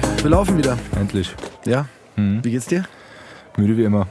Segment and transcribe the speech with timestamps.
[0.00, 0.78] Tommy, wir laufen wieder.
[0.98, 1.34] Endlich.
[1.64, 1.86] Ja?
[2.16, 2.44] Mhm.
[2.44, 2.84] Wie geht's dir?
[3.56, 4.06] Müde wie immer.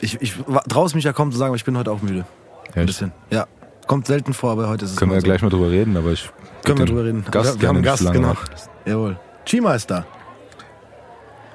[0.00, 0.34] Ich, ich
[0.68, 2.26] traue es mich ja kaum zu sagen, aber ich bin heute auch müde.
[2.74, 2.86] Ein Echt?
[2.86, 3.12] bisschen.
[3.30, 3.46] Ja.
[3.86, 5.24] Kommt selten vor, aber heute ist es Können wir so.
[5.24, 6.30] gleich mal drüber reden, aber ich.
[6.64, 7.24] Können wir drüber reden.
[7.30, 8.28] Gast, wir, wir haben einen Gast, genau.
[8.28, 8.50] macht.
[8.86, 9.18] Jawohl.
[9.44, 10.06] Chima ist da.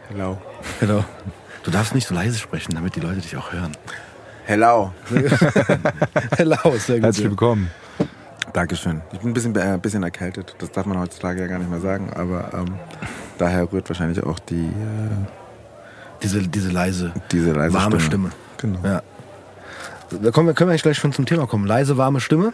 [0.09, 0.37] Hello.
[0.79, 1.03] Genau.
[1.63, 3.75] Du darfst nicht so leise sprechen, damit die Leute dich auch hören.
[4.45, 4.93] Hello.
[6.37, 7.03] Hello, sehr gut.
[7.05, 7.69] Herzlich willkommen.
[8.53, 9.01] Dankeschön.
[9.11, 10.55] Ich bin ein bisschen, äh, bisschen erkältet.
[10.59, 12.79] Das darf man heutzutage ja gar nicht mehr sagen, aber ähm,
[13.41, 15.27] daher rührt wahrscheinlich auch die, äh,
[16.21, 18.29] Diese, diese leise, diese leise warme Stimme.
[18.57, 18.79] Genau.
[18.83, 19.01] Ja.
[20.21, 21.65] Da kommen wir, können wir eigentlich gleich schon zum Thema kommen.
[21.65, 22.51] Leise, warme Stimme.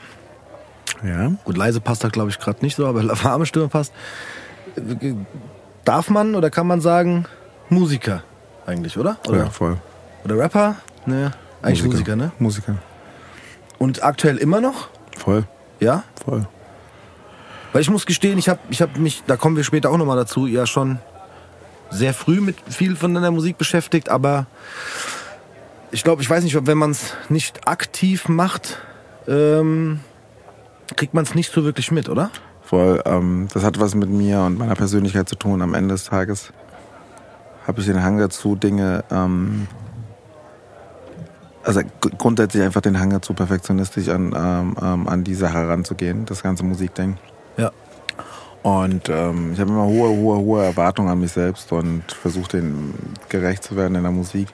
[1.03, 1.31] Ja.
[1.43, 3.93] Gut, leise passt da glaube ich gerade nicht so, aber warme Stimme passt.
[5.83, 7.25] Darf man oder kann man sagen
[7.69, 8.23] Musiker
[8.65, 9.17] eigentlich, oder?
[9.27, 9.77] Oder, ja, voll.
[10.23, 10.75] oder Rapper?
[11.05, 11.31] Ne,
[11.61, 12.15] eigentlich Musiker.
[12.15, 12.31] ne?
[12.39, 12.75] Musiker.
[13.77, 14.89] Und aktuell immer noch?
[15.17, 15.43] Voll.
[15.79, 16.03] Ja?
[16.23, 16.47] Voll.
[17.75, 20.15] Weil ich muss gestehen, ich habe ich hab mich, da kommen wir später auch nochmal
[20.15, 20.97] dazu, ja schon
[21.89, 24.45] sehr früh mit viel von der Musik beschäftigt, aber
[25.91, 28.77] ich glaube, ich weiß nicht, ob wenn man es nicht aktiv macht,
[29.27, 29.99] ähm,
[30.95, 32.31] kriegt man es nicht so wirklich mit, oder?
[32.61, 33.01] Voll.
[33.03, 35.61] Ähm, das hat was mit mir und meiner Persönlichkeit zu tun.
[35.61, 36.53] Am Ende des Tages
[37.67, 39.67] habe ich den Hang dazu, Dinge, ähm,
[41.61, 46.25] also gr- grundsätzlich einfach den Hang dazu, perfektionistisch an, ähm, ähm, an die Sache heranzugehen,
[46.25, 47.17] das ganze Musikding.
[47.57, 47.71] Ja.
[48.63, 53.13] Und ähm, ich habe immer hohe, hohe, hohe Erwartungen an mich selbst und versuche denen
[53.29, 54.47] gerecht zu werden in der Musik.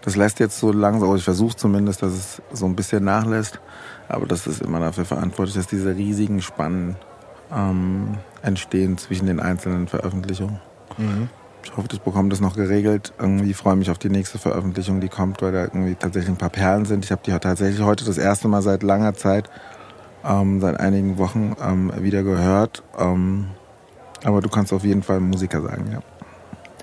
[0.00, 3.60] Das lässt jetzt so langsam, oder ich versuche zumindest, dass es so ein bisschen nachlässt.
[4.08, 6.96] Aber das ist immer dafür verantwortlich, dass diese riesigen Spannen
[7.54, 10.58] ähm, entstehen zwischen den einzelnen Veröffentlichungen.
[11.64, 13.12] Ich hoffe, ich bekomme das noch geregelt.
[13.18, 16.50] Irgendwie freue mich auf die nächste Veröffentlichung, die kommt, weil da irgendwie tatsächlich ein paar
[16.50, 17.04] Perlen sind.
[17.04, 19.48] Ich habe die tatsächlich heute das erste Mal seit langer Zeit,
[20.24, 22.82] ähm, seit einigen Wochen ähm, wieder gehört.
[22.98, 23.46] Ähm,
[24.24, 26.00] aber du kannst auf jeden Fall Musiker sagen, ja.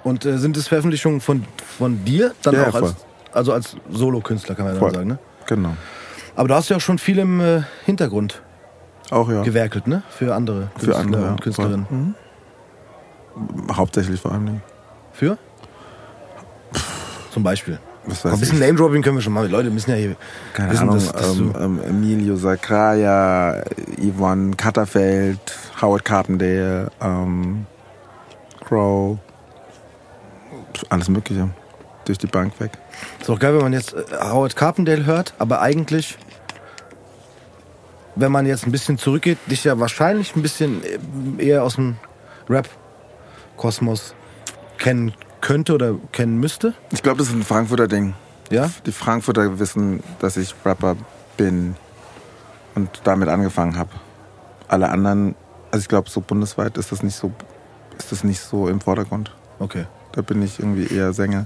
[0.04, 1.46] Und äh, sind es Veröffentlichungen von,
[1.78, 2.34] von dir?
[2.42, 2.96] Dann Ja, auch als, voll.
[3.34, 4.94] also als Solokünstler, kann man ja Voll.
[4.94, 5.20] sagen, ne?
[5.46, 5.76] Genau.
[6.36, 8.42] Aber du hast ja auch schon viel im äh, Hintergrund
[9.10, 9.42] Auch ja.
[9.44, 10.04] gewerkelt, ne?
[10.10, 11.32] Für andere Für Künstler andere ja.
[11.32, 11.86] und Künstlerinnen.
[11.90, 12.16] Mhm.
[13.76, 14.62] Hauptsächlich vor allem.
[15.12, 15.38] Für?
[17.32, 17.80] Zum Beispiel.
[18.10, 18.60] Was weiß ein bisschen.
[18.60, 19.48] Name-Dropping können wir schon machen.
[19.48, 20.16] Die Leute müssen ja hier
[20.54, 23.64] Keine wissen, Ahnung, dass, dass ähm, ähm, Emilio Sacraia,
[23.98, 25.40] Yvonne Katterfeld,
[25.82, 27.66] Howard Carpendale, ähm,
[28.66, 29.18] Crow,
[30.90, 31.50] alles Mögliche.
[32.06, 32.72] Durch die Bank weg.
[33.22, 36.18] Ist auch geil, wenn man jetzt äh, Howard Carpendale hört, aber eigentlich,
[38.16, 41.98] wenn man jetzt ein bisschen zurückgeht, dich ja wahrscheinlich ein bisschen äh, eher aus dem
[42.50, 44.16] Rap-Kosmos
[44.80, 46.74] kennen könnte oder kennen müsste.
[46.92, 48.14] Ich glaube, das ist ein Frankfurter Ding.
[48.50, 48.70] Ja?
[48.86, 50.96] Die Frankfurter wissen, dass ich Rapper
[51.38, 51.76] bin
[52.76, 53.92] und damit angefangen habe.
[54.68, 55.36] Alle anderen,
[55.72, 57.32] also ich glaube, so bundesweit ist das nicht so,
[57.98, 59.32] ist das nicht so im Vordergrund.
[59.60, 59.86] Okay.
[60.14, 61.46] Da bin ich irgendwie eher Sänger.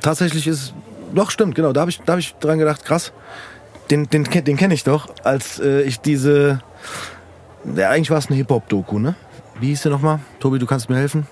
[0.00, 0.74] Tatsächlich ist,
[1.14, 3.12] doch stimmt, genau, da habe ich, da hab ich dran gedacht, krass,
[3.90, 6.62] den, den, den kenne ich doch, als äh, ich diese,
[7.76, 9.14] ja, eigentlich war es eine Hip-Hop-Doku, ne?
[9.60, 10.20] Wie hieß der nochmal?
[10.40, 11.26] Tobi, du kannst mir helfen?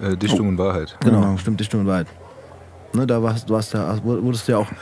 [0.00, 0.96] Äh, Dichtung und Wahrheit.
[1.00, 1.36] Genau, Genau.
[1.38, 2.06] stimmt, Dichtung und Wahrheit.
[2.94, 4.76] Ne, da warst, du warst ja, wurdest du ja auch ein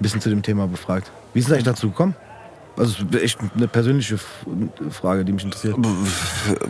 [0.00, 1.10] bisschen zu dem Thema befragt.
[1.34, 2.14] Wie ist es eigentlich dazu gekommen?
[2.76, 4.18] Also echt eine persönliche
[4.90, 5.76] Frage, die mich interessiert.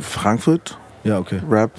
[0.01, 1.41] Frankfurt, Ja, okay.
[1.49, 1.71] Rap,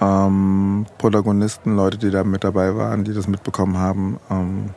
[0.00, 4.18] ähm, Protagonisten, Leute, die da mit dabei waren, die das mitbekommen haben.
[4.30, 4.70] Ähm,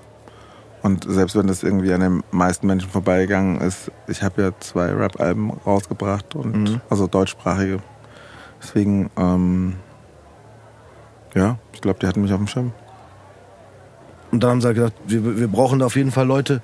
[0.81, 4.91] und selbst wenn das irgendwie an den meisten Menschen vorbeigegangen ist, ich habe ja zwei
[4.93, 6.81] Rap-Alben rausgebracht und Mhm.
[6.89, 7.79] also deutschsprachige.
[8.61, 9.75] Deswegen, ähm,
[11.35, 12.71] ja, ich glaube, die hatten mich auf dem Schirm.
[14.31, 16.61] Und dann haben sie halt gesagt, wir, wir brauchen da auf jeden Fall Leute,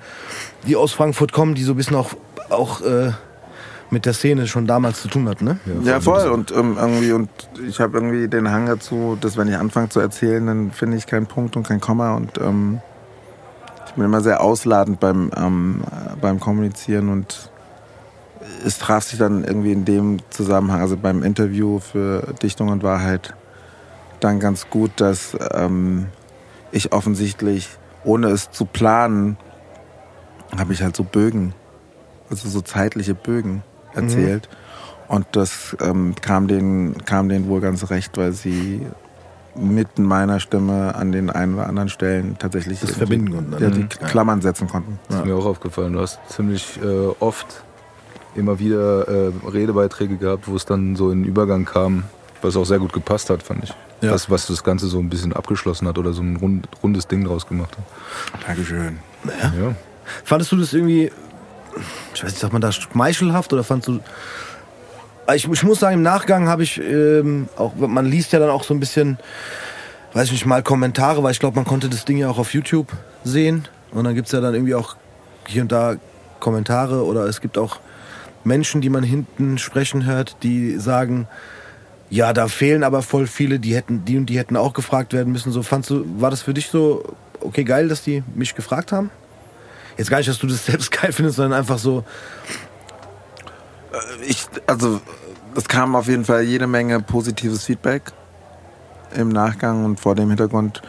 [0.66, 2.10] die aus Frankfurt kommen, die so ein bisschen auch,
[2.48, 3.12] auch äh,
[3.90, 5.58] mit der Szene schon damals zu tun hatten, ne?
[5.84, 6.28] Ja, voll.
[6.28, 7.28] Und ähm, irgendwie, und
[7.66, 11.06] ich habe irgendwie den Hang dazu, dass wenn ich anfange zu erzählen, dann finde ich
[11.06, 12.14] keinen Punkt und kein Komma.
[12.14, 12.80] Und ähm,
[13.86, 17.50] ich bin immer sehr ausladend beim, ähm, äh, beim Kommunizieren und
[18.64, 23.34] es traf sich dann irgendwie in dem Zusammenhang, also beim Interview für Dichtung und Wahrheit,
[24.20, 26.06] dann ganz gut, dass ähm,
[26.72, 27.68] ich offensichtlich,
[28.04, 29.36] ohne es zu planen,
[30.56, 31.54] habe ich halt so Bögen,
[32.30, 33.62] also so zeitliche Bögen
[33.94, 34.48] erzählt.
[35.08, 38.86] Und das ähm, kam, denen, kam denen wohl ganz recht, weil sie
[39.56, 43.70] mit meiner Stimme an den einen oder anderen Stellen tatsächlich Das verbinden konnten, Ja, ne?
[43.70, 44.06] die Ja.
[44.06, 45.00] Klammern setzen konnten.
[45.08, 45.94] Das ist mir auch aufgefallen.
[45.94, 47.64] Du hast ziemlich äh, oft
[48.36, 52.04] immer wieder äh, Redebeiträge gehabt, wo es dann so in den Übergang kam,
[52.42, 53.70] was auch sehr gut gepasst hat, fand ich.
[54.00, 54.10] Ja.
[54.10, 57.24] Das, was das Ganze so ein bisschen abgeschlossen hat oder so ein rund, rundes Ding
[57.24, 58.46] draus gemacht hat.
[58.46, 58.98] Dankeschön.
[59.24, 59.74] Ja.
[60.24, 61.12] Fandest du das irgendwie,
[62.14, 64.00] ich weiß nicht, sagt man da schmeichelhaft oder fandst du,
[65.34, 68.64] ich, ich muss sagen, im Nachgang habe ich ähm, auch, man liest ja dann auch
[68.64, 69.18] so ein bisschen,
[70.12, 72.52] weiß ich nicht, mal Kommentare, weil ich glaube, man konnte das Ding ja auch auf
[72.54, 72.92] YouTube
[73.22, 73.68] sehen.
[73.92, 74.96] Und dann gibt's ja dann irgendwie auch
[75.46, 75.96] hier und da
[76.38, 77.78] Kommentare oder es gibt auch
[78.44, 81.28] Menschen, die man hinten sprechen hört, die sagen,
[82.10, 85.32] ja, da fehlen aber voll viele, die hätten, die und die hätten auch gefragt werden
[85.32, 85.52] müssen.
[85.52, 87.04] So fandst du, war das für dich so
[87.40, 89.10] okay geil, dass die mich gefragt haben?
[89.96, 92.04] Jetzt gar nicht, dass du das selbst geil findest, sondern einfach so.
[94.26, 95.00] Ich, also,
[95.54, 98.12] es kam auf jeden Fall jede Menge positives Feedback
[99.14, 100.82] im Nachgang und vor dem Hintergrund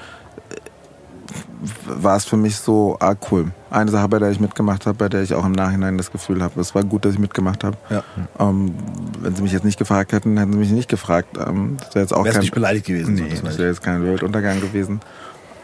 [1.86, 3.52] war es für mich so, ah cool.
[3.70, 6.42] Eine Sache, bei der ich mitgemacht habe, bei der ich auch im Nachhinein das Gefühl
[6.42, 7.78] habe, es war gut, dass ich mitgemacht habe.
[7.90, 8.04] Ja.
[8.40, 8.74] Ähm,
[9.20, 11.38] wenn sie mich jetzt nicht gefragt hätten, hätten sie mich nicht gefragt.
[11.38, 13.16] Ähm, das wäre jetzt auch Wärst kein, nicht beleidigt gewesen.
[13.16, 15.00] Nee, das wäre jetzt kein Weltuntergang gewesen.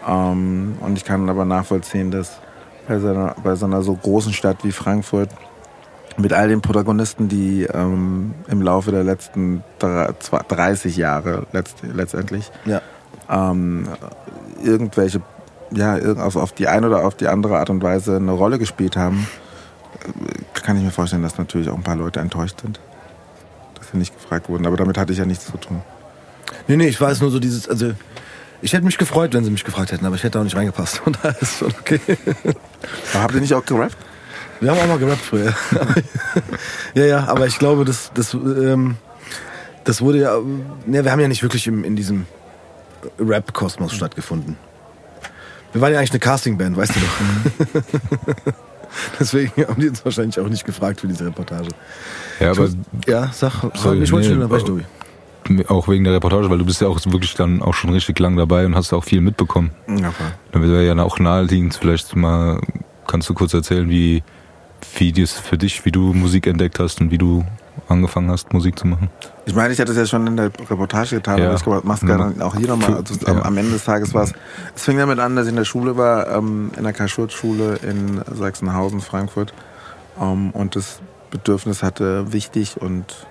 [0.08, 2.40] Ähm, und ich kann aber nachvollziehen, dass
[2.88, 5.30] bei so, einer, bei so einer so großen Stadt wie Frankfurt
[6.18, 12.82] mit all den Protagonisten, die ähm, im Laufe der letzten 30 Jahre letzt, letztendlich ja.
[13.30, 13.88] ähm,
[14.64, 15.22] irgendwelche
[15.72, 18.96] ja, also auf die eine oder auf die andere Art und Weise eine Rolle gespielt
[18.96, 19.28] haben,
[20.54, 22.80] kann ich mir vorstellen, dass natürlich auch ein paar Leute enttäuscht sind,
[23.76, 24.66] dass sie nicht gefragt wurden.
[24.66, 25.82] Aber damit hatte ich ja nichts zu tun.
[26.68, 27.92] Nee, nee, ich weiß nur so dieses, also
[28.62, 31.02] ich hätte mich gefreut, wenn sie mich gefragt hätten, aber ich hätte auch nicht reingepasst.
[31.06, 32.00] Und da ist schon okay.
[33.14, 33.98] Aber habt ihr nicht auch gerappt?
[34.60, 35.54] Wir haben auch mal gerappt früher.
[36.96, 38.96] ja, ja, aber ich glaube, das, das, ähm,
[39.84, 40.38] das wurde ja,
[40.86, 42.26] ne, wir haben ja nicht wirklich im, in diesem
[43.20, 44.58] Rap-Kosmos stattgefunden.
[45.74, 47.84] Wir waren ja eigentlich eine Castingband, weißt du doch.
[49.20, 51.70] Deswegen haben die uns wahrscheinlich auch nicht gefragt für diese Reportage.
[52.40, 52.62] Ja, aber.
[52.62, 55.66] Muss, ja, sag, sorry, ich wollte nee, schon unterbrechen, Tobi.
[55.68, 58.36] Auch wegen der Reportage, weil du bist ja auch wirklich dann auch schon richtig lang
[58.36, 59.72] dabei und hast auch viel mitbekommen.
[59.88, 60.28] Ja, voll.
[60.52, 62.60] Dann wäre ja auch naheliegend, vielleicht mal,
[63.08, 64.24] kannst du kurz erzählen, wie,
[64.98, 67.46] wie das für dich, wie du Musik entdeckt hast und wie du
[67.88, 69.10] angefangen hast, Musik zu machen?
[69.48, 71.46] Ich meine, ich hatte es ja schon in der Reportage getan, Ja.
[71.48, 72.96] aber ich glaube, mach's gerne auch hier nochmal.
[72.96, 73.46] Also, am- Ja.
[73.46, 74.34] Am Ende des Tages war es.
[74.76, 78.22] Es fing damit an, dass ich in der Schule war, ähm, in der Karl-Schurz-Schule in
[78.30, 79.54] Sachsenhausen, Frankfurt.
[80.20, 81.00] Ähm, und das
[81.32, 83.26] Bedürfnis hatte, wichtig und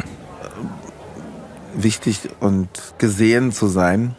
[0.00, 2.68] äh, wichtig und
[2.98, 4.14] gesehen zu sein.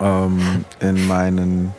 [0.00, 1.72] Ähm, in meinen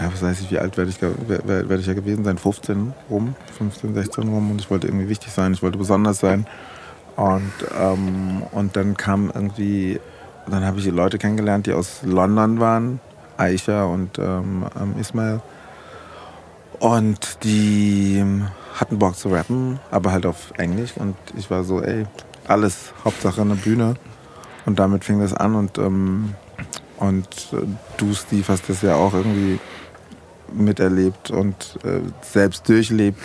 [0.00, 2.22] ja, was weiß ich, wie alt werde ich, ge- wer- wer- werde ich ja gewesen
[2.24, 2.38] sein?
[2.38, 6.46] 15 rum, 15, 16 rum und ich wollte irgendwie wichtig sein, ich wollte besonders sein.
[7.18, 9.98] Und, ähm, und dann kam irgendwie,
[10.46, 13.00] dann habe ich die Leute kennengelernt, die aus London waren,
[13.36, 15.42] Aisha und ähm, ähm, Ismail.
[16.78, 18.24] Und die
[18.78, 20.92] hatten Bock zu rappen, aber halt auf Englisch.
[20.94, 22.06] Und ich war so, ey,
[22.46, 23.96] alles, Hauptsache eine Bühne.
[24.64, 26.34] Und damit fing das an und, ähm,
[26.98, 27.66] und äh,
[27.96, 29.58] du, Steve, hast das ja auch irgendwie
[30.52, 33.18] miterlebt und äh, selbst durchlebt,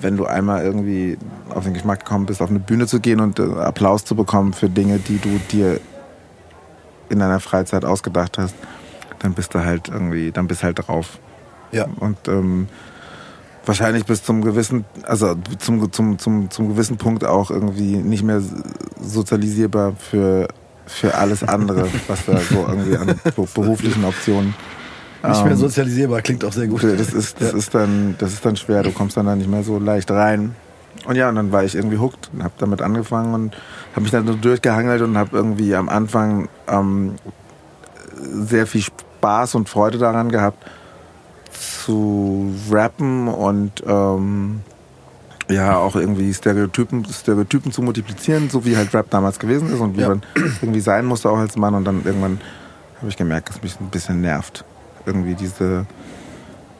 [0.00, 1.16] wenn du einmal irgendwie
[1.50, 4.52] auf den Geschmack gekommen bist, auf eine Bühne zu gehen und äh, Applaus zu bekommen
[4.52, 5.80] für Dinge, die du dir
[7.08, 8.54] in deiner Freizeit ausgedacht hast,
[9.20, 11.18] dann bist du halt irgendwie, dann bist halt drauf.
[11.70, 11.86] Ja.
[12.00, 12.68] Und ähm,
[13.64, 18.42] wahrscheinlich bis zum gewissen, also zum, zum, zum, zum gewissen Punkt auch irgendwie nicht mehr
[19.00, 20.48] sozialisierbar für,
[20.86, 24.54] für alles andere, was da so irgendwie an be- beruflichen Optionen
[25.22, 26.82] Nicht mehr ähm, sozialisierbar, klingt auch sehr gut.
[26.82, 29.62] das ist, das, ist dann, das ist dann schwer, du kommst dann da nicht mehr
[29.62, 30.54] so leicht rein.
[31.06, 33.56] Und ja, und dann war ich irgendwie hooked und habe damit angefangen und
[33.92, 37.14] habe mich dann so durchgehangelt und habe irgendwie am Anfang ähm,
[38.20, 40.64] sehr viel Spaß und Freude daran gehabt,
[41.50, 44.60] zu rappen und ähm,
[45.48, 49.96] ja auch irgendwie Stereotypen, Stereotypen zu multiplizieren, so wie halt Rap damals gewesen ist und
[49.96, 50.08] wie Ja.
[50.10, 50.22] man
[50.60, 51.74] irgendwie sein musste auch als Mann.
[51.74, 52.40] Und dann irgendwann
[52.98, 54.64] habe ich gemerkt, dass mich ein bisschen nervt.
[55.06, 55.86] Irgendwie diese,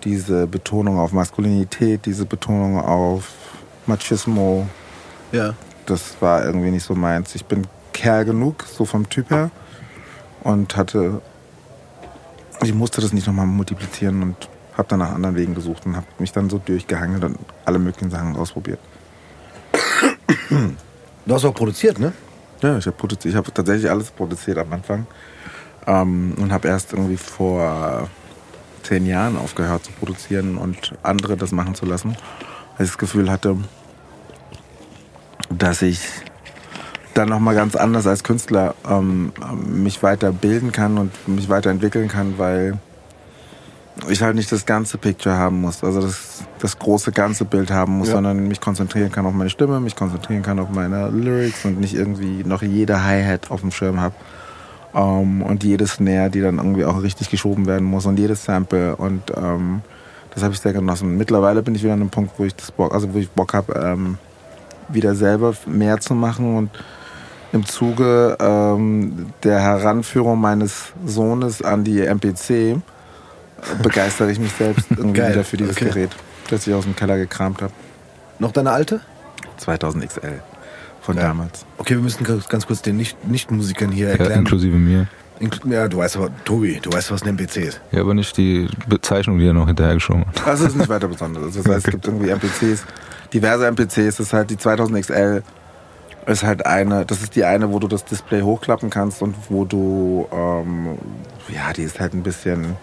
[0.05, 3.29] diese Betonung auf Maskulinität, diese Betonung auf
[3.87, 4.67] Machismo,
[5.33, 5.55] Ja.
[5.87, 7.35] das war irgendwie nicht so meins.
[7.35, 9.51] Ich bin Kerl genug, so vom Typ her.
[10.43, 11.21] Und hatte.
[12.63, 14.37] Ich musste das nicht nochmal multiplizieren und
[14.77, 18.11] habe dann nach anderen Wegen gesucht und habe mich dann so durchgehangelt und alle möglichen
[18.11, 18.79] Sachen ausprobiert.
[21.27, 22.13] Du hast auch produziert, ne?
[22.63, 23.33] Ja, ich habe produziert.
[23.33, 25.07] Ich habe tatsächlich alles produziert am Anfang.
[25.87, 28.09] Ähm, und habe erst irgendwie vor
[28.83, 32.17] zehn Jahren aufgehört zu produzieren und andere das machen zu lassen.
[32.77, 33.57] Weil ich das Gefühl hatte,
[35.51, 36.01] dass ich
[37.15, 39.33] dann nochmal ganz anders als Künstler ähm,
[39.67, 42.79] mich weiterbilden kann und mich weiterentwickeln kann, weil
[44.09, 47.99] ich halt nicht das ganze Picture haben muss, also das, das große ganze Bild haben
[47.99, 48.15] muss, Ja.
[48.15, 51.95] sondern mich konzentrieren kann auf meine Stimme, mich konzentrieren kann auf meine Lyrics und nicht
[51.95, 54.15] irgendwie noch jede Hi-Hat auf dem Schirm habe.
[54.95, 58.97] Ähm, und jede Snare, die dann irgendwie auch richtig geschoben werden muss und jedes Sample
[58.97, 59.83] und ähm,
[60.35, 61.17] das habe ich sehr genossen.
[61.17, 63.53] Mittlerweile bin ich wieder an einem Punkt, wo ich das Bock, also wo ich Bock
[63.53, 64.19] habe, ähm,
[64.89, 66.71] wieder selber mehr zu machen und
[67.53, 72.77] im Zuge ähm, der Heranführung meines Sohnes an die MPC äh,
[73.83, 75.87] begeistere ich mich selbst irgendwie Geil, wieder für dieses okay.
[75.87, 76.11] Gerät,
[76.49, 77.73] das ich aus dem Keller gekramt habe.
[78.39, 79.01] Noch deine alte?
[79.59, 80.43] 2000 XL
[81.03, 81.23] von Ja.
[81.25, 81.65] damals.
[81.79, 84.41] Okay, wir müssen ganz kurz den Nicht- Nicht-Musikern hier Ja, erklären.
[84.41, 85.07] inklusive mir.
[85.65, 87.81] Ja, du weißt aber, Tobi, du weißt, was ein MPC ist.
[87.91, 90.47] Ja, aber nicht die Bezeichnung, die er noch hinterhergeschoben hat.
[90.47, 91.55] Das ist nicht weiter besonders.
[91.57, 92.85] Das heißt, es gibt irgendwie MPCs,
[93.33, 94.17] diverse MPCs.
[94.19, 95.43] Das ist halt die 2000 XL
[96.27, 99.65] ist halt eine, das ist die eine, wo du das Display hochklappen kannst und wo
[99.65, 100.97] du, ähm,
[101.49, 102.77] ja, die ist halt ein bisschen,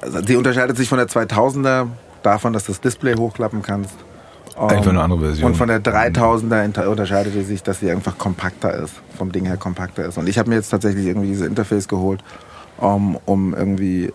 [0.00, 1.88] also die unterscheidet sich von der 2000er
[2.22, 3.92] davon, dass du das Display hochklappen kannst.
[4.58, 5.50] Ähm, Einfach eine andere Version.
[5.50, 9.44] Und von der 3000er inter- unterscheidet sie sich, dass sie einfach kompakter ist, vom Ding
[9.46, 10.18] her kompakter ist.
[10.18, 12.20] Und ich habe mir jetzt tatsächlich irgendwie diese Interface geholt,
[12.78, 14.12] um, um irgendwie,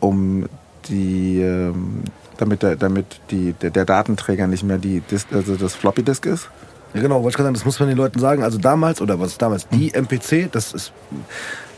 [0.00, 0.46] um
[0.88, 2.02] die, ähm,
[2.38, 6.26] damit, der, damit die, der, der Datenträger nicht mehr die, Dis also das Floppy Disk
[6.26, 6.48] ist.
[6.94, 8.42] Ja, genau, wollte ich gerade sagen, das muss man den Leuten sagen.
[8.42, 9.66] Also damals, oder was ist damals?
[9.68, 10.92] Die MPC, das ist,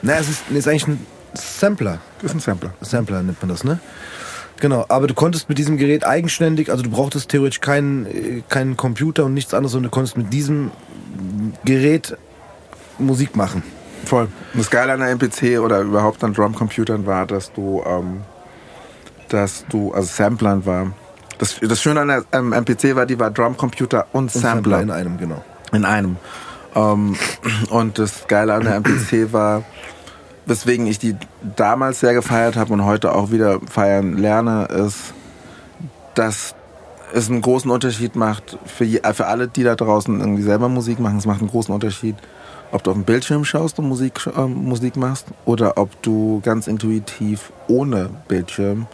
[0.03, 1.99] na, es ist, ist eigentlich ein Sampler.
[2.21, 2.71] Das ist ein Sampler.
[2.81, 3.79] Sampler nennt man das, ne?
[4.61, 8.77] Genau, aber du konntest mit diesem Gerät eigenständig, also du brauchtest theoretisch keinen, äh, keinen
[8.77, 10.71] Computer und nichts anderes, sondern du konntest mit diesem
[11.65, 12.17] Gerät
[12.99, 13.63] Musik machen.
[14.05, 14.29] Voll.
[14.53, 18.23] Und das Geile an der MPC oder überhaupt an Drumcomputern war, dass du, ähm,
[19.29, 20.93] dass du, also Samplern war.
[21.39, 24.81] Das, das Schöne an der ähm, MPC war, die war Drumcomputer und, Und Sampler.
[24.83, 25.43] in einem, genau.
[25.73, 26.17] In einem.
[26.75, 27.17] Ähm,
[27.71, 29.65] und das Geile an der MPC war,
[30.47, 31.17] weswegen ich die
[31.57, 35.15] damals sehr gefeiert habe und heute auch wieder feiern lerne, ist,
[36.15, 36.55] dass
[37.13, 41.19] es einen großen Unterschied macht für, für alle, die da draußen irgendwie selber Musik machen.
[41.19, 42.17] Es macht einen großen Unterschied,
[42.73, 46.67] ob du auf dem Bildschirm schaust und Musik, äh, Musik machst oder ob du ganz
[46.67, 48.87] intuitiv ohne Bildschirm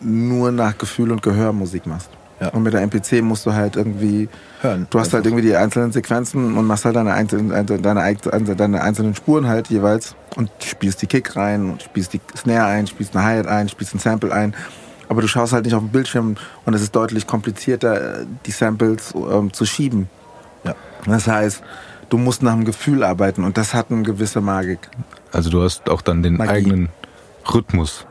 [0.00, 2.10] nur nach Gefühl und Gehör Musik machst.
[2.40, 2.48] Ja.
[2.48, 4.28] Und mit der MPC musst du halt irgendwie
[4.62, 4.86] Hören.
[4.90, 8.82] Du hast halt irgendwie die einzelnen Sequenzen und machst halt deine einzelnen, deine, deine, deine
[8.82, 13.14] einzelnen Spuren halt jeweils und spielst die Kick rein, und spielst die Snare ein, spielst
[13.14, 14.54] eine Hi-Hat ein, spielst ein Sample ein.
[15.08, 19.12] Aber du schaust halt nicht auf den Bildschirm und es ist deutlich komplizierter, die Samples
[19.14, 20.08] ähm, zu schieben.
[20.64, 20.74] Ja.
[21.04, 21.62] Das heißt,
[22.10, 24.88] du musst nach dem Gefühl arbeiten und das hat eine gewisse Magik.
[25.32, 26.50] Also du hast auch dann den Magie.
[26.50, 26.88] eigenen
[27.52, 28.06] Rhythmus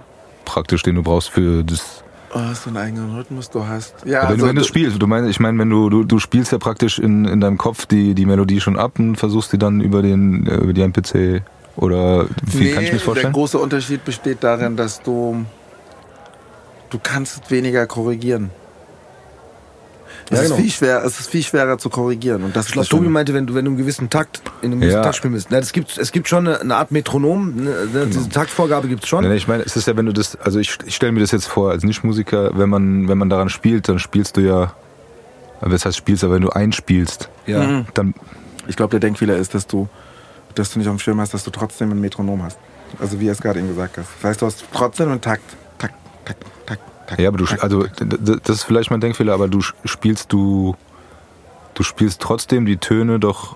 [0.45, 2.03] praktisch, den du brauchst für das.
[2.31, 3.49] Oh, hast du einen eigenen Rhythmus?
[3.49, 3.95] Du hast.
[4.05, 6.19] Ja, wenn, also, du, wenn du spielst, du meinst, ich meine, wenn du, du, du
[6.19, 9.57] spielst ja praktisch in, in deinem Kopf die, die Melodie schon ab und versuchst die
[9.57, 11.41] dann über den äh, über die MPC
[11.75, 13.33] oder wie kann ich mir das Der vorstellen?
[13.33, 15.43] große Unterschied besteht darin, dass du
[16.89, 18.51] du kannst weniger korrigieren.
[20.31, 20.61] Es, Ja, ist genau.
[20.61, 22.43] viel schwer, es ist viel schwerer zu korrigieren.
[22.43, 23.09] Und das Ich ist glaube, das Tobi Schöne.
[23.13, 25.03] meinte, wenn du, wenn du einen gewissen Takt in einem gewissen Ja.
[25.03, 25.47] Takt spielen willst.
[25.49, 29.03] Na, das gibt, es gibt schon eine, eine Art Metronom, ne, ne, diese Taktvorgabe gibt
[29.03, 29.23] es schon.
[29.23, 31.21] Nee, nee, ich meine, es ist ja, wenn du das, also ich, ich stelle mir
[31.21, 34.73] das jetzt vor, als Nichtmusiker, wenn man, wenn man daran spielt, dann spielst du ja,
[35.61, 37.59] das heißt spielst, aber wenn du einspielst, Ja.
[37.65, 37.85] Mhm.
[37.95, 38.13] dann,
[38.67, 39.89] Ich glaube, der Denkfehler ist, dass du,
[40.55, 42.57] dass du nicht auf dem Schirm hast, dass du trotzdem ein Metronom hast.
[42.99, 44.07] Also wie er es gerade eben gesagt hast.
[44.21, 45.43] Das heißt, du hast trotzdem einen Takt,
[45.79, 45.93] Takt,
[46.25, 46.43] Takt.
[47.17, 47.85] Ja, aber du, also
[48.43, 50.75] das ist vielleicht mein Denkfehler, aber du spielst du,
[51.73, 53.55] du spielst trotzdem die Töne doch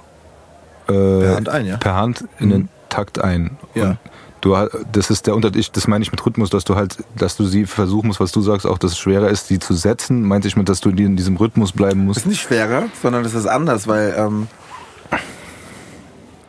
[0.88, 1.78] äh, Per Hand ein, ja.
[1.78, 3.58] per Hand in den Takt ein.
[3.76, 3.90] Ja.
[3.90, 3.98] Und
[4.42, 4.56] du,
[4.92, 7.66] das ist der Unterschied, das meine ich mit Rhythmus, dass du halt, dass du sie
[7.66, 10.58] versuchen musst, was du sagst, auch dass es schwerer ist, die zu setzen, meinte ich
[10.58, 12.20] mit, dass du in diesem Rhythmus bleiben Das musst.
[12.20, 14.48] ist nicht schwerer, sondern es ist anders, weil ähm,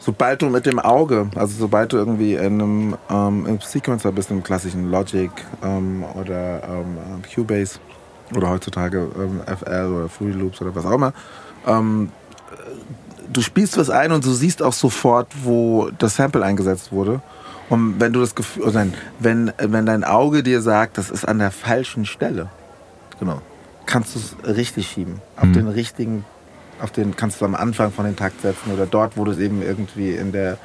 [0.05, 4.31] sobald du mit dem Auge, also sobald du irgendwie in einem ähm, im Sequencer bist,
[4.31, 5.31] im klassischen Logic
[5.63, 6.99] ähm, oder ähm,
[7.35, 7.79] Cubase
[8.37, 11.13] oder heutzutage ähm, FL oder Fruity Loops oder was auch immer,
[11.67, 12.11] ähm,
[13.33, 17.21] du spielst was ein und du siehst auch sofort, wo das Sample eingesetzt wurde.
[17.71, 21.39] Und wenn du das Gefühl, nein, wenn, wenn dein Auge dir sagt, das ist an
[21.39, 22.51] der falschen Stelle,
[23.19, 23.41] Genau.
[23.87, 25.23] kannst du es richtig schieben.
[25.37, 26.25] Auf den richtigen,
[26.85, 29.39] auf den kannst du am Anfang von den Takt setzen oder dort, wo du es
[29.39, 30.59] eben irgendwie in der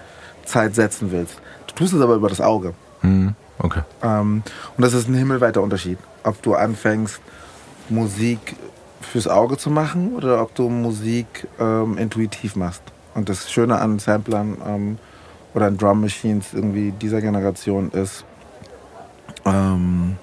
[0.45, 1.39] Zeit setzen willst.
[1.67, 2.73] Du tust es aber über das Auge.
[3.01, 3.81] Hm, okay.
[4.03, 4.43] Ähm,
[4.77, 5.97] und das ist ein himmelweiter Unterschied.
[6.23, 7.21] Ob du anfängst,
[7.87, 8.55] Musik
[9.01, 12.83] fürs Auge zu machen oder ob du Musik ähm, intuitiv machst.
[13.15, 14.97] Und das Schöne an Samplern ähm,
[15.53, 18.25] oder an Drum Machines irgendwie dieser Generation ist,
[19.45, 20.17] ähm,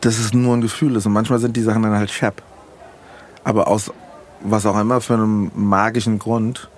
[0.00, 1.06] dass es nur ein Gefühl ist.
[1.06, 2.42] Und manchmal sind die Sachen dann halt Shap.
[3.44, 3.92] Aber aus
[4.40, 6.68] was auch immer für einem magischen Grund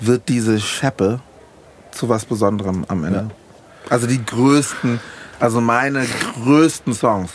[0.00, 1.20] wird diese Scheppe
[1.90, 3.18] zu was Besonderem am Ende.
[3.18, 3.90] Ja.
[3.90, 5.00] Also die größten,
[5.40, 6.06] also meine
[6.44, 7.32] größten Songs,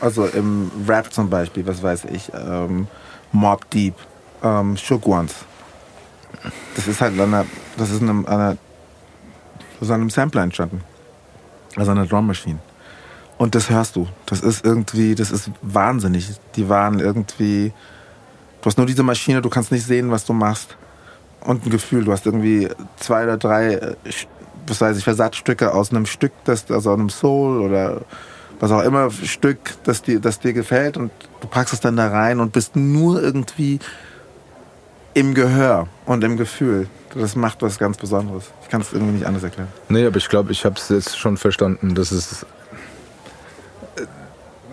[0.00, 2.86] also im Rap zum Beispiel, was weiß ich, ähm,
[3.32, 3.94] Mob Deep,
[4.42, 5.34] ähm, Shook Ones.
[6.76, 8.56] Das ist halt an einer, das ist an einer,
[9.74, 10.82] das ist an einem Sampler entstanden.
[11.76, 12.58] Also an einer Drum Machine.
[13.36, 14.08] Und das hörst du.
[14.26, 16.28] Das ist irgendwie, das ist wahnsinnig.
[16.56, 17.72] Die waren irgendwie
[18.60, 20.76] Du hast nur diese Maschine, du kannst nicht sehen, was du machst.
[21.40, 23.96] Und ein Gefühl, du hast irgendwie zwei oder drei, äh,
[24.66, 28.02] was weiß ich, Versatzstücke aus einem Stück, das, also einem Soul oder
[28.60, 32.08] was auch immer Stück, das dir, das dir gefällt und du packst es dann da
[32.08, 33.78] rein und bist nur irgendwie
[35.14, 36.88] im Gehör und im Gefühl.
[37.14, 38.50] Das macht was ganz Besonderes.
[38.62, 39.68] Ich kann es irgendwie nicht anders erklären.
[39.88, 42.44] Nee, aber ich glaube, ich habe es jetzt schon verstanden, dass es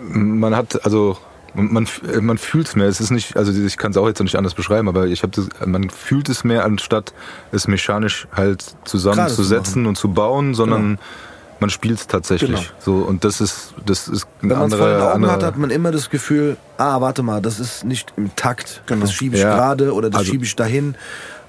[0.08, 1.16] man hat also
[1.56, 1.88] man,
[2.20, 2.86] man fühlt es mehr.
[2.86, 5.48] Es ist nicht, also ich kann es auch jetzt nicht anders beschreiben, aber ich habe
[5.64, 7.12] man fühlt es mehr, anstatt
[7.52, 11.00] es mechanisch halt zusammenzusetzen zu und zu bauen, sondern genau.
[11.60, 12.50] man spielt es tatsächlich.
[12.50, 12.78] Genau.
[12.78, 15.56] So und das ist das ist ein Wenn man es vor den Augen hat, hat
[15.56, 18.82] man immer das Gefühl, ah, warte mal, das ist nicht im Takt.
[18.86, 19.02] Genau.
[19.02, 19.54] Das schiebe ich ja.
[19.54, 20.94] gerade oder das also, schiebe ich dahin.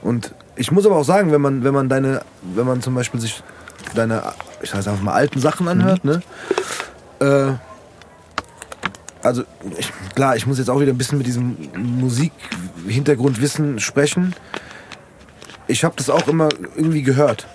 [0.02, 2.22] Und ich muss aber auch sagen, wenn man wenn man deine,
[2.56, 3.44] wenn man zum Beispiel sich
[3.94, 4.24] deine,
[4.62, 6.12] ich sage einfach mal alten Sachen anhört, mhm.
[6.12, 6.22] ne?
[7.20, 7.67] Äh,
[9.28, 9.44] also
[9.78, 14.34] ich, klar, ich muss jetzt auch wieder ein bisschen mit diesem Musikhintergrundwissen sprechen.
[15.68, 17.48] Ich habe das auch immer irgendwie gehört,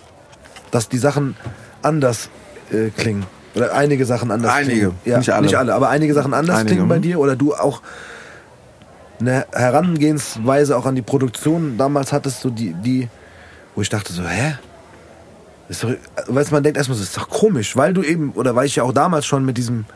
[0.71, 1.37] dass die Sachen
[1.83, 2.29] anders
[2.71, 3.25] äh, klingen.
[3.55, 4.99] Oder einige Sachen anders einige, klingen.
[5.05, 5.43] Ja, nicht alle.
[5.43, 7.03] Nicht alle, aber einige Sachen anders einige, klingen bei mhm.
[7.03, 7.19] dir.
[7.19, 7.83] Oder du auch
[9.21, 13.09] eine Herangehensweise auch an die Produktion damals hattest, du die, die
[13.75, 14.57] wo ich dachte so, hä?
[15.69, 15.91] Ist doch,
[16.27, 18.83] weil man denkt erstmal so, ist doch komisch, weil du eben, oder weil ich ja
[18.83, 19.87] auch damals schon mit diesem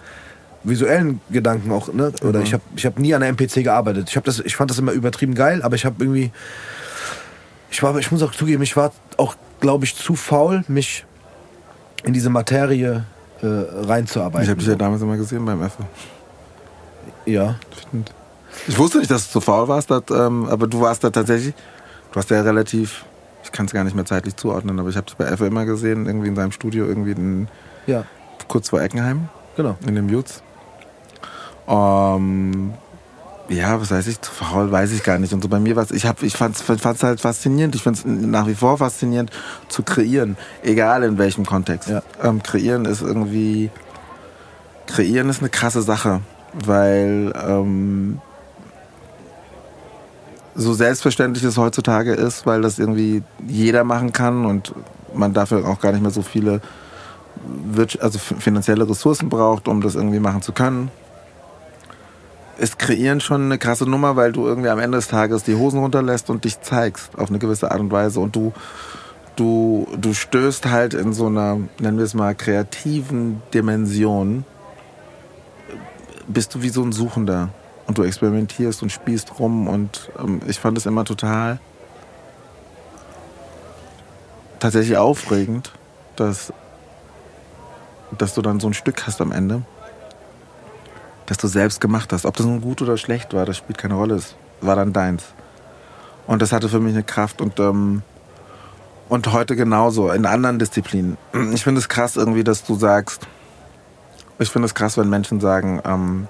[0.68, 2.12] visuellen Gedanken auch, ne?
[2.23, 2.44] Oder mhm.
[2.44, 4.08] ich habe ich hab nie an der MPC gearbeitet.
[4.11, 6.30] Ich, hab das, ich fand das immer übertrieben geil, aber ich habe irgendwie.
[7.70, 11.04] Ich, war, ich muss auch zugeben, ich war auch, glaube ich, zu faul, mich
[12.04, 13.04] in diese Materie
[13.42, 14.44] äh, reinzuarbeiten.
[14.44, 15.76] Ich habe dich ja damals immer gesehen beim F.
[17.26, 17.56] Ja.
[17.88, 18.14] Stimmt.
[18.68, 21.54] Ich wusste nicht, dass du zu faul warst, dat, ähm, aber du warst da tatsächlich.
[22.12, 23.04] Du hast ja relativ.
[23.42, 25.66] Ich kann es gar nicht mehr zeitlich zuordnen, aber ich habe es bei F immer
[25.66, 27.49] gesehen, irgendwie in seinem Studio, irgendwie in,
[27.87, 28.04] ja.
[28.49, 29.28] kurz vor Eckenheim.
[29.56, 29.76] Genau.
[29.87, 30.42] In dem Jutz.
[31.68, 32.75] Ähm,
[33.49, 35.32] ja, was weiß ich, zu faul weiß ich gar nicht.
[35.32, 37.74] Und so bei mir was, ich hab, ich fand's, fand's halt faszinierend.
[37.74, 39.31] Ich find's nach wie vor faszinierend
[39.68, 41.88] zu kreieren, egal in welchem Kontext.
[41.88, 42.02] Ja.
[42.22, 43.70] Ähm, kreieren ist irgendwie,
[44.87, 46.20] kreieren ist eine krasse Sache,
[46.64, 48.20] weil ähm,
[50.55, 54.72] so selbstverständlich es heutzutage ist, weil das irgendwie jeder machen kann und
[55.14, 56.61] man dafür auch gar nicht mehr so viele
[58.00, 60.90] also finanzielle Ressourcen braucht, um das irgendwie machen zu können
[62.59, 65.79] ist Kreieren schon eine krasse Nummer, weil du irgendwie am Ende des Tages die Hosen
[65.81, 68.21] runterlässt und dich zeigst auf eine gewisse Art und Weise.
[68.21, 68.53] Und du
[69.37, 74.45] du du stößt halt in so einer nennen wir es mal kreativen Dimension
[76.29, 77.51] bist du wie so ein Suchender.
[77.87, 79.69] Und du experimentierst und spielst rum.
[79.69, 81.61] Und ähm, ich fand es immer total
[84.59, 85.73] tatsächlich aufregend,
[86.16, 86.53] dass
[88.16, 89.62] dass du dann so ein Stück hast am Ende
[91.27, 92.25] das du selbst gemacht hast.
[92.25, 94.15] Ob das nun gut oder schlecht war, das spielt keine Rolle.
[94.17, 95.25] Es war dann deins.
[96.27, 98.03] Und das hatte für mich eine Kraft und, ähm,
[99.09, 101.17] und heute genauso, in anderen Disziplinen.
[101.53, 103.27] Ich finde es krass irgendwie, dass du sagst,
[104.39, 106.29] ich finde es krass, wenn Menschen sagen, ähm,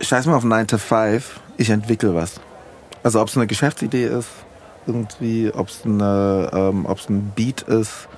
[0.00, 2.40] scheiß mal auf 9 to 5, ich entwickle was.
[3.02, 4.28] Also ob es eine Geschäftsidee ist,
[4.86, 8.08] irgendwie, ob es ähm, ein Beat ist,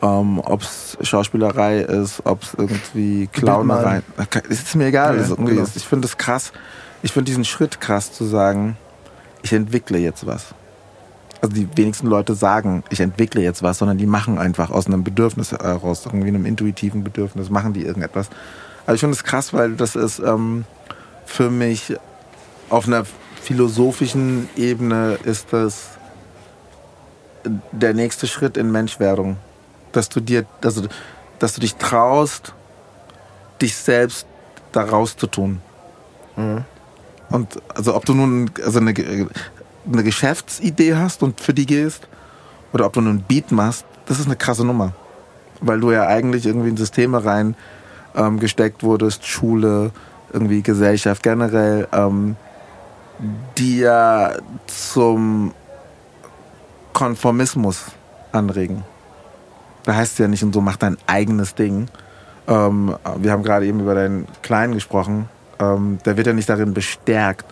[0.00, 4.02] ähm, ob es Schauspielerei ist, ob es irgendwie Clownerei
[4.48, 4.62] ist.
[4.62, 5.18] Ist mir egal.
[5.18, 5.66] Ja, genau.
[5.74, 6.52] Ich finde es krass.
[7.02, 8.76] Ich finde diesen Schritt krass zu sagen,
[9.42, 10.54] ich entwickle jetzt was.
[11.40, 15.04] Also die wenigsten Leute sagen, ich entwickle jetzt was, sondern die machen einfach aus einem
[15.04, 18.28] Bedürfnis heraus, irgendwie einem intuitiven Bedürfnis, machen die irgendetwas.
[18.86, 20.64] Also ich finde es krass, weil das ist ähm,
[21.26, 21.94] für mich
[22.70, 23.04] auf einer
[23.42, 25.90] philosophischen Ebene ist das
[27.70, 29.36] der nächste Schritt in Menschwerdung
[29.92, 30.82] dass du dir, also,
[31.38, 32.54] dass du dich traust,
[33.60, 34.26] dich selbst
[34.72, 35.60] daraus zu tun.
[36.36, 36.64] Mhm.
[37.30, 42.08] Und also ob du nun also eine, eine Geschäftsidee hast und für die gehst,
[42.72, 44.92] oder ob du nun einen Beat machst, das ist eine krasse Nummer.
[45.60, 47.56] Weil du ja eigentlich irgendwie in Systeme rein
[48.14, 49.90] ähm, gesteckt wurdest, Schule,
[50.32, 52.36] irgendwie Gesellschaft generell, ähm,
[53.56, 54.32] die ja
[54.66, 55.52] zum
[56.92, 57.86] Konformismus
[58.32, 58.84] anregen
[59.88, 61.88] da heißt es ja nicht und so, mach dein eigenes Ding.
[62.46, 65.30] Ähm, wir haben gerade eben über deinen Kleinen gesprochen.
[65.58, 67.46] Ähm, der wird ja nicht darin bestärkt,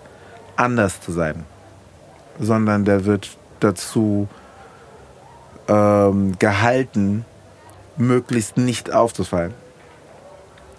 [0.55, 1.47] anders zu sein,
[2.39, 4.29] sondern der wird dazu
[5.67, 7.25] ähm, gehalten,
[7.97, 9.55] möglichst nicht aufzufallen.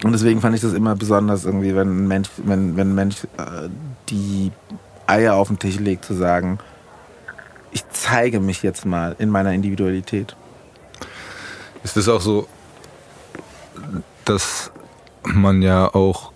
[0.03, 3.23] Und deswegen fand ich das immer besonders irgendwie, wenn ein Mensch, wenn, wenn ein Mensch
[3.39, 3.67] äh,
[4.09, 4.51] die
[5.07, 6.59] Eier auf den Tisch legt, zu sagen,
[7.71, 10.35] ich zeige mich jetzt mal in meiner Individualität.
[11.87, 12.49] Ist es auch so,
[14.25, 14.71] dass
[15.23, 16.33] man ja auch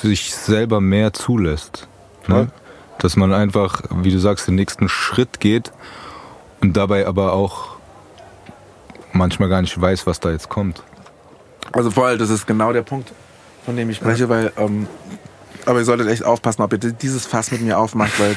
[0.00, 1.88] sich selber mehr zulässt?
[2.26, 2.50] Ne?
[2.98, 5.72] Dass man einfach, wie du sagst, den nächsten Schritt geht
[6.62, 7.76] und dabei aber auch
[9.12, 10.82] manchmal gar nicht weiß, was da jetzt kommt.
[11.72, 13.12] Also voll, das ist genau der Punkt,
[13.66, 14.28] von dem ich spreche, ja.
[14.30, 14.86] weil ähm,
[15.66, 18.36] aber ihr solltet echt aufpassen, ob ihr dieses Fass mit mir aufmacht, weil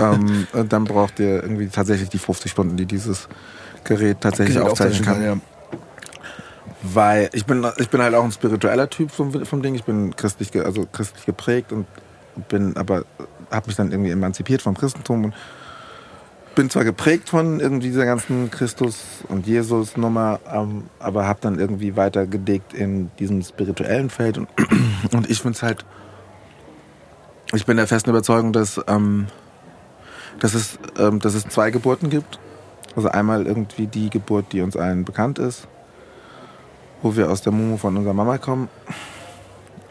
[0.00, 3.28] ähm, dann braucht ihr irgendwie tatsächlich die 50 Stunden, die dieses
[3.84, 5.14] Gerät tatsächlich Gerät aufzeichnen kann.
[5.14, 5.36] kann ja.
[6.82, 9.74] Weil ich bin, ich bin halt auch ein spiritueller Typ vom, vom Ding.
[9.74, 11.86] Ich bin christlich, also christlich geprägt und
[12.48, 13.04] bin aber
[13.50, 15.34] habe mich dann irgendwie emanzipiert vom Christentum und
[16.54, 21.58] bin zwar geprägt von irgendwie dieser ganzen Christus und Jesus Nummer, ähm, aber habe dann
[21.58, 24.48] irgendwie weiter gedickt in diesem spirituellen Feld und,
[25.12, 25.84] und ich finde es halt
[27.52, 29.26] ich bin der festen Überzeugung, dass, ähm,
[30.38, 32.38] dass, es, ähm, dass es zwei Geburten gibt.
[32.96, 35.68] Also einmal irgendwie die Geburt, die uns allen bekannt ist,
[37.02, 38.68] wo wir aus der Mumu von unserer Mama kommen.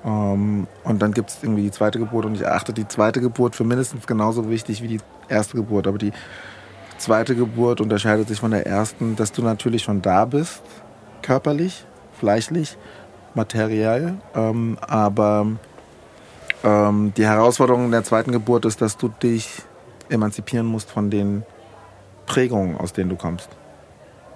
[0.05, 3.55] Ähm, und dann gibt es irgendwie die zweite Geburt und ich erachte die zweite Geburt
[3.55, 5.87] für mindestens genauso wichtig wie die erste Geburt.
[5.87, 6.11] Aber die
[6.97, 10.61] zweite Geburt unterscheidet sich von der ersten, dass du natürlich schon da bist,
[11.21, 11.85] körperlich,
[12.19, 12.77] fleischlich,
[13.33, 15.47] materiell, ähm, aber
[16.63, 19.61] ähm, die Herausforderung der zweiten Geburt ist, dass du dich
[20.09, 21.43] emanzipieren musst von den
[22.29, 23.49] Prägungen, aus denen du kommst.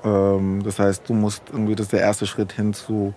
[0.03, 3.13] Ähm, das heißt, du musst irgendwie, das ist der erste Schritt hin zu,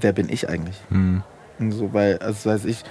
[0.00, 0.76] wer bin ich eigentlich?
[0.88, 1.22] Mhm.
[1.70, 2.84] so, weil, also weiß ich,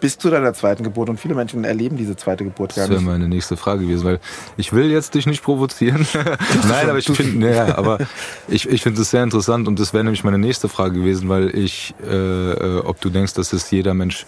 [0.00, 2.96] bis zu deiner zweiten Geburt und viele Menschen erleben diese zweite Geburt gar nicht.
[2.96, 4.20] Das wäre meine nächste Frage gewesen, weil
[4.56, 6.06] ich will jetzt dich nicht provozieren.
[6.68, 7.98] Nein, aber ich finde, ja, aber
[8.48, 11.54] ich, ich finde es sehr interessant und das wäre nämlich meine nächste Frage gewesen, weil
[11.56, 14.26] ich, äh, äh ob du denkst, dass es jeder Mensch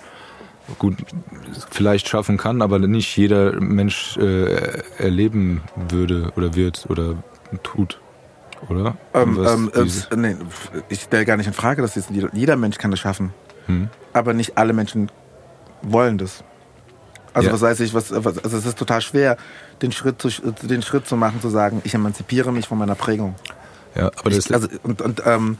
[0.78, 0.96] gut
[1.70, 7.16] vielleicht schaffen kann, aber nicht jeder Mensch äh, erleben würde oder wird oder
[7.62, 8.00] tut.
[8.68, 8.96] Oder?
[9.14, 10.36] Ähm, ähm, äh, nee,
[10.88, 13.32] ich stelle gar nicht in Frage, dass jeder, jeder Mensch kann das schaffen.
[13.66, 13.88] Hm.
[14.12, 15.10] Aber nicht alle Menschen
[15.82, 16.42] wollen das.
[17.34, 17.54] Also ja.
[17.54, 19.36] was weiß ich, was, was, also es ist total schwer,
[19.80, 20.28] den Schritt, zu,
[20.62, 23.36] den Schritt zu machen, zu sagen, ich emanzipiere mich von meiner Prägung.
[23.94, 25.58] Ja, aber das ich, also und, und ähm,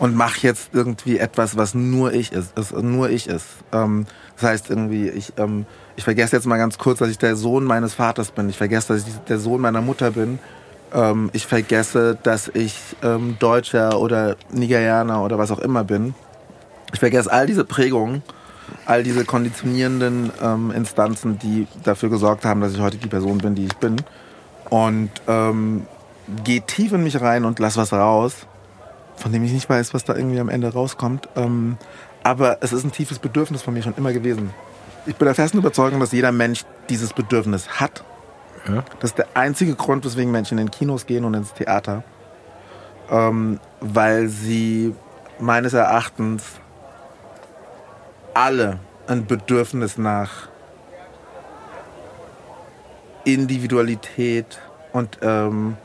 [0.00, 3.46] und mach jetzt irgendwie etwas, was nur ich ist, ist nur ich ist.
[3.70, 7.36] Ähm, das heißt irgendwie, ich, ähm, ich vergesse jetzt mal ganz kurz, dass ich der
[7.36, 8.48] Sohn meines Vaters bin.
[8.48, 10.38] Ich vergesse, dass ich der Sohn meiner Mutter bin.
[10.94, 16.14] Ähm, ich vergesse, dass ich ähm, Deutscher oder Nigerianer oder was auch immer bin.
[16.94, 18.22] Ich vergesse all diese Prägungen,
[18.86, 23.54] all diese konditionierenden ähm, Instanzen, die dafür gesorgt haben, dass ich heute die Person bin,
[23.54, 23.96] die ich bin.
[24.70, 25.86] Und ähm,
[26.42, 28.46] gehe tief in mich rein und lass was raus
[29.20, 31.28] von dem ich nicht weiß, was da irgendwie am Ende rauskommt.
[31.36, 31.76] Ähm,
[32.22, 34.50] aber es ist ein tiefes Bedürfnis von mir schon immer gewesen.
[35.06, 38.04] Ich bin der festen Überzeugung, dass jeder Mensch dieses Bedürfnis hat.
[38.66, 38.84] Ja.
[39.00, 42.02] Das ist der einzige Grund, weswegen Menschen in Kinos gehen und ins Theater.
[43.10, 44.94] Ähm, weil sie
[45.38, 46.44] meines Erachtens
[48.34, 50.48] alle ein Bedürfnis nach
[53.24, 54.60] Individualität
[54.92, 55.76] und ähm,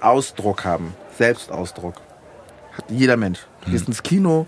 [0.00, 1.94] Ausdruck haben, Selbstausdruck.
[2.76, 3.40] Hat jeder Mensch.
[3.64, 3.92] Du gehst hm.
[3.92, 4.46] ins Kino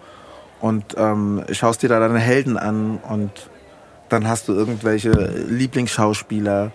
[0.60, 3.30] und ähm, schaust dir da deine Helden an und
[4.08, 6.72] dann hast du irgendwelche Lieblingsschauspieler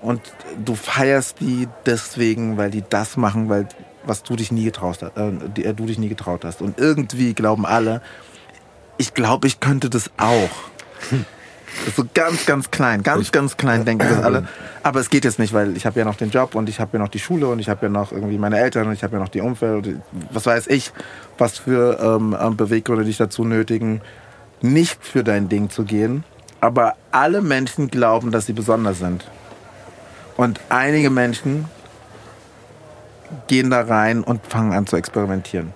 [0.00, 0.20] und
[0.64, 3.68] du feierst die deswegen, weil die das machen, weil
[4.04, 6.60] was du dich nie getraut hast, äh, die, äh, du dich nie getraut hast.
[6.60, 8.02] Und irgendwie glauben alle,
[8.98, 10.50] ich glaube, ich könnte das auch.
[11.84, 11.92] Hm.
[11.96, 14.46] So ganz, ganz klein, ganz, ich, ganz klein denken das alle.
[14.82, 16.96] Aber es geht jetzt nicht, weil ich habe ja noch den Job und ich habe
[16.96, 19.14] ja noch die Schule und ich habe ja noch irgendwie meine Eltern und ich habe
[19.14, 20.92] ja noch die Umfeld und was weiß ich,
[21.38, 24.00] was für ähm, ähm, Beweggründe dich dazu nötigen,
[24.60, 26.24] nicht für dein Ding zu gehen.
[26.60, 29.24] Aber alle Menschen glauben, dass sie besonders sind.
[30.36, 31.66] Und einige Menschen
[33.48, 35.74] gehen da rein und fangen an zu experimentieren.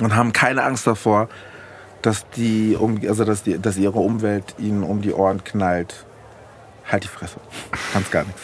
[0.00, 1.28] Und haben keine Angst davor,
[2.02, 6.06] dass die, also dass die, dass ihre Umwelt ihnen um die Ohren knallt.
[6.90, 7.36] Halt die Fresse.
[7.92, 8.42] Kannst gar nichts.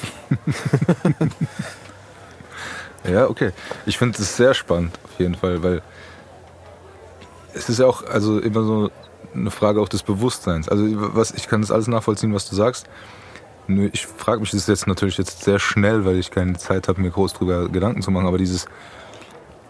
[3.11, 3.51] ja, okay.
[3.87, 5.83] Ich finde es sehr spannend, auf jeden Fall, weil
[7.55, 8.91] es ist ja auch, also immer so
[9.35, 10.69] eine Frage auch des Bewusstseins.
[10.69, 12.87] Also was, ich kann das alles nachvollziehen, was du sagst.
[13.67, 17.01] Nur ich frage mich das jetzt natürlich jetzt sehr schnell, weil ich keine Zeit habe,
[17.01, 18.67] mir groß drüber Gedanken zu machen, aber dieses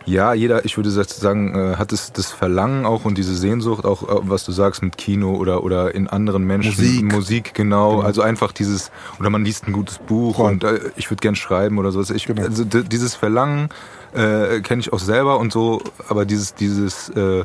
[0.07, 4.05] ja, jeder, ich würde sagen, äh, hat es das Verlangen auch und diese Sehnsucht, auch
[4.05, 6.71] äh, was du sagst mit Kino oder, oder in anderen Menschen.
[6.71, 7.13] Musik.
[7.13, 7.97] Musik, genau.
[7.97, 8.03] genau.
[8.03, 10.53] Also einfach dieses, oder man liest ein gutes Buch Voll.
[10.53, 12.11] und äh, ich würde gern schreiben oder sowas.
[12.11, 12.43] Ich, genau.
[12.43, 13.69] Also dieses Verlangen
[14.15, 17.45] äh, kenne ich auch selber und so, aber dieses, dieses, äh,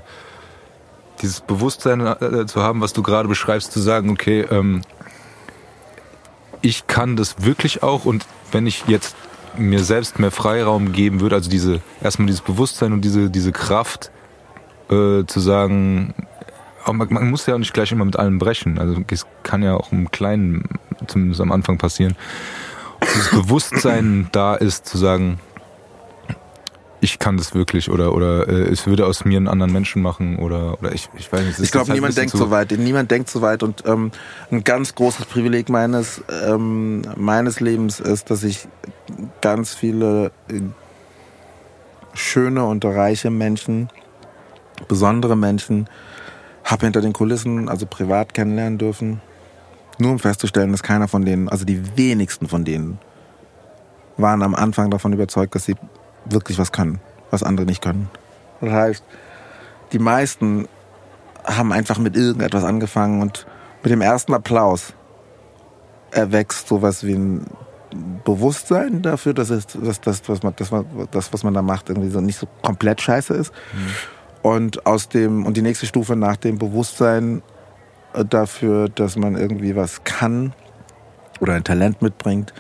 [1.24, 4.82] dieses Bewusstsein äh, zu haben, was du gerade beschreibst, zu sagen, okay, ähm,
[6.62, 9.16] ich kann das wirklich auch und wenn ich jetzt
[9.58, 14.12] mir selbst mehr Freiraum geben würde, also diese erstmal dieses Bewusstsein und diese diese Kraft
[14.90, 16.14] äh, zu sagen,
[16.84, 18.80] Aber man, man, muss ja auch nicht gleich immer mit allem brechen.
[18.80, 20.64] Also es kann ja auch im Kleinen,
[21.08, 22.16] zumindest am Anfang passieren.
[23.00, 25.40] das Bewusstsein da ist, zu sagen,
[27.02, 30.38] ich kann das wirklich oder oder äh, es würde aus mir einen anderen Menschen machen
[30.38, 31.60] oder oder ich ich weiß nicht.
[31.60, 32.72] Ich glaube, halt niemand denkt so weit.
[32.72, 34.12] Niemand denkt so weit und ähm,
[34.52, 38.68] ein ganz großes Privileg meines ähm, meines Lebens ist, dass ich
[39.42, 40.62] ganz viele äh,
[42.14, 43.90] schöne und reiche Menschen,
[44.88, 45.90] besondere Menschen
[46.64, 49.22] habe hinter den Kulissen, also privat kennenlernen dürfen.
[49.98, 53.00] Nur um festzustellen, dass keiner von denen, also die wenigsten von denen,
[54.18, 55.76] waren am Anfang davon überzeugt, dass sie
[56.26, 58.10] wirklich was können, was andere nicht können.
[58.60, 59.04] Das heißt,
[59.92, 60.68] die meisten
[61.44, 63.46] haben einfach mit irgendetwas angefangen und
[63.84, 64.94] mit dem ersten Applaus
[66.12, 67.46] erwächst sowas wie ein
[68.24, 70.72] Bewusstsein dafür, dass es, dass das, was man, das,
[71.12, 73.52] das, was man da macht, irgendwie so nicht so komplett scheiße ist.
[73.74, 73.88] Mhm.
[74.44, 77.42] Und aus dem, und die nächste Stufe nach dem Bewusstsein
[78.30, 80.54] dafür, dass man irgendwie was kann
[81.40, 82.54] oder ein Talent mitbringt,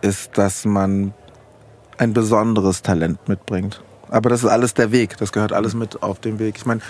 [0.00, 1.12] ist, dass man
[1.98, 3.82] ein besonderes Talent mitbringt.
[4.08, 5.16] Aber das ist alles der Weg.
[5.18, 6.56] Das gehört alles mit auf dem Weg.
[6.56, 6.80] Ich meine,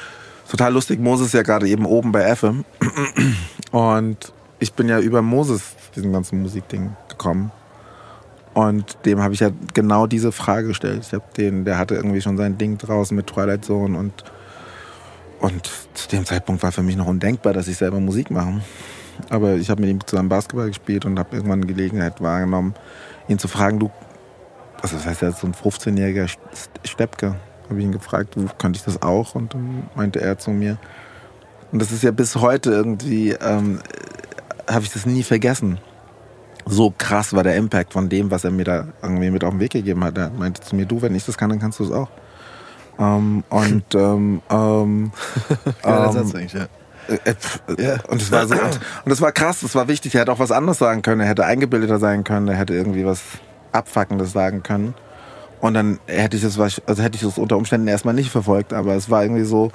[0.48, 2.54] total lustig, Moses ist ja gerade eben oben bei Effe.
[3.72, 7.50] Und ich bin ja über Moses diesen ganzen Musikding gekommen.
[8.54, 11.02] Und dem habe ich ja genau diese Frage gestellt.
[11.06, 14.24] Ich habe den, der hatte irgendwie schon sein Ding draußen mit Twilight Zone und
[15.40, 18.60] und zu dem Zeitpunkt war für mich noch undenkbar, dass ich selber Musik mache.
[19.30, 22.74] Aber ich habe mit ihm zusammen Basketball gespielt und habe irgendwann Gelegenheit wahrgenommen,
[23.28, 23.90] ihn zu fragen, du
[24.82, 26.28] also das heißt, er ist so ein 15-jähriger
[26.84, 27.36] Steppke.
[27.68, 29.34] Habe ich ihn gefragt, könnte ich das auch?
[29.34, 30.78] Und dann meinte er zu mir.
[31.70, 33.80] Und das ist ja bis heute irgendwie, ähm,
[34.66, 35.78] habe ich das nie vergessen.
[36.64, 39.60] So krass war der Impact von dem, was er mir da irgendwie mit auf den
[39.60, 40.16] Weg gegeben hat.
[40.16, 42.08] Er meinte zu mir, du, wenn ich das kann, dann kannst du es auch.
[42.98, 45.12] Ähm, und ähm, ähm,
[45.84, 46.68] ja, ähm, eigentlich, ja.
[47.08, 47.96] Äh, äh, ja.
[48.08, 50.14] Und es war so, und, und das war krass, das war wichtig.
[50.14, 51.22] Er hätte auch was anderes sagen können.
[51.22, 52.48] Er hätte eingebildeter sein können.
[52.48, 53.22] Er hätte irgendwie was
[53.78, 54.94] Abfuckendes sagen können.
[55.60, 58.94] Und dann hätte ich das, also hätte ich das unter Umständen erstmal nicht verfolgt, aber
[58.94, 59.72] es war irgendwie so,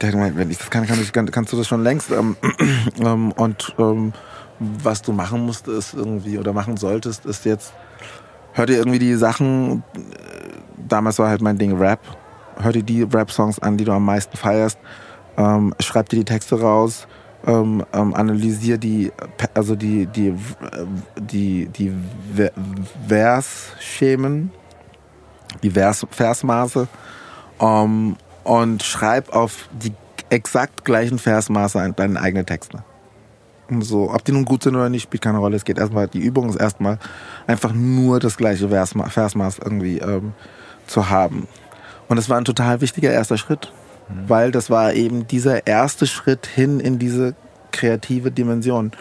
[0.00, 2.10] wenn ich das kann, kann ich, kannst du das schon längst.
[2.10, 2.36] Ähm,
[3.00, 4.12] ähm, und ähm,
[4.58, 7.72] was du machen musst, ist irgendwie, oder machen solltest, ist jetzt,
[8.52, 10.00] hör dir irgendwie die Sachen, äh,
[10.88, 12.00] damals war halt mein Ding Rap,
[12.60, 14.78] hör dir die Rap-Songs an, die du am meisten feierst,
[15.36, 17.06] ähm, schreib dir die Texte raus,
[17.46, 19.12] ähm, ähm, analysiere die,
[19.54, 20.34] also die, die,
[21.16, 21.92] die, die
[23.08, 24.50] Versschemen,
[25.62, 26.88] die Vers, Versmaße
[27.60, 29.92] ähm, und schreib auf die
[30.30, 32.84] exakt gleichen Versmaße deine eigenen Texte.
[33.68, 35.56] Und so, ob die nun gut sind oder nicht, spielt keine Rolle.
[35.56, 36.98] Es geht erstmal, die Übung ist erstmal
[37.46, 40.32] einfach nur das gleiche Versma Versmaß irgendwie ähm,
[40.86, 41.48] zu haben.
[42.08, 43.72] Und das war ein total wichtiger erster Schritt
[44.14, 44.28] Mhm.
[44.28, 47.34] weil das war eben dieser erste Schritt hin in diese
[47.70, 48.92] kreative Dimension.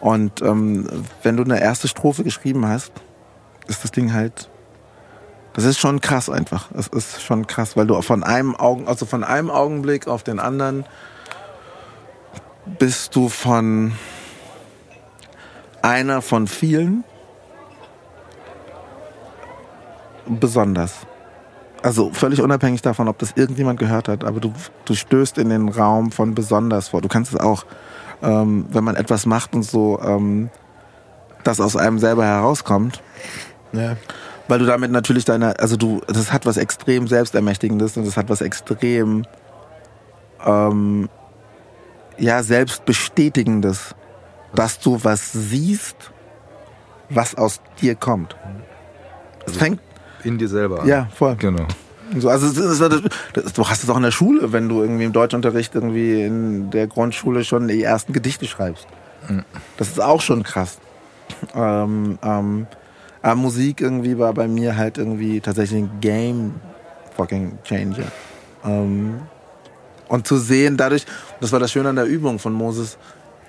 [0.00, 0.86] Und ähm,
[1.22, 2.92] wenn du eine erste Strophe geschrieben hast,
[3.68, 4.48] ist das Ding halt,
[5.54, 6.70] das ist schon krass einfach.
[6.72, 10.40] Es ist schon krass, weil du von einem Augen, also von einem Augenblick auf den
[10.40, 10.84] anderen
[12.78, 13.92] bist du von
[15.82, 17.04] einer von vielen
[20.26, 21.06] besonders.
[21.82, 24.52] Also völlig unabhängig davon, ob das irgendjemand gehört hat, aber du,
[24.84, 27.00] du stößt in den Raum von besonders vor.
[27.00, 27.64] Du kannst es auch,
[28.22, 30.48] ähm, wenn man etwas macht und so, ähm,
[31.42, 33.02] das aus einem selber herauskommt.
[33.72, 33.96] Ja.
[34.46, 38.28] Weil du damit natürlich deine, also du, das hat was extrem Selbstermächtigendes und das hat
[38.28, 39.24] was extrem,
[40.44, 41.08] ähm,
[42.18, 43.96] ja, Selbstbestätigendes,
[44.54, 46.12] dass du was siehst,
[47.08, 48.36] was aus dir kommt.
[49.40, 49.80] Es also fängt
[50.24, 50.84] in dir selber.
[50.86, 51.36] Ja, voll.
[51.36, 51.66] Genau.
[52.18, 55.04] So, also das, das, das, du hast es auch in der Schule, wenn du irgendwie
[55.04, 58.86] im Deutschunterricht irgendwie in der Grundschule schon die ersten Gedichte schreibst.
[59.28, 59.44] Mhm.
[59.78, 60.78] Das ist auch schon krass.
[61.54, 62.66] Ähm, ähm,
[63.22, 66.54] aber Musik irgendwie war bei mir halt irgendwie tatsächlich ein Game
[67.16, 68.04] fucking Changer.
[68.64, 69.20] Ähm,
[70.08, 71.06] und zu sehen, dadurch,
[71.40, 72.98] das war das Schöne an der Übung von Moses,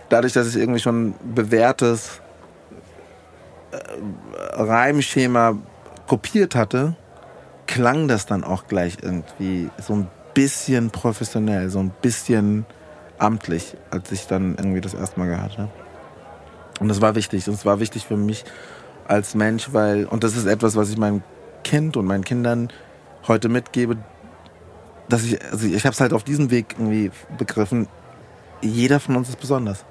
[0.09, 2.21] dadurch, dass ich irgendwie schon bewährtes
[3.71, 5.57] äh, Reimschema
[6.13, 6.93] kopiert hatte,
[7.65, 12.67] klang das dann auch gleich irgendwie so ein bisschen professionell, so ein bisschen
[13.17, 15.71] amtlich, als ich dann irgendwie das erste Mal gehört habe.
[16.80, 17.47] Und das war wichtig.
[17.47, 18.45] Und es war wichtig für mich
[19.08, 21.23] als Mensch, weil, und das ist etwas, was ich meinem
[21.63, 22.71] Kind und meinen Kindern
[23.28, 23.97] heute mitgebe,
[25.10, 27.88] dass ich, also ich habe es halt auf diesem Weg irgendwie begriffen,
[28.62, 29.84] jeder von uns ist besonders.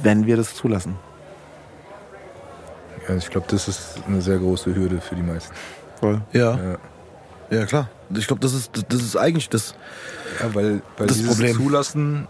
[0.00, 1.07] Wenn wir das zulassen.
[3.08, 5.54] Ja, ich glaube, das ist eine sehr große Hürde für die meisten.
[6.00, 6.20] Voll.
[6.32, 6.56] Ja.
[6.56, 6.78] Ja,
[7.58, 7.88] ja klar.
[8.14, 9.74] Ich glaube, das ist, das ist eigentlich das,
[10.40, 11.56] Ja, weil, weil Das dieses Problem.
[11.56, 12.28] Zulassen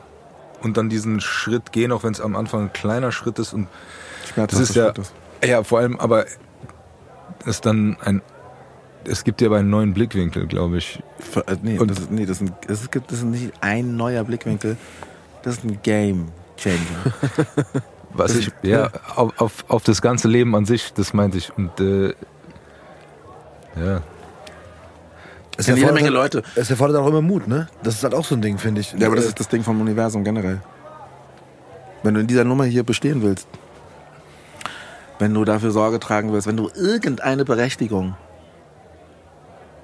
[0.62, 3.68] und dann diesen Schritt gehen, auch wenn es am Anfang ein kleiner Schritt ist und
[4.22, 5.12] das Schmerzhafter ist
[5.42, 6.26] ja, ja vor allem, aber
[7.44, 8.22] ist dann ein,
[9.04, 11.02] es gibt ja aber einen neuen Blickwinkel, glaube ich.
[11.46, 13.96] Äh, Nee, Und- das ist, nee das, ist ein, das, ist, das ist nicht ein
[13.96, 14.76] neuer Blickwinkel.
[15.42, 16.78] Das ist ein Game Changer.
[18.14, 21.56] Was ich, ja, auf, auf, auf das ganze Leben an sich, das meinte ich.
[21.56, 22.08] Und äh,
[23.76, 24.00] ja,
[25.56, 26.42] Es kennen jede Menge halt- Leute.
[26.56, 27.68] Es erfordert auch immer Mut, ne?
[27.82, 28.92] Das ist halt auch so ein Ding, finde ich.
[28.94, 30.60] Ja, aber das ist das Ding vom Universum generell.
[32.02, 33.46] Wenn du in dieser Nummer hier bestehen willst,
[35.18, 38.16] wenn du dafür Sorge tragen willst, wenn du irgendeine Berechtigung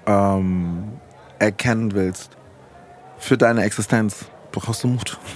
[0.06, 0.92] ähm,
[1.38, 2.30] erkennen willst
[3.18, 5.18] für deine Existenz, brauchst du Mut.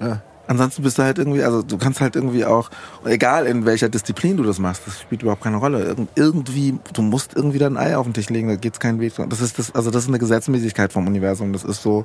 [0.00, 0.22] Ja.
[0.50, 2.70] Ansonsten bist du halt irgendwie, also du kannst halt irgendwie auch,
[3.04, 5.84] egal in welcher Disziplin du das machst, das spielt überhaupt keine Rolle.
[5.84, 9.12] Irgend, irgendwie, du musst irgendwie dein Ei auf den Tisch legen, da geht's keinen Weg.
[9.28, 11.52] Das ist das, also das ist eine Gesetzmäßigkeit vom Universum.
[11.52, 12.04] Das ist so,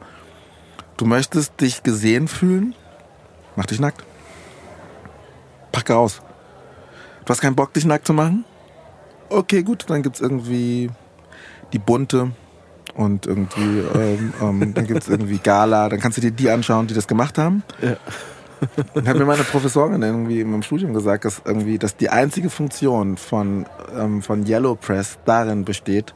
[0.98, 2.76] du möchtest dich gesehen fühlen,
[3.56, 4.04] mach dich nackt.
[5.72, 6.22] Pack raus.
[7.26, 8.46] Du hast keinen Bock, dich nackt zu machen?
[9.30, 10.92] Okay, gut, dann gibt's irgendwie
[11.74, 12.30] die bunte
[12.94, 16.94] und irgendwie, ähm, ähm, dann gibt's irgendwie Gala, dann kannst du dir die anschauen, die
[16.94, 17.64] das gemacht haben.
[17.82, 17.98] Ja.
[18.93, 22.49] Und hat mir meine Professorin irgendwie in meinem Studium gesagt, dass irgendwie, dass die einzige
[22.49, 23.65] Funktion von,
[23.97, 26.13] ähm, von Yellow Press darin besteht,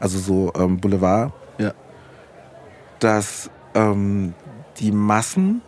[0.00, 1.72] also so ähm, Boulevard, Ja.
[2.98, 4.34] dass ähm,
[4.78, 5.62] die Massen,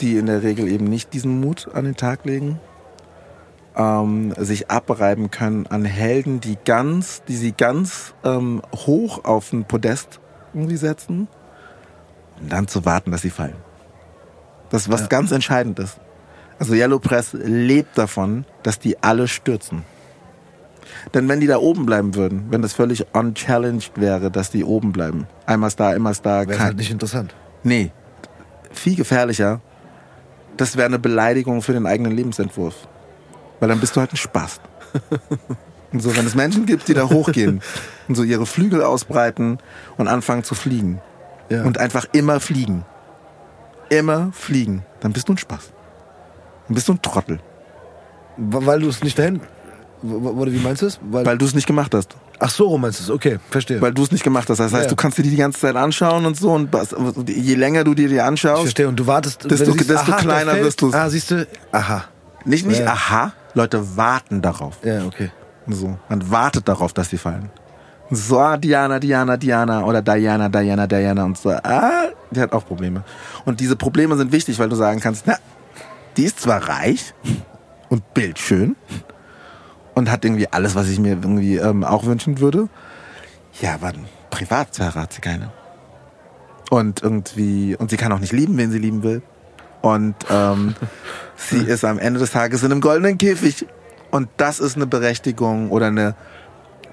[0.00, 2.58] die in der Regel eben nicht diesen Mut an den Tag legen,
[3.76, 9.64] ähm, sich abreiben können an Helden, die ganz, die sie ganz ähm, hoch auf ein
[9.64, 10.20] Podest
[10.52, 11.28] irgendwie setzen
[12.40, 13.56] und dann zu warten, dass sie fallen.
[14.74, 15.06] Das ist was Ja.
[15.06, 16.00] ganz entscheidend ist.
[16.58, 19.84] Also Yellow Press lebt davon, dass die alle stürzen.
[21.14, 24.90] Denn wenn die da oben bleiben würden, wenn das völlig unchallenged wäre, dass die oben
[24.90, 27.32] bleiben, einmal Star, immer Star, Wäre kein, halt nicht interessant.
[27.62, 27.92] Nee,
[28.72, 29.60] viel gefährlicher.
[30.56, 32.74] Das wäre eine Beleidigung für den eigenen Lebensentwurf.
[33.60, 34.60] Weil dann bist du halt ein Spaß.
[35.92, 37.60] Und so, wenn es Menschen gibt, die da hochgehen
[38.08, 39.58] und so ihre Flügel ausbreiten
[39.96, 41.00] und anfangen zu fliegen
[41.48, 41.62] Ja.
[41.62, 42.84] und einfach immer fliegen,
[43.98, 45.72] immer fliegen, dann bist du ein Spaß.
[46.68, 47.40] Dann bist du ein Trottel,
[48.36, 49.40] Weil du es nicht dahin.
[50.02, 50.98] Oder wie meinst du es?
[51.02, 52.14] Weil, weil du es nicht gemacht hast.
[52.38, 53.10] ach so, meinst du es.
[53.10, 53.80] Okay, verstehe.
[53.80, 54.58] Weil du es nicht gemacht hast.
[54.58, 54.90] Das heißt, Ja.
[54.90, 56.68] du kannst dir die die ganze Zeit anschauen und so und
[57.28, 58.88] je länger du dir die ich anschaust, verstehe.
[58.88, 59.44] Und du wartest.
[59.50, 60.92] Desto- du siehst, desto aha, kleiner wirst du's.
[60.94, 61.46] Ah, siehst du?
[61.72, 62.04] Aha.
[62.44, 62.92] nicht, nicht Ja.
[62.92, 64.78] aha, Leute warten darauf.
[64.84, 65.30] Ja, okay.
[65.66, 67.48] So, man wartet darauf, dass sie fallen.
[68.14, 71.50] So, ah, Diana, Diana, Diana oder Diana, Diana, Diana und so.
[71.50, 73.02] Ah, die hat auch Probleme.
[73.44, 75.36] Und diese Probleme sind wichtig, weil du sagen kannst, na,
[76.16, 77.14] die ist zwar reich
[77.88, 78.76] und bildschön
[79.94, 82.68] und hat irgendwie alles, was ich mir irgendwie ähm, auch wünschen würde.
[83.60, 83.92] Ja, aber
[84.30, 85.52] Privatsphäre hat sie keine.
[86.70, 89.22] Und irgendwie, und sie kann auch nicht lieben, wen sie lieben will.
[89.80, 90.74] Und ähm,
[91.36, 93.66] sie ist am Ende des Tages in einem goldenen Käfig.
[94.10, 96.14] Und das ist eine Berechtigung oder eine,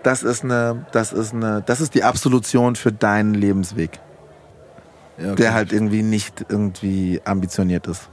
[0.04, 4.00] das ist eine, das ist eine, das ist die Absolution für deinen Lebensweg,
[5.18, 5.36] Ja, okay.
[5.44, 8.10] der halt irgendwie nicht irgendwie ambitioniert ist.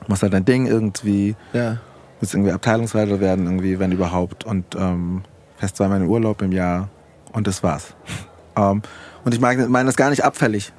[0.00, 1.78] Du machst halt dein Ding irgendwie, Ja.
[2.20, 5.22] willst irgendwie Abteilungsleiter werden, irgendwie, wenn überhaupt, und ähm,
[5.58, 6.88] fährst zweimal in Urlaub im Jahr
[7.32, 7.94] und das war's.
[8.56, 8.82] ähm,
[9.24, 10.72] und ich meine meine das gar nicht abfällig.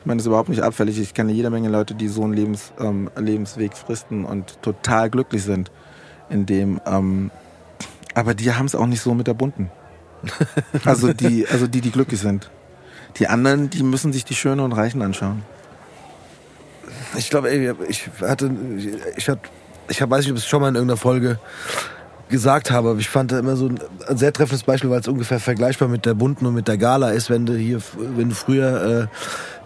[0.00, 1.00] Ich meine das überhaupt nicht abfällig.
[1.00, 5.42] Ich kenne jede Menge Leute, die so einen Lebens, ähm, Lebensweg fristen und total glücklich
[5.42, 5.72] sind
[6.30, 7.30] in dem, ähm,
[8.16, 9.70] aber die haben es auch nicht so mit der bunten.
[10.84, 12.50] Also die, also die, die glücklich sind.
[13.18, 15.42] Die anderen, die müssen sich die Schönen und Reichen anschauen.
[17.16, 18.50] Ich glaube, ich hatte,
[19.16, 19.40] ich hatte,
[19.88, 21.38] ich hab, weiß nicht, ob ich es schon mal in irgendeiner Folge
[22.28, 25.08] gesagt habe, aber ich fand da immer so ein, ein sehr treffendes Beispiel, weil es
[25.08, 28.34] ungefähr vergleichbar mit der Bunten und mit der Gala ist, wenn du hier, wenn du
[28.34, 29.06] früher äh,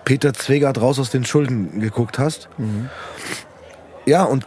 [0.05, 2.49] Peter Zwegert raus aus den Schulden geguckt hast.
[4.07, 4.45] Ja, und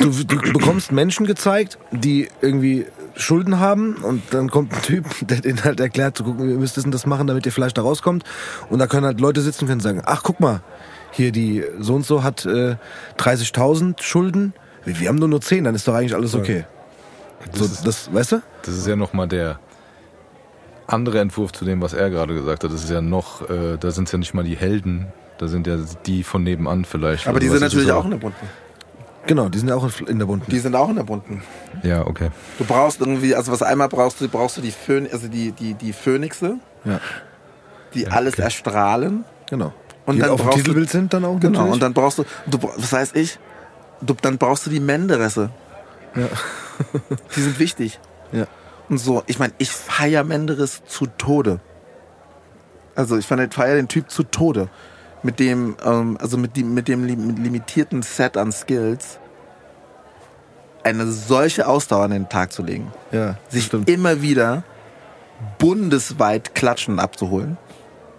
[0.00, 2.86] du, du, du bekommst Menschen gezeigt, die irgendwie
[3.16, 6.76] Schulden haben und dann kommt ein Typ, der denen halt erklärt, zu gucken, ihr müsst
[6.76, 8.24] das und das machen, damit ihr vielleicht da rauskommt.
[8.70, 10.62] Und da können halt Leute sitzen und können sagen, ach guck mal,
[11.12, 12.76] hier die so und so hat äh,
[13.18, 14.52] 30.000 Schulden,
[14.84, 16.64] wir, wir haben nur nur 10, dann ist doch eigentlich alles okay.
[17.52, 18.42] So, das, weißt du?
[18.62, 19.60] Das ist ja nochmal der
[20.86, 22.72] andere Entwurf zu dem, was er gerade gesagt hat.
[22.72, 25.06] Das ist ja noch, äh, da sind es ja nicht mal die Helden,
[25.38, 25.76] da sind ja
[26.06, 27.26] die von nebenan vielleicht.
[27.28, 28.46] Aber die Also sind was ist natürlich so- auch in der bunten.
[29.26, 30.50] Genau, die sind ja auch in der bunten.
[30.50, 31.42] Die sind auch in der bunten.
[31.82, 32.30] Ja, okay.
[32.58, 35.74] Du brauchst irgendwie, also was einmal brauchst du, brauchst du die Phön also die, die,
[35.74, 37.00] die Phönixe, Ja,
[37.94, 38.42] die alles okay.
[38.42, 39.24] erstrahlen.
[39.48, 39.72] genau.
[40.06, 41.52] Und die dann auf dem brauchst du- Titelbild sind dann auch Genau.
[41.60, 41.72] natürlich.
[41.74, 43.38] Und dann brauchst du, du was heißt ich?
[44.02, 45.48] Du, dann brauchst du die Menderesse.
[46.14, 46.26] Ja.
[47.36, 47.98] die sind wichtig.
[48.32, 48.46] Ja.
[48.90, 51.60] Und so, ich meine, ich feier Menderes zu Tode.
[52.94, 53.46] Also ich feier
[53.76, 54.68] den Typ zu Tode.
[55.24, 59.18] Mit dem, ähm, also mit, die, mit dem limitierten Set an Skills
[60.84, 62.92] eine solche Ausdauer an den Tag zu legen.
[63.10, 63.88] Ja, sich stimmt.
[63.88, 64.62] immer wieder
[65.58, 67.56] bundesweit klatschen abzuholen.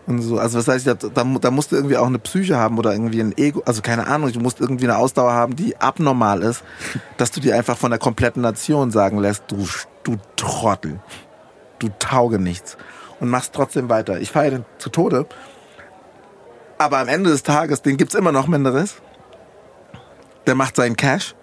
[0.07, 2.91] Und so, also das heißt, da, da musst du irgendwie auch eine Psyche haben oder
[2.91, 6.63] irgendwie ein Ego, also keine Ahnung, du musst irgendwie eine Ausdauer haben, die abnormal ist,
[7.17, 9.67] dass du dir einfach von der kompletten Nation sagen lässt, du,
[10.03, 10.99] du Trottel,
[11.79, 12.77] du tauge nichts
[13.19, 14.19] und machst trotzdem weiter.
[14.19, 15.25] Ich feiere den zu Tode,
[16.77, 18.95] aber am Ende des Tages, den gibt's immer noch Menderes.
[20.47, 21.35] Der macht seinen Cash.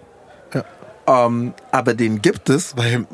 [0.55, 0.65] Ja.
[1.07, 3.07] Ähm, aber den gibt es, weil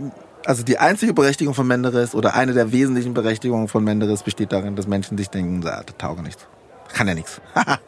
[0.45, 4.77] also die einzige Berechtigung von Menderes oder eine der wesentlichen Berechtigungen von Menderes besteht darin,
[4.77, 6.47] dass Menschen sich denken, da tauge nichts.
[6.93, 7.41] Kann ja nichts.
[7.55, 7.79] ja,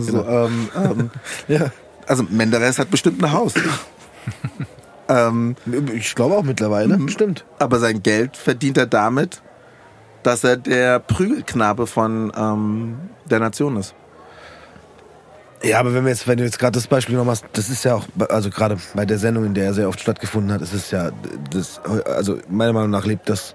[0.00, 0.46] so, genau.
[0.46, 1.10] ähm, ähm,
[1.48, 1.70] ja.
[2.06, 3.54] Also Menderes hat bestimmt ein Haus.
[5.08, 5.56] ähm,
[5.94, 7.08] ich glaube auch mittlerweile, mhm.
[7.08, 7.44] stimmt.
[7.58, 9.42] Aber sein Geld verdient er damit,
[10.26, 12.98] dass er der Prügelknabe von ähm,
[13.30, 13.94] der Nation ist.
[15.62, 17.84] Ja, aber wenn wir jetzt, wenn du jetzt gerade das Beispiel noch machst, das ist
[17.84, 20.72] ja auch, also gerade bei der Sendung, in der er sehr oft stattgefunden hat, ist
[20.72, 21.12] es ja,
[21.50, 23.52] das, also meiner Meinung nach lebt das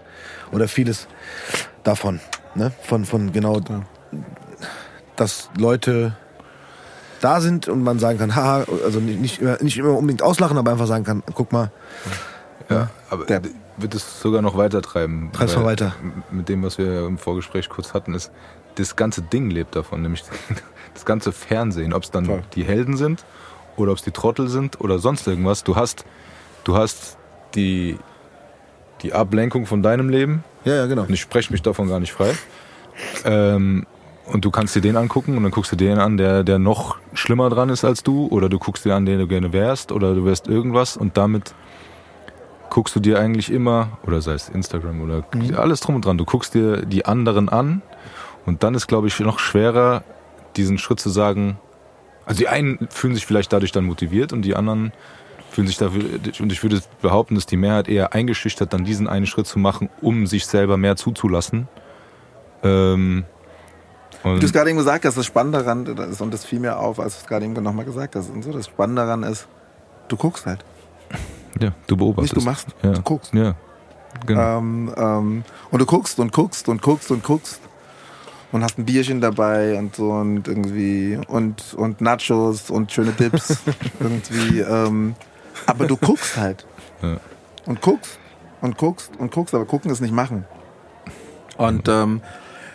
[0.53, 1.07] oder vieles
[1.83, 2.21] davon,
[2.55, 2.71] ne?
[2.83, 3.59] Von, von genau,
[5.17, 6.15] dass Leute
[7.19, 10.57] da sind und man sagen kann, haha, also nicht, nicht, immer, nicht immer unbedingt auslachen,
[10.57, 11.69] aber einfach sagen kann, guck mal.
[12.69, 13.41] Ja, aber der
[13.81, 15.29] wird es sogar noch weiter treiben.
[15.33, 15.95] Treib's mal weiter.
[16.31, 18.31] Mit dem, was wir im Vorgespräch kurz hatten, ist,
[18.75, 20.23] das ganze Ding lebt davon, nämlich
[20.93, 22.43] das ganze Fernsehen, ob es dann Voll.
[22.55, 23.25] die Helden sind
[23.77, 25.63] oder ob es die Trottel sind oder sonst irgendwas.
[25.63, 26.05] Du hast,
[26.63, 27.17] du hast
[27.55, 27.97] die,
[29.01, 30.43] die Ablenkung von deinem Leben.
[30.63, 31.03] Ja, ja, genau.
[31.03, 32.33] Und ich spreche mich davon gar nicht frei.
[33.25, 33.85] Ähm,
[34.27, 36.97] und du kannst dir den angucken und dann guckst du den an, der, der noch
[37.13, 40.13] schlimmer dran ist als du, oder du guckst dir an, den du gerne wärst, oder
[40.13, 41.53] du wärst irgendwas und damit
[42.71, 45.53] guckst du dir eigentlich immer, oder sei es Instagram oder mhm.
[45.55, 47.83] alles drum und dran, du guckst dir die anderen an
[48.47, 50.03] und dann ist, glaube ich, noch schwerer,
[50.55, 51.59] diesen Schritt zu sagen,
[52.25, 54.93] also die einen fühlen sich vielleicht dadurch dann motiviert und die anderen
[55.51, 56.01] fühlen sich dafür,
[56.39, 59.89] und ich würde behaupten, dass die Mehrheit eher eingeschüchtert, dann diesen einen Schritt zu machen,
[60.01, 61.67] um sich selber mehr zuzulassen.
[62.63, 63.25] Ähm,
[64.23, 66.77] Wie du es gerade eben gesagt hast, das Spannende daran ist, und das fiel mir
[66.77, 69.49] auf, als du es gerade eben nochmal gesagt hast, und so, das Spannende daran ist,
[70.07, 70.63] du guckst halt.
[71.59, 72.35] Ja, du beobachtest.
[72.35, 72.91] Nicht du machst, ja.
[72.91, 73.33] du guckst.
[73.33, 73.55] Ja,
[74.25, 74.57] genau.
[74.57, 77.61] Ähm, ähm, und du guckst und guckst und guckst und guckst
[78.51, 83.57] und hast ein Bierchen dabei und so und irgendwie und und Nachos und schöne Dips
[83.99, 84.59] irgendwie.
[84.59, 85.15] Ähm,
[85.65, 86.65] aber du guckst halt
[87.01, 87.17] ja.
[87.65, 88.19] und guckst
[88.61, 90.45] und guckst und guckst, aber gucken ist nicht machen.
[91.57, 92.21] Und ähm,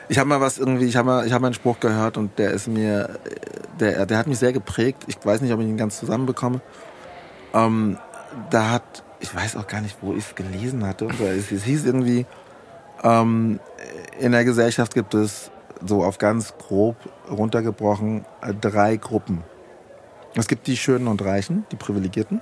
[0.09, 2.39] ich habe mal was irgendwie, ich habe mal, ich habe mal einen Spruch gehört und
[2.39, 3.19] der ist mir,
[3.81, 5.05] der, der hat mich sehr geprägt.
[5.09, 6.61] Ich weiß nicht, ob ich ihn ganz zusammenbekomme.
[7.53, 7.99] Ähm,
[8.51, 11.07] da hat, ich weiß auch gar nicht, wo ich es gelesen hatte.
[11.07, 12.27] Es, es hieß irgendwie,
[13.03, 13.61] ähm,
[14.19, 15.51] in der Gesellschaft gibt es
[15.85, 16.97] so auf ganz grob
[17.31, 19.45] runtergebrochen äh, drei Gruppen.
[20.35, 22.41] Es gibt die Schönen und Reichen, die Privilegierten.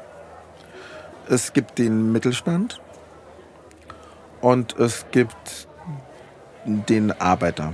[1.29, 2.81] Es gibt den Mittelstand.
[4.41, 5.69] Und es gibt
[6.65, 7.73] den Arbeiter.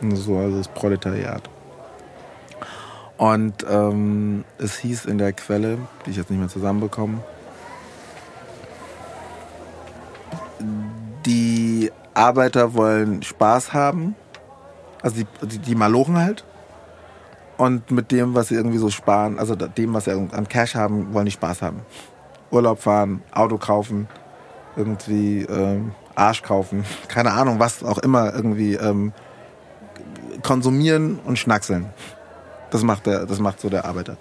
[0.00, 1.48] So, also das Proletariat.
[3.22, 7.22] Und ähm, es hieß in der Quelle, die ich jetzt nicht mehr zusammenbekomme,
[11.24, 14.16] die Arbeiter wollen Spaß haben
[15.02, 16.44] also die, die, die Malochen halt.
[17.58, 21.12] Und mit dem, was sie irgendwie so sparen, also dem, was sie an Cash haben,
[21.12, 21.80] wollen die Spaß haben.
[22.50, 24.08] Urlaub fahren, Auto kaufen,
[24.76, 29.12] irgendwie ähm, Arsch kaufen, keine Ahnung, was auch immer irgendwie ähm,
[30.42, 31.86] konsumieren und schnackseln.
[32.72, 34.16] Das macht der, das macht so der Arbeiter.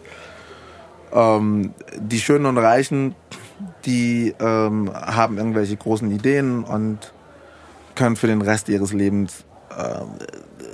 [1.14, 3.16] Ähm, die Schönen und Reichen,
[3.86, 7.14] die ähm, haben irgendwelche großen Ideen und
[7.95, 9.45] können für den Rest ihres Lebens
[9.76, 10.02] äh,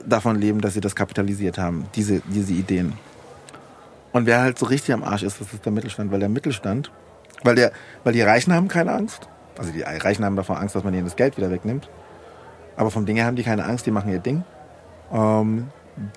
[0.05, 2.93] davon leben, dass sie das kapitalisiert haben, diese, diese Ideen.
[4.11, 6.91] Und wer halt so richtig am Arsch ist, das ist der Mittelstand, weil der Mittelstand,
[7.43, 7.71] weil, der,
[8.03, 9.29] weil die Reichen haben keine Angst.
[9.57, 11.89] Also die Reichen haben davon Angst, dass man ihnen das Geld wieder wegnimmt.
[12.75, 14.43] Aber vom Ding her haben die keine Angst, die machen ihr Ding.
[15.11, 15.67] Ähm,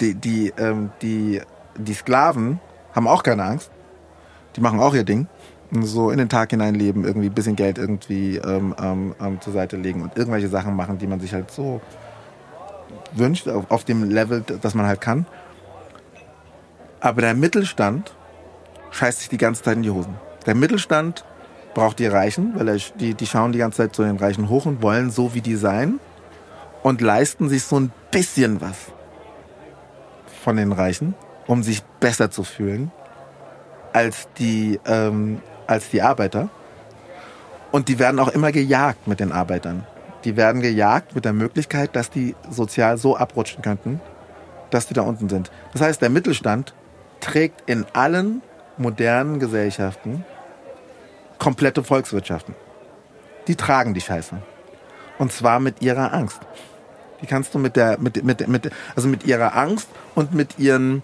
[0.00, 1.40] die, die, ähm, die,
[1.76, 2.60] die Sklaven
[2.94, 3.70] haben auch keine Angst.
[4.56, 5.26] Die machen auch ihr Ding.
[5.82, 9.52] So in den Tag hinein leben, irgendwie ein bisschen Geld irgendwie ähm, ähm, ähm zur
[9.52, 11.80] Seite legen und irgendwelche Sachen machen, die man sich halt so
[13.12, 15.26] wünscht, auf, auf dem Level, das man halt kann.
[16.98, 18.12] Aber der Mittelstand
[18.90, 20.16] scheißt sich die ganze Zeit in die Hosen.
[20.44, 21.24] Der Mittelstand
[21.72, 24.66] braucht die Reichen, weil er, die, die schauen die ganze Zeit zu den Reichen hoch
[24.66, 26.00] und wollen so wie die sein
[26.82, 28.76] und leisten sich so ein bisschen was
[30.42, 31.14] von den Reichen,
[31.46, 32.90] um sich besser zu fühlen
[33.92, 36.48] als die, ähm, als die Arbeiter.
[37.70, 39.86] Und die werden auch immer gejagt mit den Arbeitern.
[40.24, 44.00] die werden gejagt mit der Möglichkeit, dass die sozial so abrutschen könnten,
[44.70, 45.50] dass die da unten sind.
[45.72, 46.74] Das heißt, der Mittelstand
[47.20, 48.42] trägt in allen
[48.76, 50.24] modernen Gesellschaften
[51.38, 52.54] komplette Volkswirtschaften.
[53.46, 54.36] Die tragen die Scheiße.
[55.18, 56.40] Und zwar mit ihrer Angst.
[57.22, 61.02] Die kannst du mit der, mit, mit, mit, also mit ihrer Angst und mit ihren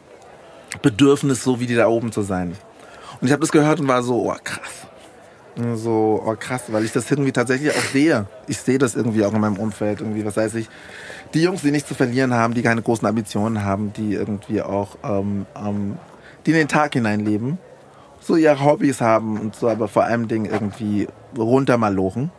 [0.83, 2.57] Bedürfnis, so wie die da oben zu sein.
[3.21, 4.87] Und ich habe das gehört und war so, oh krass.
[5.75, 8.27] So, oh krass, weil ich das irgendwie tatsächlich auch sehe.
[8.47, 10.01] Ich sehe das irgendwie auch in meinem Umfeld.
[10.01, 10.69] Irgendwie, was weiß ich.
[11.33, 14.97] Die Jungs, die nichts zu verlieren haben, die keine großen Ambitionen haben, die irgendwie auch,
[15.03, 15.97] ähm, ähm,
[16.45, 17.59] die in den Tag hineinleben,
[18.21, 22.31] so ihre Hobbys haben und so, aber vor allem Dingen irgendwie runtermalochen,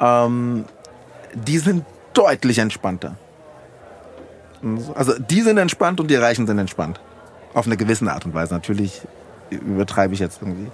[0.00, 0.64] ähm,
[1.34, 1.84] die sind
[2.14, 3.16] deutlich entspannter.
[4.94, 7.00] Also die sind entspannt und die Reichen sind entspannt.
[7.52, 8.54] Auf eine gewisse Art und Weise.
[8.54, 9.02] Natürlich
[9.50, 10.70] übertreibe ich jetzt irgendwie.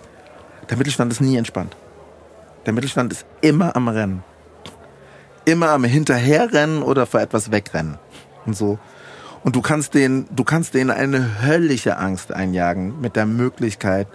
[0.69, 1.77] Der Mittelstand ist nie entspannt.
[2.67, 4.23] Der Mittelstand ist immer am Rennen.
[5.45, 7.99] Immer am Hinterherrennen oder vor etwas wegrennen.
[8.47, 8.79] Und so.
[9.43, 14.07] Und du kannst denen, du kannst denen eine höllische Angst einjagen mit der Möglichkeit,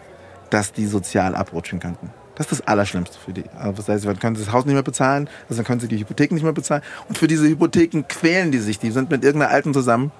[0.52, 2.12] dass die sozial abrutschen könnten.
[2.36, 3.46] Das ist das Allerschlimmste für die.
[3.58, 5.88] Also das heißt, dann können sie das Haus nicht mehr bezahlen, also dann können sie
[5.88, 6.82] die Hypotheken nicht mehr bezahlen.
[7.08, 8.80] Und für diese Hypotheken quälen die sich.
[8.80, 10.12] Die sind mit irgendeiner Alten zusammen,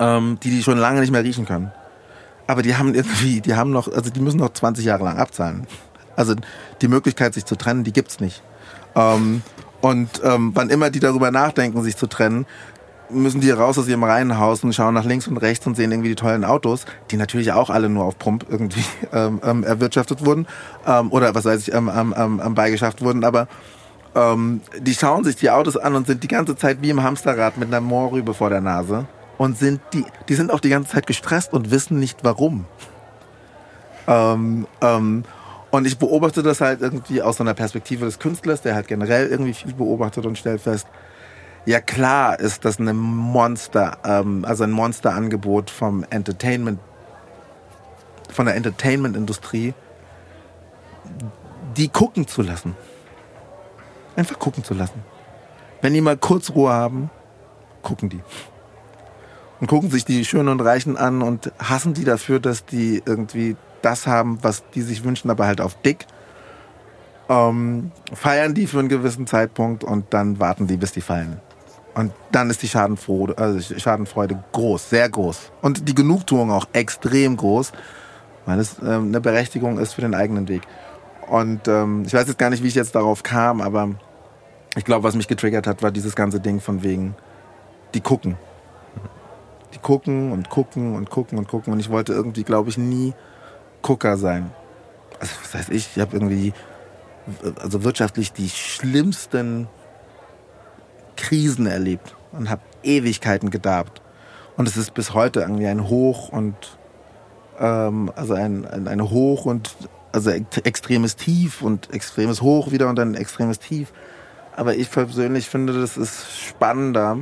[0.00, 1.72] ähm, die die schon lange nicht mehr riechen können.
[2.46, 5.66] Aber die haben irgendwie, die haben noch, also die müssen noch 20 Jahre lang abzahlen.
[6.16, 6.34] Also
[6.80, 8.42] die Möglichkeit, sich zu trennen, die gibt's nicht.
[8.94, 9.42] Ähm,
[9.80, 12.46] und ähm, wann immer die darüber nachdenken, sich zu trennen,
[13.12, 16.10] müssen die raus aus ihrem Reihenhaus und schauen nach links und rechts und sehen irgendwie
[16.10, 20.46] die tollen Autos, die natürlich auch alle nur auf Pump irgendwie ähm, ähm, erwirtschaftet wurden
[20.86, 23.48] ähm, oder was weiß ich, ähm, ähm, ähm, beigeschafft wurden, aber
[24.14, 27.56] ähm, die schauen sich die Autos an und sind die ganze Zeit wie im Hamsterrad
[27.56, 29.06] mit einer Moorrübe vor der Nase
[29.38, 32.66] und sind die, die sind auch die ganze Zeit gestresst und wissen nicht warum.
[34.06, 35.24] Ähm, ähm,
[35.70, 39.28] und ich beobachte das halt irgendwie aus so einer Perspektive des Künstlers, der halt generell
[39.28, 40.86] irgendwie viel beobachtet und stellt fest,
[41.66, 46.80] ja klar ist das eine Monster, ähm, also ein Monsterangebot vom Entertainment,
[48.30, 49.74] von der Entertainment-Industrie,
[51.76, 52.76] die gucken zu lassen.
[54.16, 55.02] Einfach gucken zu lassen.
[55.80, 57.10] Wenn die mal kurz Ruhe haben,
[57.82, 58.20] gucken die.
[59.60, 63.56] Und gucken sich die Schönen und Reichen an und hassen die dafür, dass die irgendwie
[63.80, 66.06] das haben, was die sich wünschen, aber halt auf dick.
[67.28, 71.40] Ähm, feiern die für einen gewissen Zeitpunkt und dann warten die, bis die fallen.
[71.94, 75.52] Und dann ist die Schadenfreude, also Schadenfreude groß, sehr groß.
[75.60, 77.72] Und die Genugtuung auch extrem groß,
[78.46, 80.62] weil es ähm, eine Berechtigung ist für den eigenen Weg.
[81.28, 83.90] Und ähm, ich weiß jetzt gar nicht, wie ich jetzt darauf kam, aber
[84.74, 87.14] ich glaube, was mich getriggert hat, war dieses ganze Ding von wegen,
[87.94, 88.36] die gucken.
[89.74, 91.72] Die gucken und gucken und gucken und gucken.
[91.72, 93.12] Und ich wollte irgendwie, glaube ich, nie
[93.82, 94.50] Gucker sein.
[95.20, 95.90] Also, was heißt ich?
[95.94, 96.54] Ich habe irgendwie,
[97.60, 99.68] also wirtschaftlich die schlimmsten
[101.16, 104.02] Krisen erlebt und habe Ewigkeiten gedarbt.
[104.56, 106.54] Und es ist bis heute irgendwie ein Hoch und
[107.58, 109.76] ähm, also ein, ein, ein Hoch und
[110.12, 113.92] also extremes Tief und extremes Hoch wieder und dann extremes Tief.
[114.54, 117.18] Aber ich persönlich finde, das ist spannender,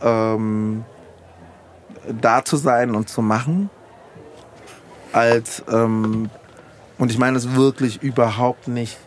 [0.00, 0.84] ähm,
[2.20, 3.68] da zu sein und zu machen,
[5.12, 6.30] als ähm,
[6.98, 8.98] und ich meine es wirklich überhaupt nicht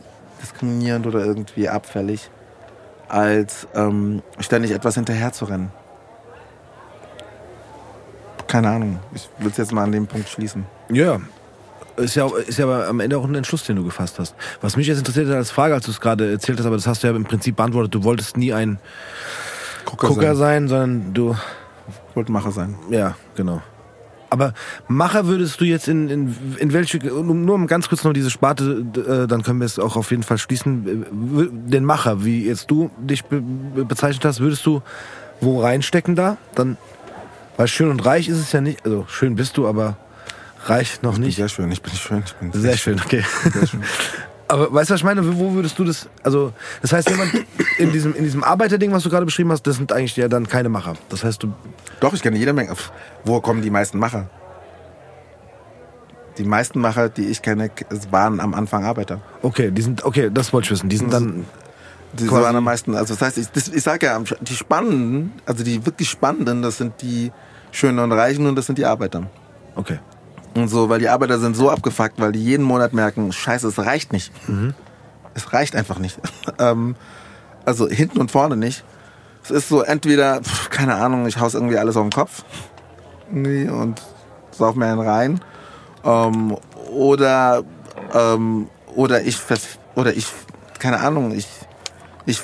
[0.42, 2.30] diskriminierend oder irgendwie abfällig
[3.10, 5.72] als ähm, ständig etwas hinterher zu rennen.
[8.48, 9.00] Keine Ahnung.
[9.14, 10.66] Ich will es jetzt mal an dem Punkt schließen.
[10.90, 11.20] Ja.
[11.98, 14.36] Ist ja, ist ja aber am Ende auch ein Entschluss, den du gefasst hast.
[14.62, 16.86] Was mich jetzt interessiert hat als Frage, als du es gerade erzählt hast, aber das
[16.86, 18.80] hast du ja im Prinzip beantwortet, du wolltest nie ein
[19.86, 20.68] Gucker, Gucker sein.
[20.68, 21.36] sein, sondern du.
[22.10, 22.76] Ich wollte Macher sein.
[22.90, 23.62] Ja, genau.
[24.30, 24.54] Aber
[24.88, 28.86] Macher würdest du jetzt in, in, in welche, nur um ganz kurz noch diese Sparte,
[28.96, 31.06] äh, dann können wir es auch auf jeden Fall schließen.
[31.70, 34.82] Den Macher, wie jetzt du dich be bezeichnet hast, würdest du
[35.40, 36.38] wo reinstecken da?
[36.56, 36.78] Dann,
[37.58, 39.98] weil schön und reich ist es ja nicht, also schön bist du, aber
[40.66, 41.36] reich noch ich nicht.
[41.36, 42.24] sehr schön, ich bin schön.
[42.26, 43.24] Ich bin sehr, sehr schön, okay.
[43.54, 43.84] Sehr schön.
[44.48, 45.38] Aber weißt du, was ich meine?
[45.38, 47.32] Wo würdest du das, also, das heißt, jemand
[47.78, 50.48] in diesem, in diesem Arbeiterding, was du gerade beschrieben hast, das sind eigentlich ja dann
[50.48, 50.94] keine Macher.
[51.10, 51.54] Das heißt, du.
[52.00, 52.74] Doch, ich kenne jede Menge.
[53.26, 54.30] Wo kommen die meisten Macher?
[56.38, 57.72] Die meisten Macher, die ich kenne,
[58.12, 59.22] waren am Anfang Arbeiter.
[59.42, 60.90] Okay, die sind, okay, das wollte ich wissen.
[60.90, 61.46] Die sind dann.
[62.14, 65.64] Die waren am meisten, also das heißt, ich, das, ich sage ja, die Spannenden, also
[65.64, 67.32] die wirklich Spannenden, das sind die
[67.72, 69.30] Schönen und Reichen und das sind die Arbeiter.
[69.76, 70.00] Okay.
[70.58, 73.78] Und so, weil die Arbeiter sind so abgefuckt, weil die jeden Monat merken, scheiße, es
[73.78, 74.32] reicht nicht.
[74.50, 74.74] Mhm.
[75.34, 76.20] Es reicht einfach nicht.
[76.60, 76.96] ähm,
[77.66, 78.84] also hinten und vorne nicht.
[79.44, 82.44] Es ist so entweder, pf, keine Ahnung, ich haus irgendwie alles auf den Kopf
[83.32, 84.02] nee, und
[84.52, 85.42] sauf mir einen rein.
[86.04, 86.58] Ähm,
[86.92, 87.64] oder,
[88.14, 89.38] ähm, oder ich,
[89.96, 90.28] oder ich,
[90.80, 91.48] keine Ahnung, ich
[92.28, 92.42] ich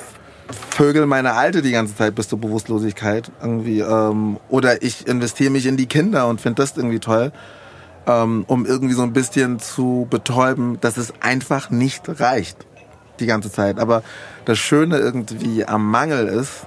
[0.70, 3.80] vögel meine Alte die ganze Zeit bis zur Bewusstlosigkeit irgendwie.
[3.80, 7.32] Ähm, oder ich investiere mich in die Kinder und finde das irgendwie toll,
[8.06, 12.66] ähm, um irgendwie so ein bisschen zu betäuben, dass es einfach nicht reicht
[13.20, 13.78] die ganze Zeit.
[13.78, 14.02] Aber
[14.44, 16.66] das Schöne irgendwie am Mangel ist,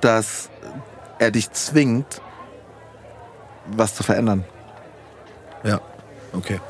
[0.00, 0.50] dass
[1.18, 2.20] er dich zwingt,
[3.66, 4.44] was zu verändern.
[5.64, 5.80] Ja,
[6.32, 6.60] okay.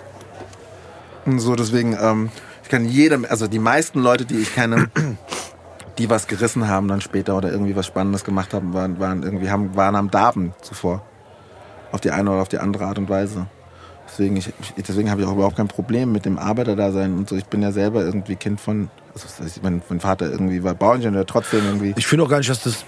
[1.27, 2.31] Und so deswegen, ähm,
[2.63, 4.91] ich kann jedem, also die meisten Leute, die ich kenne,
[5.99, 9.51] die was gerissen haben dann später oder irgendwie was Spannendes gemacht haben, waren, waren irgendwie
[9.51, 11.03] haben, waren am Darben zuvor.
[11.93, 13.47] Auf die eine oder auf die andere Art und Weise.
[14.19, 17.37] Deswegen, ich, deswegen habe ich auch überhaupt kein Problem mit dem Arbeiterdasein und so.
[17.37, 19.29] Ich bin ja selber irgendwie Kind von, also
[19.63, 21.95] mein, mein Vater irgendwie war Bauingenieur, trotzdem irgendwie.
[21.97, 22.85] Ich finde auch gar nicht, dass das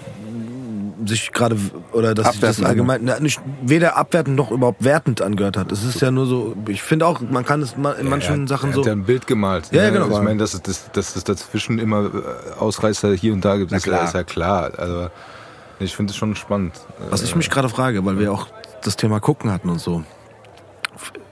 [1.05, 1.57] sich gerade
[1.93, 5.71] oder dass sich das allgemein na, nicht weder abwertend noch überhaupt wertend angehört hat.
[5.71, 8.47] Es ist ja nur so, ich finde auch, man kann es in manchen ja, er,
[8.47, 8.81] Sachen er so.
[8.81, 9.69] hat ja ein Bild gemalt.
[9.71, 10.05] Ja, ja genau.
[10.05, 13.55] Also ich meine, dass es, dass, dass es dazwischen immer äh, Ausreißer hier und da
[13.55, 14.71] gibt, ist, ist ja klar.
[14.77, 15.07] Also
[15.79, 16.73] ich finde es schon spannend.
[17.09, 18.47] Was ich mich gerade frage, weil wir auch
[18.83, 20.03] das Thema gucken hatten und so.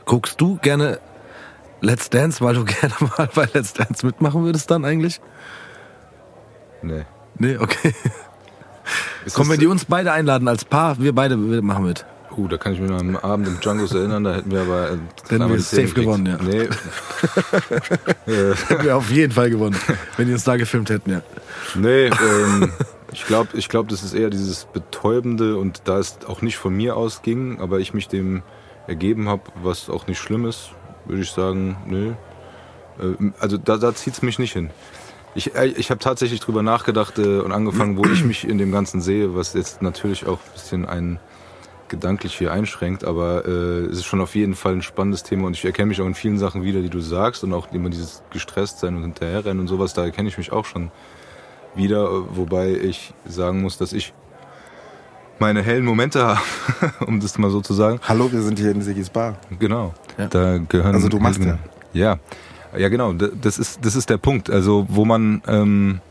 [0.10, 1.00] Guckst du gerne
[1.82, 5.22] Let's Dance, weil du gerne mal bei Let's Dance mitmachen würdest dann eigentlich?
[6.82, 7.06] Nee.
[7.38, 7.94] Nee, okay.
[9.24, 12.08] Ist Kommen, wenn die uns beide einladen als Paar, wir beide machen mit.
[12.36, 14.94] Uh, da kann ich mich noch am Abend im Django's erinnern, da hätten wir aber.
[14.94, 14.98] Äh,
[15.30, 16.40] hätten wir safe gewonnen, ja.
[16.42, 16.70] Nee.
[18.68, 19.78] hätten wir auf jeden Fall gewonnen,
[20.18, 21.22] wenn die uns da gefilmt hätten, ja.
[21.76, 22.74] Nee, ähm,
[23.12, 26.76] ich glaube, ich glaub, das ist eher dieses Betäubende und da es auch nicht von
[26.76, 28.42] mir ausging, aber ich mich dem
[28.88, 30.72] ergeben habe, was auch nicht schlimm ist,
[31.06, 32.14] würde ich sagen, nö.
[33.00, 34.70] Äh, also da, da zieht es mich nicht hin.
[35.36, 38.72] Ich, äh, ich habe tatsächlich drüber nachgedacht äh, und angefangen, wo ich mich in dem
[38.72, 41.20] Ganzen sehe, was jetzt natürlich auch ein bisschen ein
[41.90, 45.56] gedanklich hier einschränkt, aber äh, es ist schon auf jeden Fall ein spannendes Thema und
[45.56, 48.22] ich erkenne mich auch in vielen Sachen wieder, die du sagst und auch immer dieses
[48.30, 50.92] gestresst sein und hinterherrennen und sowas, da erkenne ich mich auch schon
[51.76, 54.14] wieder, wobei ich sagen muss, dass ich
[55.40, 56.40] meine hellen Momente habe,
[57.06, 58.00] um das mal so zu sagen.
[58.08, 59.38] Hallo, wir sind hier in Sigis Bar.
[59.58, 59.94] Genau.
[60.18, 60.28] Ja.
[60.28, 61.58] Da gehören also du machst ja.
[61.94, 62.20] Ja,
[62.78, 63.14] ja, genau.
[63.14, 64.50] Das ist, das ist der Punkt.
[64.50, 65.42] Also, wo man.
[65.48, 66.02] Ähm,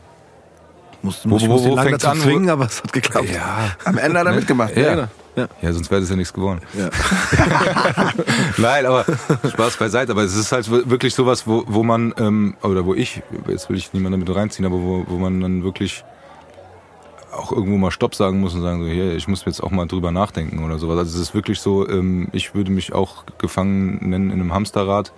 [1.01, 3.29] musste wo, wo, wo lange dazu an, zwingen, aber es hat geklappt.
[3.29, 3.69] Ja.
[3.85, 4.75] Am Ende hat er mitgemacht.
[4.75, 5.09] Ja, ja.
[5.37, 5.47] ja.
[5.61, 6.59] ja sonst wäre es ja nichts geworden.
[6.73, 6.89] Ja.
[8.57, 9.05] Nein, aber
[9.49, 10.11] Spaß beiseite.
[10.11, 13.77] Aber es ist halt wirklich sowas, wo, wo man, ähm, oder wo ich, jetzt will
[13.77, 16.03] ich niemanden damit reinziehen, aber wo, wo man dann wirklich
[17.39, 19.87] auch irgendwo mal Stopp sagen muss und sagen so, hier, ich muss jetzt auch mal
[19.87, 20.97] drüber nachdenken oder sowas.
[20.97, 25.11] Also es ist wirklich so, ähm, ich würde mich auch gefangen nennen in einem Hamsterrad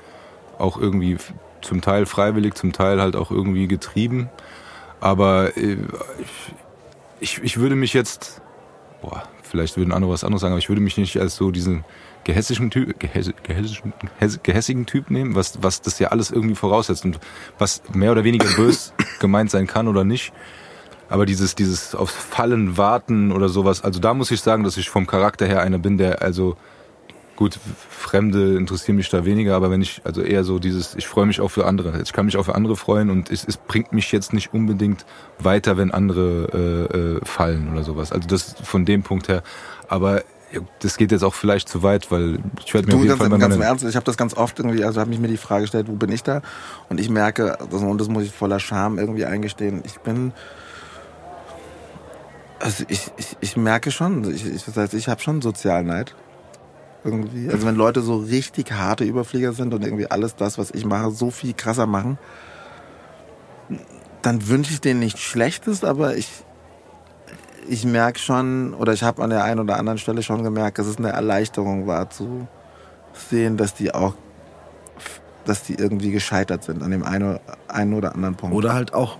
[0.57, 1.17] auch irgendwie
[1.61, 4.30] zum Teil freiwillig, zum Teil halt auch irgendwie getrieben.
[4.99, 5.78] Aber äh,
[7.19, 8.41] ich, ich würde mich jetzt,
[9.01, 11.84] boah, vielleicht würden andere was anderes sagen, aber ich würde mich nicht als so diesen
[12.24, 13.93] gehässigen Typ, gehässigen,
[14.43, 17.19] gehässigen Typ nehmen, was, was das ja alles irgendwie voraussetzt und
[17.57, 20.32] was mehr oder weniger bös gemeint sein kann oder nicht.
[21.12, 24.89] Aber dieses, dieses aufs Fallen warten oder sowas, also da muss ich sagen, dass ich
[24.89, 26.57] vom Charakter her einer bin, der also
[27.41, 27.57] Gut,
[27.89, 31.41] Fremde interessieren mich da weniger, aber wenn ich, also eher so dieses, ich freue mich
[31.41, 31.99] auch für andere.
[32.03, 35.07] Ich kann mich auch für andere freuen und es, es bringt mich jetzt nicht unbedingt
[35.39, 38.12] weiter, wenn andere äh, äh, fallen oder sowas.
[38.12, 39.41] Also das von dem Punkt her.
[39.88, 40.22] Aber
[40.82, 43.32] das geht jetzt auch vielleicht zu weit, weil ich werde mir du, auf jeden ganz,
[43.32, 45.38] Fall ganz im Ernst, ich habe das ganz oft irgendwie, also habe mich mir die
[45.38, 46.43] Frage gestellt, wo bin ich da?
[46.89, 50.32] Und ich merke, und das muss ich voller Scham irgendwie eingestehen, ich bin
[52.62, 56.16] also ich, ich, ich merke schon, ich, ich, das heißt, ich habe schon Sozialneid
[57.03, 57.49] irgendwie.
[57.49, 61.12] Also wenn Leute so richtig harte Überflieger sind und irgendwie alles das, was ich mache,
[61.12, 62.18] so viel krasser machen,
[64.22, 66.30] dann wünsche ich denen nichts Schlechtes, aber ich,
[67.68, 70.88] ich merke schon, oder ich habe an der einen oder anderen Stelle schon gemerkt, dass
[70.88, 72.47] es eine Erleichterung war zu
[73.30, 74.16] sehen, dass die auch,
[75.45, 78.55] dass die irgendwie gescheitert sind an dem einen, einen oder anderen Punkt.
[78.55, 79.18] Oder halt auch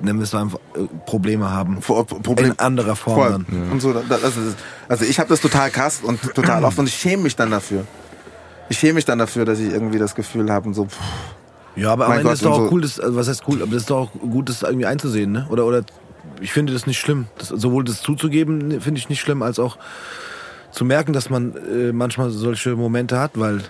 [0.00, 1.82] nennen wir es einfach, äh, Probleme haben.
[1.82, 3.46] Vor, Problem, in anderer Form.
[3.50, 3.72] Ja.
[3.72, 4.56] Und so, das ist,
[4.88, 7.84] also ich habe das total krass und total oft und ich schäme mich dann dafür.
[8.68, 10.86] Ich schäme mich dann dafür, dass ich irgendwie das Gefühl habe, so.
[10.86, 10.98] Pff,
[11.76, 12.72] ja, aber am Ende Gott, ist doch auch so.
[12.72, 15.30] cool, das, also was heißt cool, aber das ist doch auch gut, das irgendwie einzusehen,
[15.30, 15.46] ne?
[15.48, 15.82] Oder, oder
[16.40, 17.26] ich finde das nicht schlimm.
[17.38, 19.78] Das, sowohl das zuzugeben, finde ich nicht schlimm, als auch
[20.70, 23.62] zu merken, dass man äh, manchmal solche Momente hat, weil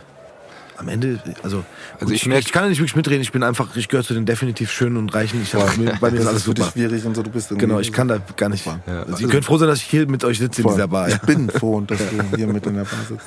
[0.76, 1.64] am Ende, also,
[2.01, 4.14] also ich, merke, ich kann ja nicht wirklich mitreden, ich bin einfach, ich gehöre zu
[4.14, 5.42] den definitiv schönen und reichen.
[5.42, 5.66] Ich hab,
[6.01, 6.64] bei mir ist alles super.
[6.64, 8.64] schwierig und so, du bist Genau, ich kann da gar nicht.
[8.66, 8.78] Ja.
[9.03, 10.72] Also, Sie können froh sein, dass ich hier mit euch sitze Voll.
[10.72, 11.09] in dieser Bar.
[11.09, 11.16] Ja.
[11.16, 13.26] Ich bin froh, dass du hier mit in der Bar sitzt.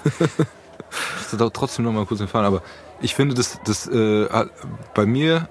[1.31, 2.61] Ich muss trotzdem noch mal kurz entfahren, aber
[3.01, 4.27] ich finde, dass das äh,
[4.93, 5.47] bei mir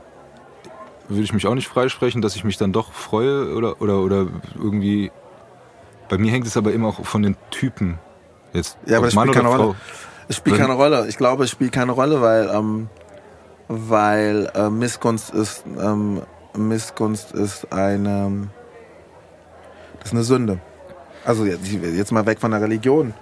[1.08, 4.26] würde ich mich auch nicht freisprechen, dass ich mich dann doch freue oder oder oder
[4.54, 5.10] irgendwie.
[6.08, 7.98] Bei mir hängt es aber immer auch von den Typen
[8.52, 8.78] jetzt.
[8.86, 9.56] Ja, aber Mann oder Frau.
[9.56, 9.74] Rolle.
[10.28, 11.06] Es spielt keine Rolle.
[11.08, 12.88] Ich glaube, es spielt keine Rolle, weil, ähm,
[13.72, 16.22] weil äh, Missgunst ist ähm,
[16.56, 18.48] Missgunst ist eine,
[19.98, 20.58] das ist eine Sünde.
[21.24, 23.14] Also jetzt, mal weg von der Religion.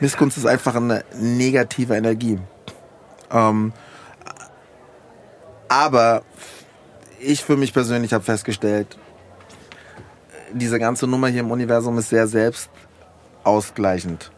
[0.00, 2.40] Missgunst ist einfach eine negative Energie.
[3.30, 3.72] Ähm,
[5.68, 6.22] aber
[7.20, 8.98] ich für mich persönlich habe festgestellt,
[10.52, 12.68] diese ganze Nummer hier im Universum ist sehr selbst
[13.44, 14.32] ausgleichend.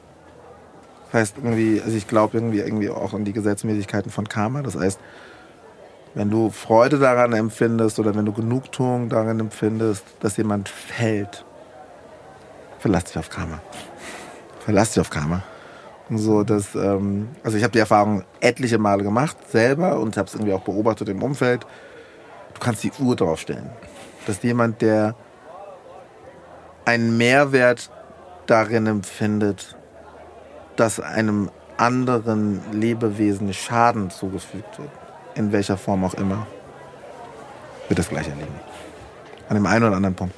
[1.07, 4.61] Das heißt irgendwie, also ich glaube irgendwie, irgendwie auch an die Gesetzmäßigkeiten von Karma.
[4.61, 5.01] Das heißt,
[6.17, 11.45] wenn du Freude daran empfindest oder wenn du Genugtuung daran empfindest, dass jemand fällt,
[12.79, 13.61] verlass dich auf Karma.
[14.61, 15.43] Verlass dich auf Karma.
[16.09, 20.27] Und so, dass, ähm, also ich habe die Erfahrung etliche Male gemacht, selber, und habe
[20.27, 21.67] es irgendwie auch beobachtet im Umfeld.
[22.55, 23.69] Du kannst die Uhr draufstellen.
[24.27, 25.14] Dass jemand, der
[26.87, 27.91] einen Mehrwert
[28.47, 29.77] darin empfindet,
[30.77, 35.06] dass einem anderen Lebewesen Schaden zugefügt wird,
[35.37, 36.47] in welcher Form auch immer,
[37.89, 38.55] wird das gleich erleben.
[39.49, 40.34] An dem einen oder anderen Punkt.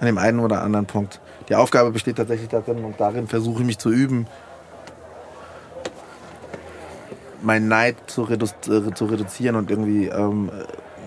[0.00, 1.20] An dem einen oder anderen Punkt.
[1.48, 4.26] Die Aufgabe besteht tatsächlich darin und darin versuche ich mich zu üben,
[7.42, 10.50] meinen Neid zu, redu äh, zu reduzieren und irgendwie ähm,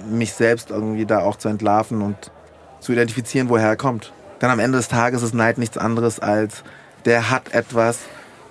[0.07, 2.31] mich selbst irgendwie da auch zu entlarven und
[2.79, 4.13] zu identifizieren, woher er kommt.
[4.41, 6.63] Denn am Ende des Tages ist Neid nichts anderes als,
[7.05, 8.01] der hat etwas,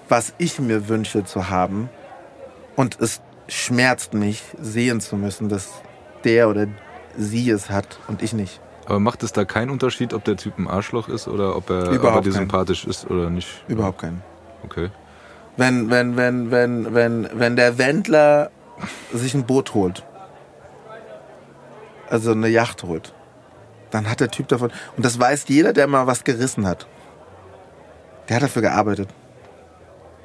[0.08, 1.88] was ich mir wünsche zu haben.
[2.74, 5.70] Und es schmerzt mich, sehen zu müssen, dass
[6.24, 6.66] der oder
[7.16, 8.60] sie es hat und ich nicht.
[8.86, 11.92] Aber macht es da keinen Unterschied, ob der Typ ein Arschloch ist oder ob er,
[11.92, 13.64] ob er dir sympathisch ist oder nicht?
[13.68, 14.22] Überhaupt keinen.
[14.64, 14.90] Okay.
[15.56, 18.50] Wenn, wenn, wenn, wenn, wenn, wenn der Wendler
[19.12, 20.04] sich ein Boot holt,
[22.08, 23.12] also eine Yacht holt,
[23.90, 26.86] dann hat der Typ davon, und das weiß jeder, der mal was gerissen hat,
[28.28, 29.08] der hat dafür gearbeitet.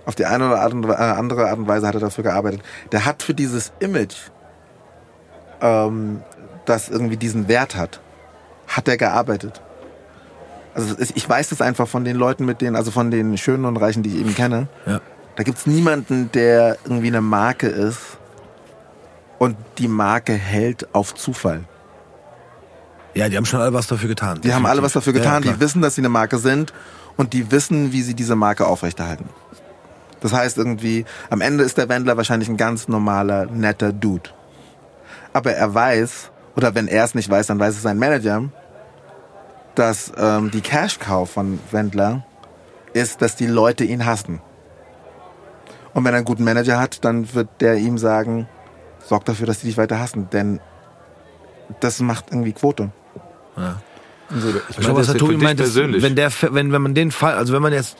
[0.05, 2.61] Auf die eine oder äh, andere Art und Weise hat er dafür gearbeitet.
[2.91, 4.15] Der hat für dieses Image,
[5.61, 6.21] ähm,
[6.65, 8.01] das irgendwie diesen Wert hat,
[8.67, 9.61] hat er gearbeitet.
[10.73, 13.77] Also ich weiß das einfach von den Leuten, mit denen, also von den Schönen und
[13.77, 14.67] Reichen, die ich eben kenne.
[14.85, 15.01] Ja.
[15.35, 18.17] Da gibt es niemanden, der irgendwie eine Marke ist
[19.37, 21.63] und die Marke hält auf Zufall.
[23.13, 24.39] Ja, die haben schon alle was dafür getan.
[24.41, 25.43] Die haben alle was dafür getan.
[25.43, 26.73] Ja, die wissen, dass sie eine Marke sind
[27.17, 29.25] und die wissen, wie sie diese Marke aufrechterhalten.
[30.21, 34.29] Das heißt irgendwie, am Ende ist der Wendler wahrscheinlich ein ganz normaler, netter Dude.
[35.33, 38.49] Aber er weiß, oder wenn er es nicht weiß, dann weiß es sein Manager,
[39.75, 42.25] dass ähm, die Cash-Cow von Wendler
[42.93, 44.41] ist, dass die Leute ihn hassen.
[45.93, 48.47] Und wenn er einen guten Manager hat, dann wird der ihm sagen,
[49.03, 50.29] sorg dafür, dass die dich weiter hassen.
[50.31, 50.59] Denn
[51.79, 52.91] das macht irgendwie Quote.
[53.57, 53.81] Ja.
[54.29, 57.53] So, ich meine, was Tobi meint, ist, wenn der, wenn, wenn man den Fall, also
[57.53, 57.97] wenn man jetzt,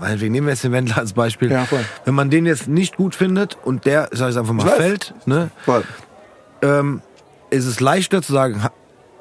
[0.00, 1.66] meinetwegen nehmen wir jetzt den Wendler als Beispiel, ja,
[2.04, 5.50] wenn man den jetzt nicht gut findet und der, sag ich einfach mal, fällt, ne,
[5.64, 5.84] voll.
[6.62, 7.02] Ähm,
[7.50, 8.60] ist es leichter zu sagen,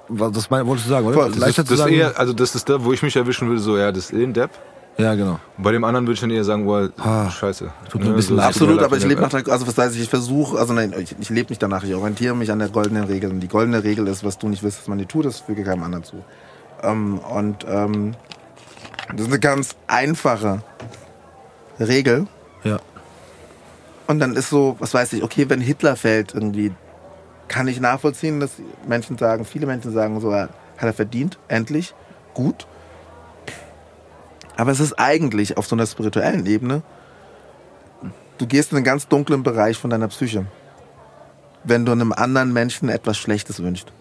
[0.09, 1.15] das wolltest du sagen, oder?
[1.15, 1.35] Voll.
[1.37, 3.77] Leichter das, zu sagen, eher, also das ist da, wo ich mich erwischen will, so,
[3.77, 4.51] ja, das ist eh ein Depp.
[4.97, 5.39] Ja, genau.
[5.57, 7.69] Und bei dem anderen würde ich dann eher sagen, well, ah, scheiße.
[7.89, 8.47] Tut mir ein bisschen leid.
[8.47, 11.29] Absolut, aber ich lebe nach der, also was heißt, ich versuche, also nein, ich, ich
[11.29, 13.29] lebe nicht danach, ich orientiere mich an der goldenen Regel.
[13.29, 15.63] Und die goldene Regel ist, was du nicht willst, dass man dir tut, das füge
[15.63, 16.23] keinem anderen zu.
[16.81, 18.15] Ähm, und ähm,
[19.09, 20.61] das ist eine ganz einfache
[21.79, 22.27] Regel.
[22.63, 22.79] Ja.
[24.07, 26.73] Und dann ist so, was weiß ich, okay, wenn Hitler fällt, irgendwie,
[27.47, 28.51] kann ich nachvollziehen, dass
[28.87, 30.49] Menschen sagen, viele Menschen sagen so, hat
[30.79, 31.93] er verdient, endlich,
[32.33, 32.67] gut.
[34.55, 36.81] Aber es ist eigentlich auf so einer spirituellen Ebene,
[38.37, 40.45] du gehst in einen ganz dunklen Bereich von deiner Psyche,
[41.63, 43.91] wenn du einem anderen Menschen etwas Schlechtes wünschst.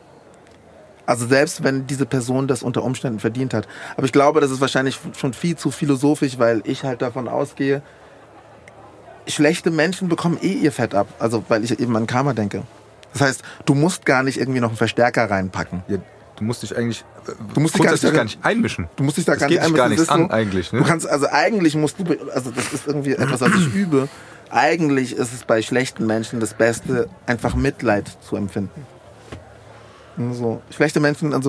[1.07, 3.69] Also selbst wenn diese Person das unter Umständen verdient hat.
[3.97, 7.81] Aber ich glaube, das ist wahrscheinlich schon viel zu philosophisch, weil ich halt davon ausgehe,
[9.29, 11.09] schlechte Menschen bekommen eh ihr Fett ab.
[11.19, 12.63] Also weil ich eben an Karma denke.
[13.13, 15.83] Das heißt, du musst gar nicht irgendwie noch einen Verstärker reinpacken.
[15.89, 15.99] Ja,
[16.37, 17.03] Du musst dich eigentlich
[17.55, 18.89] du musst dich gar nicht, gar nicht einmischen.
[18.97, 19.77] Du musst dich da das gar nicht einmischen.
[19.77, 20.71] gar nichts an eigentlich.
[20.73, 20.81] Ne?
[20.81, 22.05] Du kannst also eigentlich musst du
[22.35, 24.09] also das ist irgendwie etwas, was ich übe.
[24.51, 28.87] Eigentlich ist es bei schlechten Menschen das Beste, einfach Mitleid zu empfinden.
[30.17, 31.45] Und so schlechte Menschen und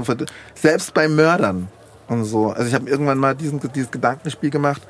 [0.56, 1.70] selbst bei Mördern
[2.08, 2.52] und so.
[2.52, 4.82] Also ich habe irgendwann mal diesen, dieses Gedankenspiel gemacht.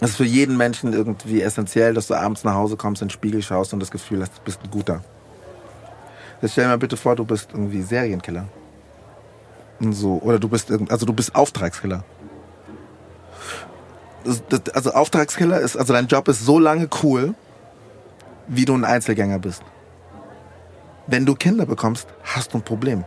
[0.00, 3.12] Es ist für jeden Menschen irgendwie essentiell, dass du abends nach Hause kommst, in den
[3.12, 5.02] Spiegel schaust und das Gefühl hast, du bist ein guter.
[6.40, 8.46] Jetzt stell dir mal bitte vor, du bist irgendwie Serienkiller.
[9.78, 10.18] Und so.
[10.22, 12.02] Oder du bist also du bist Auftragskiller.
[14.72, 17.34] also Auftragskiller ist, also dein Job ist so lange cool,
[18.48, 19.62] wie du ein Einzelgänger bist.
[21.10, 23.04] Wenn du Kinder bekommst, hast du ein Problem.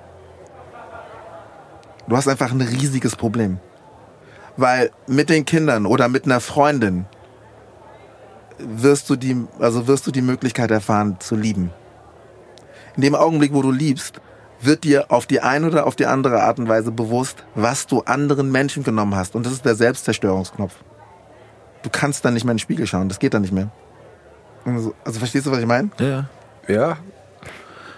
[2.06, 3.60] Du hast einfach ein riesiges Problem.
[4.58, 7.06] Weil mit den Kindern oder mit einer Freundin
[8.60, 11.72] wirst du die, also wirst du die Möglichkeit erfahren zu lieben
[12.97, 14.20] In dem Augenblick, wo du liebst,
[14.60, 18.01] wird dir auf die eine oder auf die andere Art und Weise bewusst, was du
[18.01, 19.34] anderen Menschen genommen hast.
[19.34, 20.76] Und das ist der Selbstzerstörungsknopf.
[21.84, 23.08] Du kannst dann nicht mehr in den Spiegel schauen.
[23.08, 23.72] Das geht dann nicht mehr.
[24.66, 25.89] Also, also verstehst du, was ich meine?
[25.99, 26.26] Ja.
[26.68, 26.97] Ja,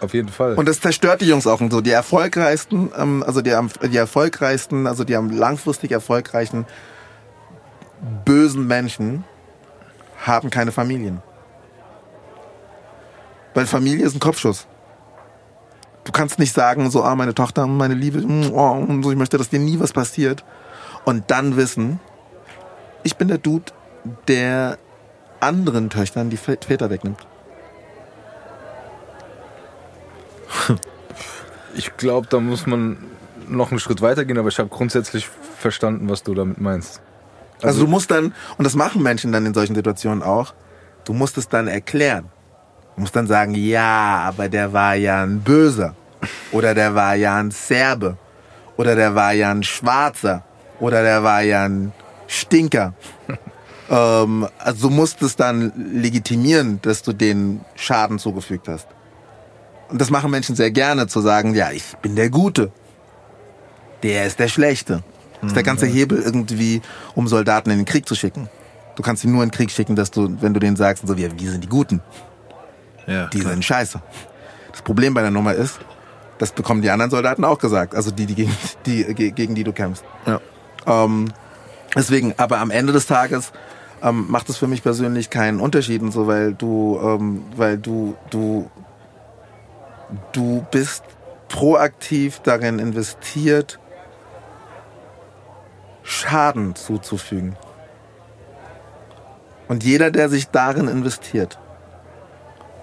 [0.01, 0.55] auf jeden Fall.
[0.55, 1.81] Und das zerstört die Jungs auch und so.
[1.81, 3.55] Die erfolgreichsten, ähm, also die,
[3.89, 6.65] die erfolgreichsten, also die am langfristig erfolgreichen
[8.25, 9.23] bösen Menschen
[10.25, 11.21] haben keine Familien.
[13.53, 14.67] Weil Familie ist ein Kopfschuss.
[16.03, 19.37] Du kannst nicht sagen, so, ah, meine Tochter, meine Liebe, mm, oh, so, ich möchte,
[19.37, 20.43] dass dir nie was passiert.
[21.03, 21.99] Und dann wissen,
[23.03, 23.71] ich bin der Dude,
[24.27, 24.77] der
[25.39, 27.25] anderen Töchtern die Väter wegnimmt.
[31.77, 32.97] Ich glaube, da muss man
[33.49, 35.27] noch einen Schritt weiter gehen, aber ich habe grundsätzlich
[35.57, 37.01] verstanden, was du damit meinst.
[37.57, 40.53] Also, also, du musst dann, und das machen Menschen dann in solchen Situationen auch,
[41.03, 42.29] du musst es dann erklären.
[42.95, 45.95] Du musst dann sagen, ja, aber der war ja ein Böser.
[46.51, 48.17] Oder der war ja ein Serbe.
[48.77, 50.43] Oder der war ja ein Schwarzer.
[50.79, 51.91] Oder der war ja ein
[52.27, 52.93] Stinker.
[53.89, 58.87] ähm, also du musst es dann legitimieren, dass du den Schaden zugefügt hast.
[59.89, 62.71] Und das machen Menschen sehr gerne, zu sagen, ja, ich bin der Gute.
[64.03, 65.03] Der ist der Schlechte.
[65.41, 65.91] Das ist der ganze mhm.
[65.91, 66.81] Hebel irgendwie,
[67.13, 68.49] um Soldaten in den Krieg zu schicken.
[68.95, 71.17] Du kannst sie nur in den Krieg schicken, dass du, wenn du denen sagst, so,
[71.17, 72.01] wir, wir sind die Guten.
[73.07, 73.53] Ja, die klar.
[73.53, 74.01] sind scheiße.
[74.71, 75.79] Das Problem bei der Nummer ist,
[76.37, 77.95] das bekommen die anderen Soldaten auch gesagt.
[77.95, 80.03] Also die, die gegen die, gegen die du kämpfst.
[80.25, 80.41] Ja.
[80.87, 81.31] Ähm,
[81.95, 83.51] deswegen, aber am Ende des Tages
[84.01, 88.15] ähm, macht es für mich persönlich keinen Unterschied und so, weil du, ähm, weil du,
[88.29, 88.69] du,
[90.31, 91.03] du bist
[91.47, 93.79] proaktiv darin investiert,
[96.03, 97.55] Schaden zuzufügen.
[99.67, 101.57] Und jeder, der sich darin investiert,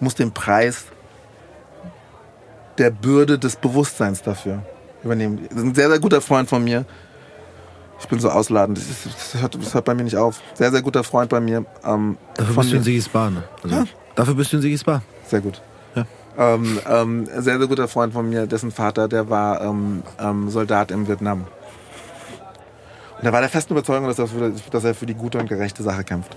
[0.00, 0.86] muss den Preis
[2.78, 4.64] der Bürde des Bewusstseins dafür
[5.04, 5.46] übernehmen.
[5.48, 6.84] Das ist ein sehr, sehr guter Freund von mir.
[8.00, 8.78] Ich bin so ausladend.
[8.78, 10.40] Das, ist, das, hört, das hört bei mir nicht auf.
[10.54, 11.64] Sehr, sehr guter Freund bei mir.
[11.84, 13.44] Ähm, Dafür bist du in Sigisbar, ne?
[13.62, 13.84] Also, ja?
[14.16, 15.02] Dafür bist du in Sigisbar.
[15.28, 15.62] Sehr gut.
[16.38, 20.90] Ähm, ähm, sehr, sehr guter Freund von mir, dessen Vater, der war ähm, ähm, Soldat
[20.90, 21.46] im Vietnam.
[23.18, 25.48] Und er war der festen Überzeugung, dass er, für, dass er für die gute und
[25.48, 26.36] gerechte Sache kämpft.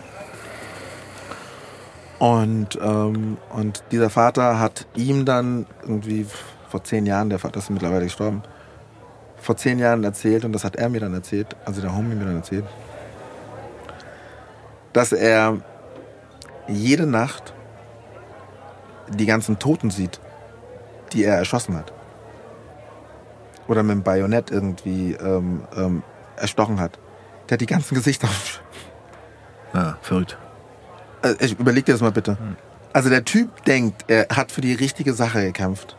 [2.19, 6.27] Und, ähm, und dieser Vater hat ihm dann irgendwie
[6.69, 8.43] vor zehn Jahren, der Vater ist mittlerweile gestorben,
[9.37, 12.25] vor zehn Jahren erzählt, und das hat er mir dann erzählt, also der Homie mir
[12.25, 12.65] dann erzählt,
[14.93, 15.57] dass er
[16.67, 17.54] jede Nacht
[19.09, 20.19] die ganzen Toten sieht,
[21.13, 21.93] die er erschossen hat.
[23.67, 26.03] Oder mit dem Bajonett irgendwie ähm, ähm,
[26.37, 26.99] erstochen hat.
[27.49, 28.29] Der hat die ganzen Gesichter.
[29.73, 30.37] Ja, verrückt.
[31.21, 32.37] Also ich überleg dir das mal bitte.
[32.93, 35.97] Also der Typ denkt, er hat für die richtige Sache gekämpft.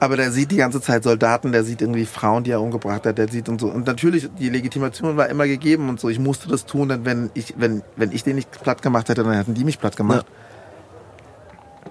[0.00, 3.18] Aber der sieht die ganze Zeit Soldaten, der sieht irgendwie Frauen, die er umgebracht hat,
[3.18, 3.68] der sieht und so.
[3.68, 6.08] Und natürlich, die Legitimation war immer gegeben und so.
[6.08, 9.22] Ich musste das tun, denn wenn ich, wenn, wenn ich den nicht platt gemacht hätte,
[9.22, 10.26] dann hätten die mich platt gemacht.
[10.28, 10.41] Ja.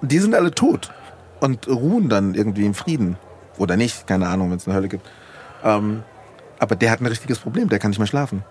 [0.02, 0.91] Die sind alle tot
[1.39, 3.18] und ruhen dann irgendwie im Frieden.
[3.58, 5.08] Oder nicht, keine Ahnung, wenn es eine Hölle gibt.
[5.64, 6.04] Ähm,
[6.60, 8.43] aber der hat ein richtiges Problem, der kann nicht mehr schlafen.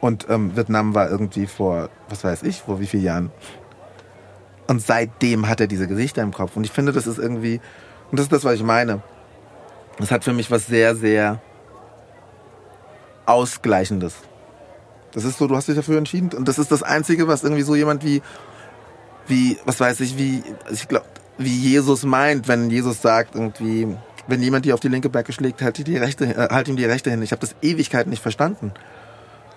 [0.00, 3.30] Und ähm, Vietnam war irgendwie vor, was weiß ich, vor wie vielen Jahren.
[4.66, 6.56] Und seitdem hat er diese Gesichter im Kopf.
[6.56, 7.60] Und ich finde, das ist irgendwie,
[8.10, 9.02] und das ist das, was ich meine.
[9.98, 11.40] Das hat für mich was sehr, sehr
[13.26, 14.14] Ausgleichendes.
[15.12, 16.30] Das ist so, du hast dich dafür entschieden.
[16.36, 18.22] Und das ist das Einzige, was irgendwie so jemand wie,
[19.26, 21.06] wie, was weiß ich, wie, ich glaube,
[21.38, 23.96] wie Jesus meint, wenn Jesus sagt, irgendwie,
[24.26, 26.84] wenn jemand dir auf die linke Backe schlägt, halt, die rechte, äh, halt ihm die
[26.84, 27.22] rechte hin.
[27.22, 28.72] Ich habe das Ewigkeit nicht verstanden.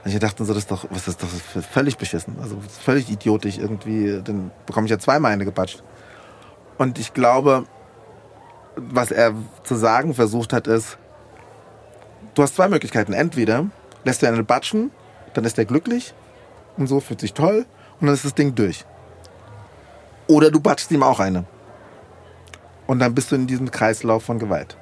[0.04, 2.36] Und ich dachte so, das ist doch, was ist das völlig beschissen.
[2.42, 4.22] Also völlig idiotisch irgendwie.
[4.24, 5.84] Dann bekomme ich ja zweimal eine gepatscht.
[6.78, 7.66] Und ich glaube,
[8.76, 9.34] was er
[9.64, 10.98] zu sagen versucht hat, ist,
[12.34, 13.14] du hast zwei Möglichkeiten.
[13.14, 13.68] Entweder
[14.04, 14.92] lässt du eine batschen,
[15.34, 16.14] dann ist er glücklich
[16.78, 17.66] und so fühlt sich toll
[18.00, 18.86] und dann ist das Ding durch.
[20.28, 21.46] Oder du batschst ihm auch eine.
[22.88, 24.78] Und dann bist du in diesem Kreislauf von Gewalt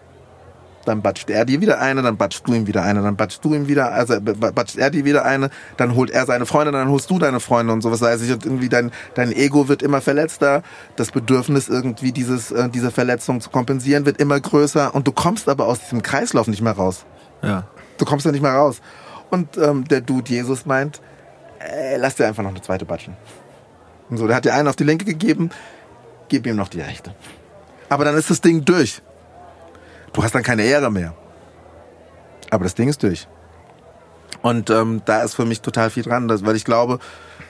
[0.85, 3.53] dann batscht er dir wieder eine, dann batschst du ihm wieder eine, dann batschst du
[3.53, 7.09] ihm wieder, also batscht er dir wieder eine, dann holt er seine Freunde, dann holst
[7.09, 8.03] du deine Freunde und sowas.
[8.03, 10.63] Also irgendwie dein, dein Ego wird immer verletzter,
[10.95, 15.49] das Bedürfnis irgendwie dieses, äh, diese Verletzung zu kompensieren wird immer größer und du kommst
[15.49, 17.05] aber aus diesem Kreislauf nicht mehr raus.
[17.41, 17.65] Ja.
[17.97, 18.81] Du kommst da nicht mehr raus.
[19.29, 21.01] Und ähm, der Dude Jesus meint,
[21.59, 23.15] äh, lass dir einfach noch eine zweite batschen.
[24.11, 25.49] Und so, der hat dir einen auf die linke gegeben,
[26.27, 27.15] gib ihm noch die rechte.
[27.89, 29.01] Aber dann ist das Ding durch.
[30.13, 31.15] Du hast dann keine Ehre mehr.
[32.49, 33.27] Aber das Ding ist durch.
[34.41, 36.99] Und ähm, da ist für mich total viel dran, weil ich glaube,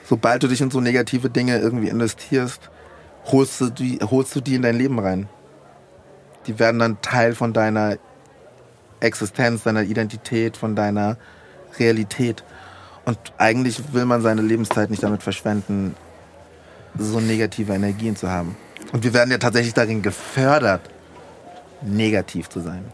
[0.04, 2.70] sobald du dich in so negative Dinge irgendwie investierst,
[3.26, 5.28] holst du die, holst du die in dein Leben rein.
[6.46, 7.96] die werden dann Teil von deiner
[9.00, 11.16] Existenz, deiner Identität, von deiner
[11.78, 12.44] Realität.
[13.04, 15.96] Und eigentlich will man seine Lebenszeit nicht damit verschwenden,
[16.98, 18.56] so negative Energien zu haben.
[18.92, 20.82] Und wir werden ja tatsächlich darin gefördert,
[21.82, 22.84] negativ zu sein.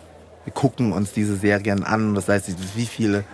[0.45, 3.25] Wir gucken uns diese Serien an, das heißt, wie viele,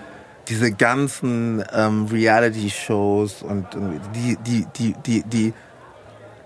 [0.49, 3.67] diese ganzen ähm, Reality-Shows und
[4.15, 5.55] die, die, die, die, die,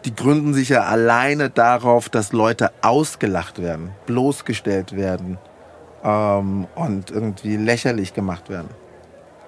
[0.04, 5.38] die gründen sich ja alleine darauf, dass Leute ausgelacht werden, bloßgestellt werden
[6.04, 8.68] ähm, und irgendwie lächerlich gemacht werden.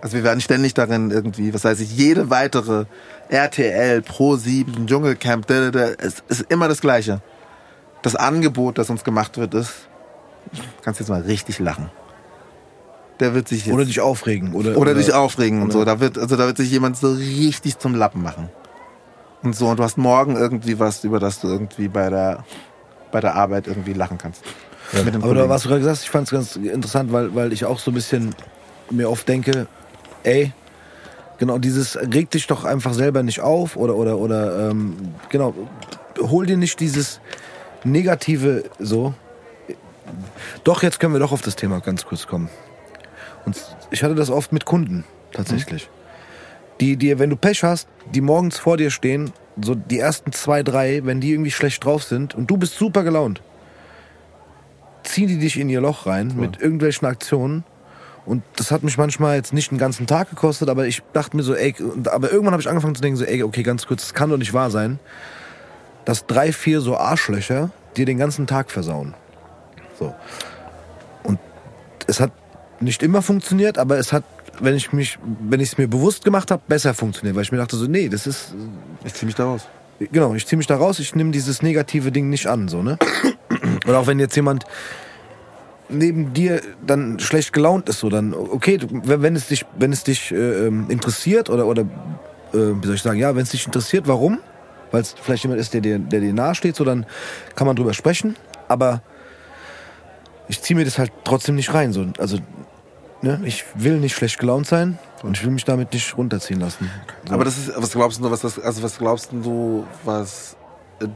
[0.02, 2.86] Also wir werden ständig darin irgendwie, was weiß ich, jede weitere
[3.28, 7.20] RTL, Pro 7, Dschungelcamp, da, da, da, es ist immer das Gleiche.
[8.02, 9.88] Das Angebot, das uns gemacht wird, ist,
[10.82, 11.90] kannst jetzt mal richtig lachen.
[13.20, 15.84] Der wird sich jetzt, oder dich aufregen oder oder, oder dich aufregen oder und so.
[15.84, 18.48] Da wird also da wird sich jemand so richtig zum Lappen machen.
[19.42, 22.44] Und so und du hast morgen irgendwie was, über das du irgendwie bei der
[23.12, 24.42] bei der Arbeit irgendwie lachen kannst.
[24.92, 25.00] Ja.
[25.00, 27.66] Aber du, was du gerade gesagt hast, ich fand es ganz interessant, weil weil ich
[27.66, 28.34] auch so ein bisschen
[28.90, 29.66] mir oft denke,
[30.22, 30.52] ey,
[31.38, 35.54] genau dieses reg dich doch einfach selber nicht auf oder oder oder ähm, genau
[36.20, 37.20] hol dir nicht dieses
[37.84, 39.14] negative so.
[40.64, 42.48] Doch jetzt können wir doch auf das Thema ganz kurz kommen.
[43.46, 43.56] Und
[43.90, 45.86] ich hatte das oft mit Kunden tatsächlich.
[45.86, 45.90] Mhm.
[46.80, 50.62] Die, die, wenn du Pech hast, die morgens vor dir stehen, so die ersten zwei,
[50.62, 53.42] drei, wenn die irgendwie schlecht drauf sind und du bist super gelaunt,
[55.02, 56.36] ziehen die dich in ihr Loch rein ja.
[56.36, 57.64] mit irgendwelchen Aktionen
[58.26, 61.42] und das hat mich manchmal jetzt nicht einen ganzen Tag gekostet, aber ich dachte mir
[61.42, 61.74] so, ey,
[62.06, 64.36] aber irgendwann habe ich angefangen zu denken, so, ey, okay, ganz kurz, das kann doch
[64.36, 64.98] nicht wahr sein,
[66.04, 69.14] dass drei, vier so Arschlöcher dir den ganzen Tag versauen.
[69.98, 70.14] So.
[71.22, 71.38] Und
[72.06, 72.32] es hat
[72.80, 74.24] nicht immer funktioniert, aber es hat,
[74.60, 77.58] wenn ich mich, wenn ich es mir bewusst gemacht habe, besser funktioniert, weil ich mir
[77.58, 78.54] dachte so, nee, das ist.
[79.04, 79.68] Ich zieh mich da raus.
[79.98, 82.98] Genau, ich zieh mich da raus, ich nehme dieses negative Ding nicht an, so, ne?
[83.86, 84.64] Oder auch wenn jetzt jemand
[85.90, 90.32] neben dir dann schlecht gelaunt ist, so dann okay, wenn es dich, wenn es dich
[90.32, 94.08] äh, ähm, interessiert oder oder äh, wie soll ich sagen, ja, wenn es dich interessiert,
[94.08, 94.38] warum?
[94.90, 97.06] Weil es vielleicht jemand ist, der dir, der dir nahe steht, so dann
[97.54, 98.36] kann man drüber sprechen.
[98.68, 99.02] Aber
[100.48, 101.92] ich ziehe mir das halt trotzdem nicht rein.
[101.92, 102.06] So.
[102.18, 102.38] Also
[103.22, 106.90] ne, ich will nicht schlecht gelaunt sein und ich will mich damit nicht runterziehen lassen.
[107.28, 107.34] So.
[107.34, 110.56] Aber das ist, was glaubst du, was das, also was glaubst du, was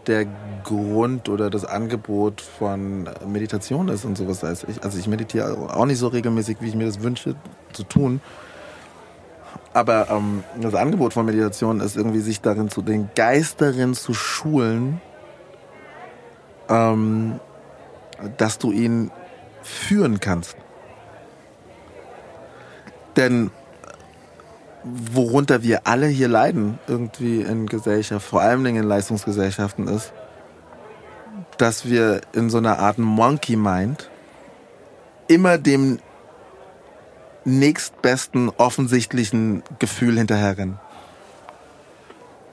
[0.06, 0.26] der
[0.64, 4.42] Grund oder das Angebot von Meditation ist und sowas.
[4.42, 7.34] Also ich, also ich meditiere auch nicht so regelmäßig, wie ich mir das wünsche
[7.72, 8.20] zu tun.
[9.72, 14.14] Aber ähm, das Angebot von Meditation ist irgendwie, sich darin zu, den Geist darin zu
[14.14, 15.00] schulen,
[16.68, 17.40] ähm,
[18.36, 19.10] dass du ihn
[19.62, 20.56] führen kannst.
[23.16, 23.50] Denn
[24.84, 30.12] worunter wir alle hier leiden, irgendwie in Gesellschaft, vor allem in Leistungsgesellschaften, ist,
[31.58, 34.10] dass wir in so einer Art Monkey Mind
[35.28, 35.98] immer dem
[37.44, 40.78] nächstbesten offensichtlichen Gefühl hinterherrennen.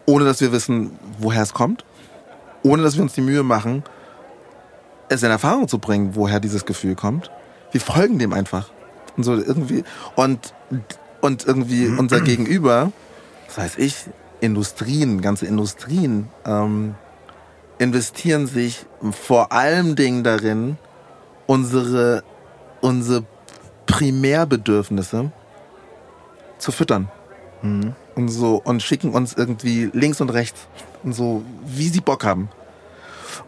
[0.05, 1.85] Ohne dass wir wissen, woher es kommt.
[2.63, 3.83] Ohne dass wir uns die Mühe machen,
[5.09, 7.31] es in Erfahrung zu bringen, woher dieses Gefühl kommt.
[7.71, 8.69] Wir folgen dem einfach.
[9.17, 9.83] Und so irgendwie.
[10.15, 10.53] Und
[11.21, 12.91] und irgendwie unser Gegenüber,
[13.47, 13.95] das heißt ich,
[14.39, 16.95] Industrien, ganze Industrien, ähm,
[17.77, 20.77] investieren sich vor allem Dingen darin,
[21.47, 22.23] unsere,
[22.81, 23.25] unsere
[23.85, 25.31] Primärbedürfnisse
[26.57, 27.09] zu füttern.
[27.61, 27.93] Mhm.
[28.15, 30.67] Und so, und schicken uns irgendwie links und rechts.
[31.03, 32.49] Und so, wie sie Bock haben.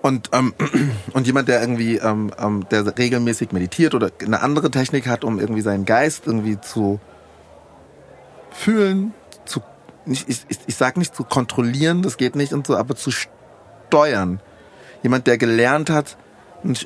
[0.01, 0.53] Und, ähm,
[1.13, 5.39] und jemand, der irgendwie, ähm, ähm, der regelmäßig meditiert oder eine andere Technik hat, um
[5.39, 6.99] irgendwie seinen Geist irgendwie zu
[8.53, 9.13] fühlen,
[9.45, 9.61] zu,
[10.05, 14.39] ich, ich, ich sag nicht zu kontrollieren, das geht nicht und so, aber zu steuern.
[15.01, 16.17] Jemand, der gelernt hat,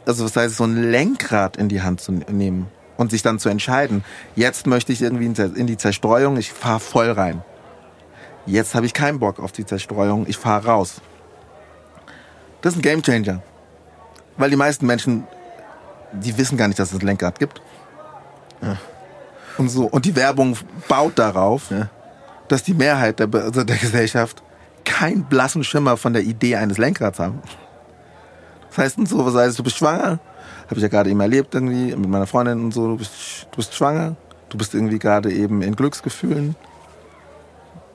[0.06, 3.50] also das heißt, so ein Lenkrad in die Hand zu nehmen und sich dann zu
[3.50, 4.04] entscheiden.
[4.36, 7.44] Jetzt möchte ich irgendwie in die Zerstreuung, ich fahre voll rein.
[8.48, 11.02] Jetzt habe ich keinen Bock auf die Zerstreuung, ich fahre raus.
[12.62, 13.44] Das ist ein Gamechanger.
[14.38, 15.28] Weil die meisten Menschen,
[16.14, 17.62] die wissen gar nicht, dass es ein Lenkrad gibt.
[18.62, 18.78] Ja
[19.58, 19.86] und so.
[19.86, 21.90] Und die Werbung baut darauf, ja.
[22.48, 24.44] dass die Mehrheit der, also der Gesellschaft
[24.86, 27.42] keinen blassen Schimmer von der Idee eines Lenkrads haben.
[28.70, 30.20] Das heißt, und so, was heißt, du bist schwanger,
[30.66, 33.58] habe ich ja gerade eben erlebt irgendwie mit meiner Freundin und so, du bist, du
[33.58, 34.16] bist schwanger,
[34.50, 36.56] du bist irgendwie gerade eben in Glücksgefühlen.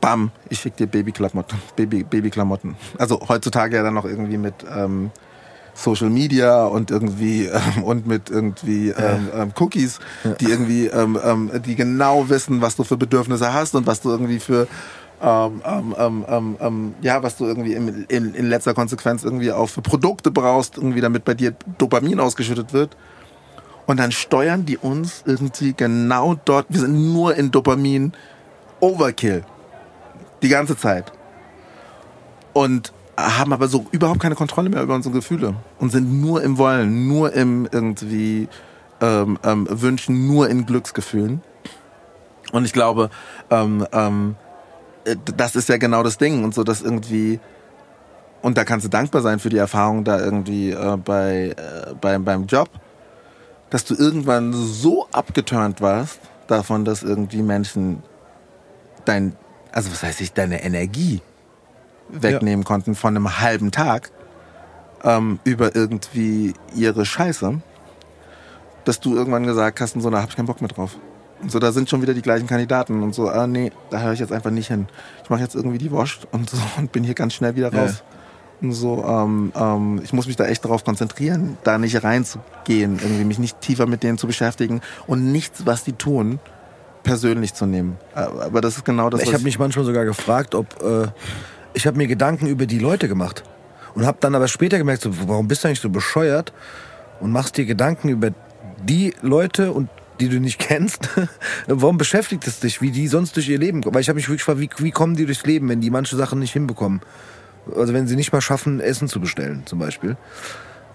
[0.00, 2.76] Bam, ich schick dir Babyklamotten, Baby, Babyklamotten.
[2.98, 5.12] Also heutzutage ja dann noch irgendwie mit ähm,
[5.74, 7.46] Social Media und irgendwie
[7.76, 9.98] ähm, und mit irgendwie ähm, ähm, Cookies,
[10.40, 14.10] die irgendwie ähm, ähm, die genau wissen, was du für Bedürfnisse hast und was du
[14.10, 14.68] irgendwie für
[15.22, 19.52] ähm, ähm, ähm, ähm, ähm, ja, was du irgendwie in, in, in letzter Konsequenz irgendwie
[19.52, 22.96] auch für Produkte brauchst, irgendwie damit bei dir Dopamin ausgeschüttet wird.
[23.86, 26.66] Und dann steuern die uns irgendwie genau dort.
[26.68, 28.12] Wir sind nur in Dopamin
[28.80, 29.44] Overkill.
[30.42, 31.12] Die ganze Zeit.
[32.52, 35.54] Und haben aber so überhaupt keine Kontrolle mehr über unsere Gefühle.
[35.78, 38.48] Und sind nur im Wollen, nur im irgendwie
[39.00, 41.42] ähm, ähm, Wünschen, nur in Glücksgefühlen.
[42.52, 43.10] Und ich glaube,
[43.50, 44.36] ähm, ähm,
[45.04, 46.44] äh, das ist ja genau das Ding.
[46.44, 47.40] Und so, dass irgendwie
[48.42, 52.24] und da kannst du dankbar sein für die Erfahrung da irgendwie äh, bei, äh, beim,
[52.24, 52.68] beim Job,
[53.70, 58.02] dass du irgendwann so abgeturnt warst davon, dass irgendwie Menschen
[59.04, 59.36] dein,
[59.70, 61.22] also was heißt ich, deine Energie
[62.12, 62.66] wegnehmen ja.
[62.66, 64.10] konnten von einem halben Tag
[65.04, 67.60] ähm, über irgendwie ihre Scheiße,
[68.84, 70.96] dass du irgendwann gesagt hast, und so, da hab ich keinen Bock mehr drauf.
[71.42, 74.12] Und so, da sind schon wieder die gleichen Kandidaten und so, ah nee, da höre
[74.12, 74.86] ich jetzt einfach nicht hin.
[75.24, 78.02] Ich mache jetzt irgendwie die Wurst und so und bin hier ganz schnell wieder raus.
[78.06, 78.12] Ja
[78.70, 83.38] so, ähm, ähm, ich muss mich da echt darauf konzentrieren, da nicht reinzugehen, irgendwie mich
[83.38, 86.38] nicht tiefer mit denen zu beschäftigen und nichts, was die tun,
[87.02, 87.98] persönlich zu nehmen.
[88.14, 89.22] Aber das ist genau das.
[89.22, 91.08] Ich habe mich manchmal sogar gefragt, ob äh,
[91.74, 93.44] ich habe mir Gedanken über die Leute gemacht
[93.94, 96.52] und habe dann aber später gemerkt, so, warum bist du eigentlich so bescheuert
[97.20, 98.30] und machst dir Gedanken über
[98.82, 99.88] die Leute und
[100.20, 101.08] die du nicht kennst,
[101.66, 103.94] warum beschäftigt es dich, wie die sonst durch ihr Leben kommen?
[103.94, 106.16] Weil ich habe mich wirklich gefragt, wie, wie kommen die durchs Leben, wenn die manche
[106.16, 107.00] Sachen nicht hinbekommen?
[107.76, 110.16] Also wenn sie nicht mal schaffen, Essen zu bestellen, zum Beispiel.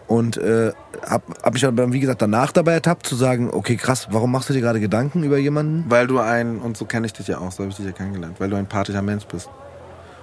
[0.07, 0.71] Und äh,
[1.05, 4.49] hab, hab mich aber, wie gesagt, danach dabei ertappt, zu sagen, okay, krass, warum machst
[4.49, 5.85] du dir gerade Gedanken über jemanden?
[5.89, 7.91] Weil du ein, und so kenne ich dich ja auch, so habe ich dich ja
[7.91, 9.49] kennengelernt, weil du ein empathischer Mensch bist.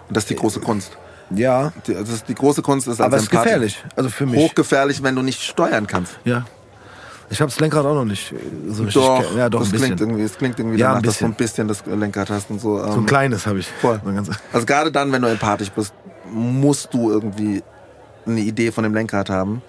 [0.08, 0.96] Und das ist die große Kunst.
[1.30, 1.72] Ja.
[1.86, 4.38] Die, das ist die große Kunst ist Aber es ist gefährlich, also für mich.
[4.38, 6.18] Hochgefährlich, wenn du nicht steuern kannst.
[6.24, 6.44] Ja.
[7.30, 8.36] Ich habe das Lenkrad auch noch nicht äh,
[8.68, 9.02] so richtig.
[9.02, 9.86] Doch, ja, doch das ein bisschen.
[9.86, 12.60] Klingt irgendwie, es klingt irgendwie ja, danach, dass du ein bisschen das Lenkrad hast und
[12.60, 12.78] so.
[12.78, 13.66] so ein ähm, kleines habe ich.
[13.66, 14.00] Voll.
[14.52, 15.94] Also gerade dann, wenn du empathisch bist,
[16.30, 17.62] musst du irgendwie
[18.26, 19.62] eine Idee von dem Lenkrad haben.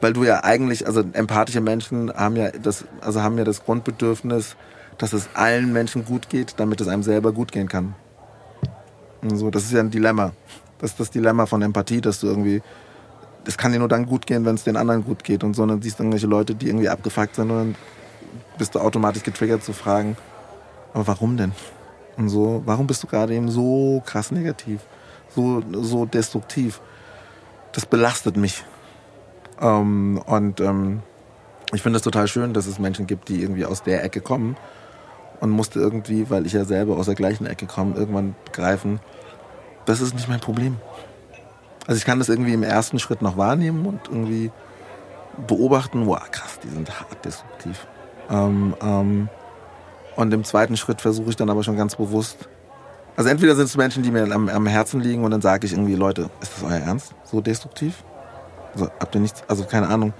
[0.00, 4.56] Weil du ja eigentlich, also empathische Menschen haben ja das, also haben ja das Grundbedürfnis,
[4.98, 7.94] dass es allen Menschen gut geht, damit es einem selber gut gehen kann.
[9.22, 10.32] Und so, das ist ja ein Dilemma.
[10.78, 12.62] Das ist das Dilemma von Empathie, dass du irgendwie,
[13.46, 15.62] es kann dir nur dann gut gehen, wenn es den anderen gut geht und so.
[15.62, 17.74] Und dann siehst du irgendwelche Leute, die irgendwie abgefuckt sind und dann
[18.58, 20.16] bist du automatisch getriggert zu fragen,
[20.94, 21.52] aber warum denn?
[22.16, 24.80] Und so, warum bist du gerade eben so krass negativ?
[25.36, 26.80] so, so destruktiv.
[27.72, 28.64] Das belastet mich.
[29.60, 31.02] Ähm, und ähm,
[31.72, 34.56] ich finde es total schön, dass es Menschen gibt, die irgendwie aus der Ecke kommen
[35.40, 39.00] und musste irgendwie, weil ich ja selber aus der gleichen Ecke komme, irgendwann begreifen,
[39.84, 40.76] das ist nicht mein Problem.
[41.86, 44.50] Also ich kann das irgendwie im ersten Schritt noch wahrnehmen und irgendwie
[45.46, 47.86] beobachten, wow, krass, die sind hart destruktiv.
[48.28, 49.28] Ähm, ähm,
[50.16, 52.48] und im zweiten Schritt versuche ich dann aber schon ganz bewusst
[53.16, 55.72] also entweder sind es Menschen, die mir am, am Herzen liegen und dann sage ich
[55.72, 57.14] irgendwie, Leute, ist das euer Ernst?
[57.24, 58.04] So destruktiv?
[58.74, 60.12] Also habt ihr nichts, also keine Ahnung,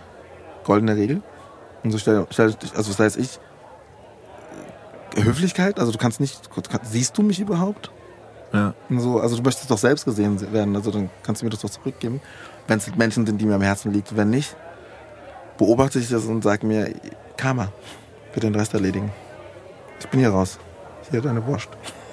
[0.64, 1.22] goldene Regel?
[1.84, 3.38] Und so stell, stell also das heißt ich,
[5.24, 6.48] Höflichkeit, also du kannst nicht,
[6.82, 7.90] siehst du mich überhaupt?
[8.52, 8.74] Ja.
[8.90, 11.70] So, also du möchtest doch selbst gesehen werden, also dann kannst du mir das doch
[11.70, 12.20] zurückgeben.
[12.66, 14.56] Wenn es Menschen sind, die mir am Herzen liegen, wenn nicht,
[15.58, 16.94] beobachte ich das und sag mir,
[17.36, 17.72] Karma,
[18.32, 19.12] wird den Rest erledigen.
[20.00, 20.58] Ich bin hier raus.
[21.10, 21.68] Hier deine Wurst.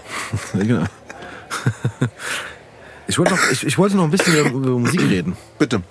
[0.54, 0.84] genau.
[3.08, 5.36] Ich wollte, noch, ich, ich wollte noch ein bisschen über, über Musik reden.
[5.59, 5.82] Bitte.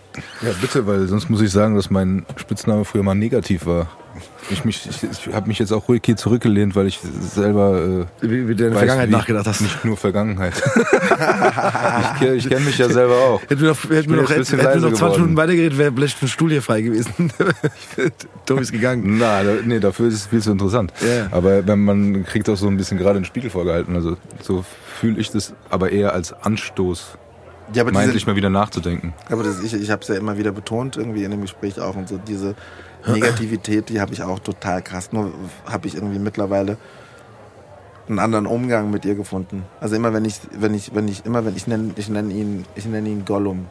[0.40, 3.88] Ja, bitte, weil sonst muss ich sagen, dass mein Spitzname früher mal negativ war.
[4.50, 8.28] Ich, mich, ich, ich habe mich jetzt auch ruhig hier zurückgelehnt, weil ich selber äh,
[8.28, 9.60] wie, wie deine Vergangenheit wie, nachgedacht hast.
[9.62, 10.52] Nicht nur Vergangenheit.
[12.20, 13.42] ich ich kenne mich ja selber auch.
[13.42, 16.28] Hätten wir noch, hätten wir noch, hätten wir noch 20 Minuten weitergeredet, wäre vielleicht ein
[16.28, 17.32] Stuhl hier frei gewesen.
[18.46, 19.18] Tobi ist gegangen.
[19.18, 20.92] Na, da, nee, dafür ist es viel zu interessant.
[21.02, 21.28] Yeah.
[21.30, 23.94] Aber wenn man kriegt auch so ein bisschen gerade den Spiegel vorgehalten.
[23.94, 24.64] Also so
[25.02, 27.18] fühle ich das aber eher als Anstoß
[27.74, 29.14] ja, aber meinte ich mal wieder nachzudenken.
[29.28, 31.96] Aber das, ich, ich habe es ja immer wieder betont, irgendwie in dem Gespräch auch
[31.96, 32.54] und so, diese
[33.04, 35.10] Negativität, die habe ich auch total krass.
[35.10, 35.32] Nur
[35.66, 36.76] habe ich irgendwie mittlerweile
[38.08, 39.64] einen anderen Umgang mit ihr gefunden.
[39.80, 42.64] Also immer wenn ich, wenn ich, wenn ich, immer wenn ich nenne, ich nenne ihn,
[42.76, 43.66] ich nenne ihn Gollum.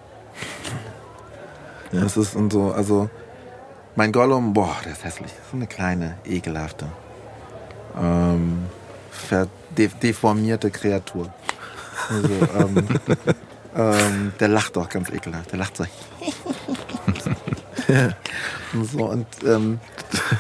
[1.94, 2.02] Ja.
[2.02, 3.10] Das ist und so, also
[3.96, 5.32] mein Gollum, boah, der ist hässlich.
[5.32, 6.88] Das ist eine kleine, ekelhafte,
[7.98, 8.66] ähm,
[10.02, 11.34] deformierte Kreatur.
[12.10, 12.88] Also, ähm,
[13.76, 15.52] ähm, der lacht auch ganz ekelhaft.
[15.52, 15.86] Der lacht so.
[18.74, 19.80] und so und ähm,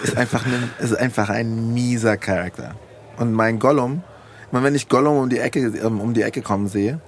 [0.03, 2.75] ist einfach ein, ist einfach ein mieser Charakter.
[3.17, 4.03] Und mein Gollum,
[4.51, 6.99] immer wenn ich Gollum um die Ecke ähm, um die Ecke kommen sehe,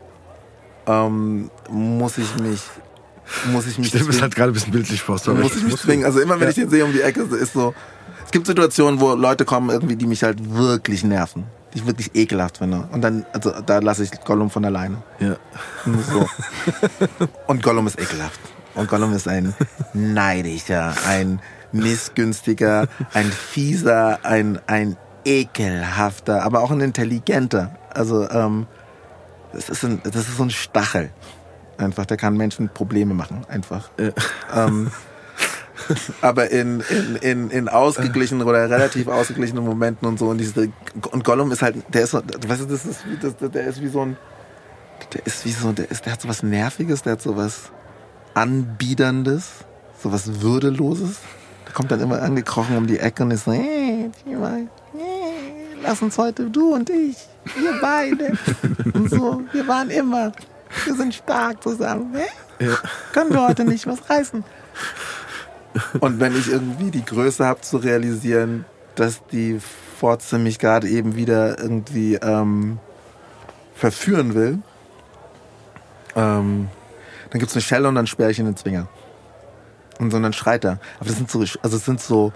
[0.87, 2.61] ähm, muss ich mich
[3.51, 5.19] muss ich mich Stimmt, ist halt gerade ein bisschen bildlich vor.
[5.33, 6.05] Muss ich mich zwingen.
[6.05, 6.49] Also immer wenn ja.
[6.49, 7.73] ich den sehe um die Ecke, ist so.
[8.33, 12.15] Es gibt Situationen, wo Leute kommen irgendwie, die mich halt wirklich nerven die ich wirklich
[12.15, 12.87] ekelhaft finde.
[12.91, 15.03] Und dann, also da lasse ich Gollum von alleine.
[15.19, 15.35] Ja.
[15.85, 16.27] So.
[17.47, 18.39] Und Gollum ist ekelhaft.
[18.73, 19.53] Und Gollum ist ein
[19.93, 21.41] neidischer, ein
[21.71, 27.75] missgünstiger, ein fieser, ein, ein ekelhafter, aber auch ein intelligenter.
[27.93, 28.65] Also, ähm,
[29.53, 31.11] das ist, ein, das ist so ein Stachel.
[31.77, 33.91] Einfach, der kann Menschen Probleme machen, einfach.
[33.99, 34.09] Ja.
[34.55, 34.91] Ähm,
[36.21, 40.27] aber in, in, in, in ausgeglichenen oder relativ ausgeglichenen Momenten und so.
[40.27, 40.71] Und, diese,
[41.11, 43.87] und Gollum ist halt, der ist so, weißt du, das ist, das, der ist wie
[43.87, 44.17] so ein,
[45.13, 47.71] der ist wie so, der ist, der hat so was Nerviges, der hat so was
[48.33, 49.49] Anbiederndes,
[50.01, 51.17] so was Würdeloses.
[51.65, 54.69] Der kommt dann immer angekrochen um die Ecke und ist so, hey, hey,
[55.81, 57.17] lass uns heute, du und ich,
[57.59, 58.33] wir beide.
[58.93, 60.31] Und so, wir waren immer,
[60.85, 62.15] wir sind stark zusammen.
[62.59, 62.77] Ja.
[63.11, 64.43] Können wir heute nicht was reißen.
[65.99, 69.59] Und wenn ich irgendwie die Größe habe zu realisieren, dass die
[69.99, 72.79] Forze mich gerade eben wieder irgendwie ähm,
[73.75, 74.59] verführen will,
[76.15, 76.69] ähm,
[77.29, 78.87] dann gibt's eine Schelle und dann sperre ich in den Zwinger.
[79.99, 80.79] Und so, dann schreit er.
[80.99, 82.33] Aber das sind so, also es sind so,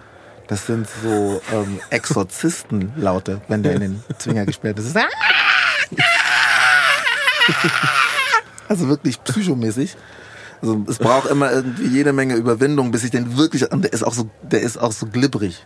[0.47, 4.97] das sind so ähm, Exorzistenlaute, wenn der in den Zwinger gesperrt ist.
[8.69, 9.95] Also wirklich psychomäßig.
[10.61, 14.03] Also es braucht immer irgendwie jede Menge Überwindung, bis ich den wirklich, und der ist
[14.03, 15.65] auch so, der ist auch so glibberig.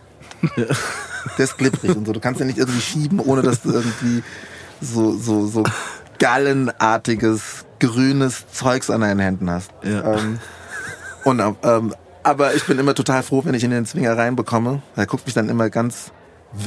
[0.56, 2.12] Der ist glibberig und so.
[2.12, 4.22] Du kannst den nicht irgendwie schieben, ohne dass du irgendwie
[4.80, 5.62] so, so, so
[6.18, 9.70] gallenartiges, grünes Zeugs an deinen Händen hast.
[9.82, 10.14] Ja.
[10.14, 10.38] Ähm,
[11.24, 14.82] und, ähm, aber ich bin immer total froh, wenn ich in den Zwinger reinbekomme.
[14.96, 16.12] Er guckt mich dann immer ganz,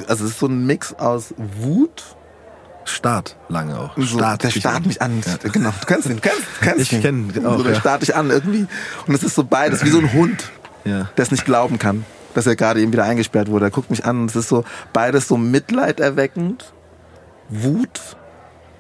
[0.08, 2.04] also es ist so ein Mix aus Wut,
[2.86, 3.98] Start lange auch.
[3.98, 5.22] So, Start der starrt mich an.
[5.26, 5.50] Ja.
[5.52, 7.58] Genau, du kannst ihn, kannst, kannst ich kenne auch.
[7.58, 7.80] So, der ja.
[7.80, 8.68] starrt dich an irgendwie.
[9.08, 10.52] Und es ist so beides, wie so ein Hund,
[10.86, 11.10] ja.
[11.18, 12.06] der es nicht glauben kann,
[12.36, 13.66] dass er gerade eben wieder eingesperrt wurde.
[13.66, 14.64] Er guckt mich an und es ist so
[14.94, 16.74] beides so mitleiderweckend,
[17.50, 18.00] Wut,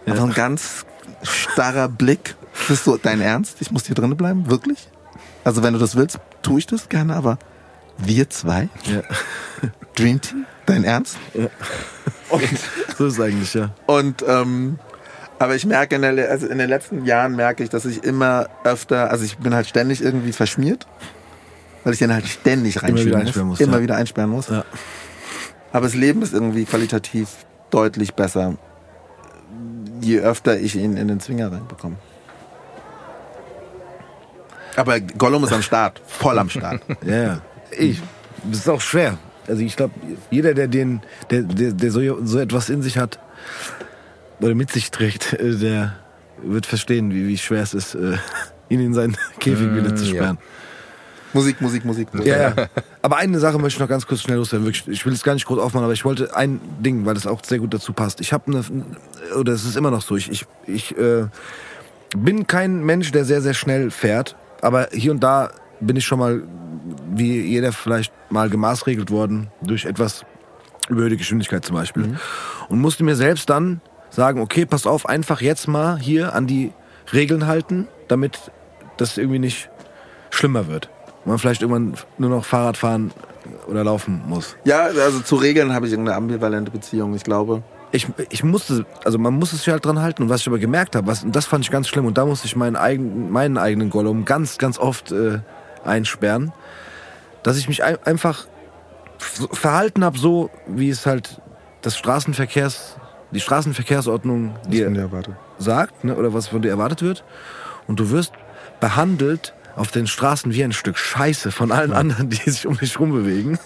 [0.05, 0.13] ja.
[0.13, 0.85] also ein ganz
[1.23, 2.35] starrer Blick.
[2.67, 3.57] Das ist so dein Ernst?
[3.59, 4.49] Ich muss hier drinnen bleiben?
[4.49, 4.87] Wirklich?
[5.43, 7.37] Also wenn du das willst, tue ich das gerne, aber
[7.97, 8.69] wir zwei?
[8.85, 9.01] Ja.
[9.95, 10.45] Dream Team?
[10.65, 11.17] Dein Ernst?
[11.33, 11.47] Ja.
[12.97, 13.71] So ist es eigentlich, ja.
[13.85, 14.79] Und ähm,
[15.37, 18.47] aber ich merke in, der, also in den letzten Jahren merke ich, dass ich immer
[18.63, 20.87] öfter, also ich bin halt ständig irgendwie verschmiert,
[21.83, 23.83] weil ich den halt ständig reinsperren muss, muss, immer ja.
[23.83, 24.47] wieder einsperren muss.
[24.47, 24.63] Ja.
[25.73, 27.29] Aber das Leben ist irgendwie qualitativ
[27.69, 28.55] deutlich besser,
[29.99, 31.97] je öfter ich ihn in den Zwinger reinbekomme.
[34.77, 36.81] Aber Gollum ist am Start, voll am Start.
[37.05, 37.41] ja, ja.
[37.71, 38.01] Ich,
[38.43, 39.17] das ist auch schwer.
[39.47, 39.93] Also ich glaube,
[40.31, 43.19] jeder, der den, der, der, der so, so etwas in sich hat
[44.39, 45.95] oder mit sich trägt, äh, der
[46.43, 48.17] wird verstehen, wie, wie schwer es ist, äh,
[48.69, 50.37] ihn in seinen Käfig mm, wieder zu sperren.
[50.39, 51.35] Ja.
[51.35, 52.13] Musik, Musik, Musik.
[52.13, 52.27] Musik.
[52.31, 52.67] Ja, ja.
[53.01, 54.65] Aber eine Sache möchte ich noch ganz kurz schnell loswerden.
[54.65, 57.27] Wirklich, ich will es gar nicht groß aufmachen, aber ich wollte ein Ding, weil das
[57.27, 58.21] auch sehr gut dazu passt.
[58.21, 58.63] Ich habe eine,
[59.37, 61.25] oder es ist immer noch so, ich, ich, ich äh,
[62.17, 65.51] bin kein Mensch, der sehr, sehr schnell fährt, aber hier und da
[65.81, 66.43] bin ich schon mal
[67.17, 70.25] wie jeder vielleicht mal gemaßregelt worden durch etwas
[70.89, 72.07] überhöhte Geschwindigkeit zum Beispiel.
[72.07, 72.17] Mhm.
[72.69, 76.71] Und musste mir selbst dann sagen, okay, pass auf, einfach jetzt mal hier an die
[77.13, 78.51] Regeln halten, damit
[78.97, 79.69] das irgendwie nicht
[80.29, 80.89] schlimmer wird.
[81.25, 83.11] Man vielleicht irgendwann nur noch Fahrrad fahren
[83.67, 84.55] oder laufen muss.
[84.63, 87.63] Ja, also zu Regeln habe ich irgendeine ambivalente Beziehung, ich glaube.
[87.91, 90.23] Ich, ich musste, also man muss es sich halt dran halten.
[90.23, 92.25] Und was ich aber gemerkt habe, was, und das fand ich ganz schlimm, und da
[92.25, 95.39] musste ich meinen eigenen, meinen eigenen Gollum ganz, ganz oft äh,
[95.83, 96.51] einsperren
[97.45, 98.47] dass ich mich einfach
[99.19, 101.41] verhalten habe, so wie es halt
[101.83, 102.97] das Straßenverkehrs,
[103.31, 105.09] die Straßenverkehrsordnung dir
[105.59, 107.23] sagt, ne, oder was von dir erwartet wird.
[107.87, 108.33] Und du wirst
[108.79, 111.97] behandelt auf den Straßen wie ein Stück Scheiße von allen ja.
[111.97, 113.59] anderen, die sich um dich rumbewegen.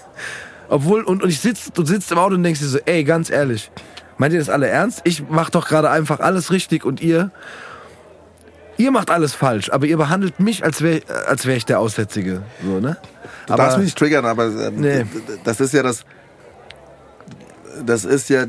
[0.68, 3.30] Obwohl, und, und ich sitz, du sitzt im Auto und denkst dir so, ey, ganz
[3.30, 3.72] ehrlich,
[4.18, 5.02] meint ihr das alle ernst?
[5.06, 7.32] Ich mach doch gerade einfach alles richtig und ihr
[8.80, 12.42] ihr macht alles falsch, aber ihr behandelt mich, als wäre als wär ich der Aussätzige.
[12.64, 12.98] So, ne?
[13.50, 15.06] Du aber, darfst mich nicht triggern, aber äh, nee.
[15.44, 16.06] das ist ja das.
[17.84, 18.46] Das ist ja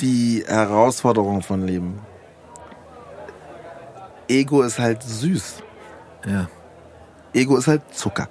[0.00, 1.98] die Herausforderung von Leben.
[4.28, 5.56] Ego ist halt süß.
[6.24, 6.48] Ja.
[7.32, 8.28] Ego ist halt Zucker.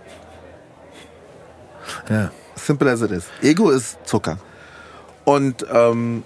[2.10, 2.32] Ja.
[2.56, 3.26] Simple as it is.
[3.42, 4.38] Ego ist Zucker.
[5.26, 6.24] Und ähm,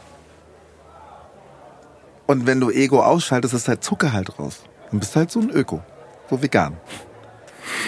[2.28, 4.62] und wenn du Ego ausschaltest, ist halt Zucker halt raus.
[4.92, 5.82] Dann bist du halt so ein Öko.
[6.30, 6.78] So vegan.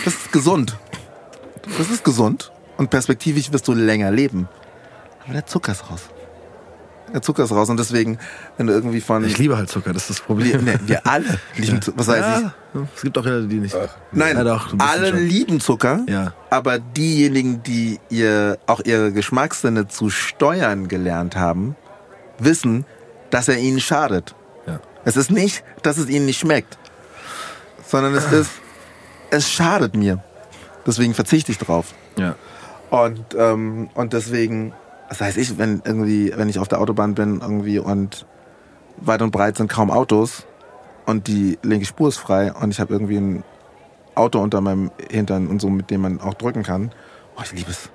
[0.05, 0.75] Das ist gesund.
[1.77, 2.51] Das ist gesund.
[2.77, 4.47] Und perspektivisch wirst du länger leben.
[5.23, 6.09] Aber der Zucker ist raus.
[7.13, 7.69] Der Zucker ist raus.
[7.69, 8.19] Und deswegen,
[8.57, 9.23] wenn du irgendwie von.
[9.25, 10.65] Ich liebe halt Zucker, das ist das Problem.
[10.65, 11.25] Wir, nee, wir alle
[11.55, 11.81] lieben ja.
[11.81, 11.97] Zucker.
[11.97, 12.81] Was heißt ja, ich?
[12.95, 13.75] Es gibt auch Leute, die nicht.
[13.75, 15.19] Ach, Nein, ja, doch, alle schon.
[15.19, 16.01] lieben Zucker.
[16.07, 16.33] Ja.
[16.49, 21.75] Aber diejenigen, die ihr auch ihre Geschmackssinne zu steuern gelernt haben,
[22.37, 22.85] wissen,
[23.29, 24.35] dass er ihnen schadet.
[24.67, 24.79] Ja.
[25.03, 26.77] Es ist nicht, dass es ihnen nicht schmeckt,
[27.85, 28.51] sondern es ist,
[29.31, 30.23] es schadet mir.
[30.85, 31.93] Deswegen verzichte ich drauf.
[32.17, 32.35] Ja.
[32.89, 34.73] Und, ähm, und deswegen,
[35.09, 38.25] das heißt ich, wenn irgendwie, wenn ich auf der Autobahn bin irgendwie und
[38.97, 40.45] weit und breit sind kaum Autos
[41.05, 43.43] und die linke Spur ist frei und ich habe irgendwie ein
[44.15, 46.91] Auto unter meinem Hintern und so, mit dem man auch drücken kann.
[47.37, 47.89] Oh, ich liebe es.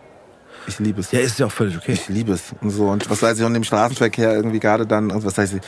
[0.66, 1.12] Ich liebe es.
[1.12, 1.93] Ja, ist ja auch völlig okay.
[1.93, 2.55] Ich liebe es.
[2.61, 2.89] Und so.
[2.89, 5.61] Und was weiß ich, und im Straßenverkehr irgendwie gerade dann, und was weiß ich,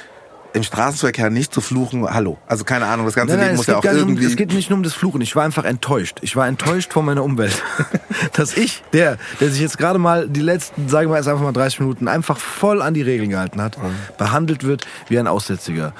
[0.56, 2.38] im Straßenverkehr nicht zu fluchen, hallo.
[2.46, 4.24] Also keine Ahnung, das ganze Nein, nein, Leben muss ja auch nicht um, irgendwie.
[4.24, 5.20] es geht nicht nur um das Fluchen.
[5.20, 6.18] Ich war einfach enttäuscht.
[6.22, 7.62] Ich war enttäuscht von meiner Umwelt.
[8.32, 11.52] Dass ich, der, der sich jetzt gerade mal die letzten, sagen wir jetzt einfach mal
[11.52, 13.76] 30 Minuten, einfach voll an die Regeln gehalten hat,
[14.16, 15.92] behandelt wird wie ein Aussätziger.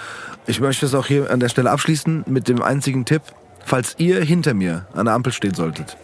[0.47, 3.23] Ich möchte es auch hier an der Stelle abschließen mit dem einzigen Tipp.
[3.65, 5.99] Falls ihr hinter mir an der Ampel stehen solltet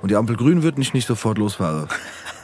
[0.00, 1.88] und die Ampel grün wird und ich nicht sofort losfahre,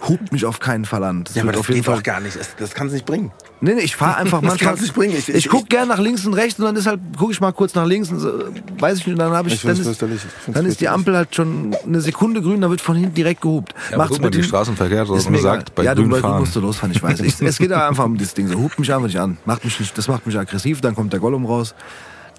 [0.06, 1.24] hupt mich auf keinen Fall an.
[1.24, 2.38] Das ja, aber das auf jeden geht Fall gar nicht.
[2.38, 3.32] Das, das kann es nicht bringen.
[3.60, 4.68] Nee, nee, ich fahre einfach Das manchmal.
[4.70, 5.14] kann's nicht bringen.
[5.16, 7.40] Ich- Ich, ich- guck gern nach links und rechts und dann ist halt, gucke ich
[7.40, 8.44] mal kurz nach links und so,
[8.78, 10.02] weiß ich nicht, dann habe ich, Ich dann, ist,
[10.46, 10.88] dann ist die.
[10.88, 13.74] Ampel halt schon eine Sekunde grün, dann wird von hinten direkt gehupt.
[13.90, 15.72] Ja, aber guck mal, die Straßenverkehr hat ist doch mir gesagt, egal.
[15.74, 16.40] bei ja, du, grün du fahren.
[16.40, 17.20] musst du losfahren, ich weiß.
[17.20, 18.46] Ich, es geht aber einfach um das Ding.
[18.48, 19.38] So, hupt mich einfach nicht an.
[19.44, 21.74] Macht mich nicht, das macht mich aggressiv, dann kommt der Gollum raus.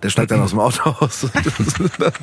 [0.02, 1.28] Der steigt dann aus dem Auto aus.
[1.34, 2.14] Das ist, das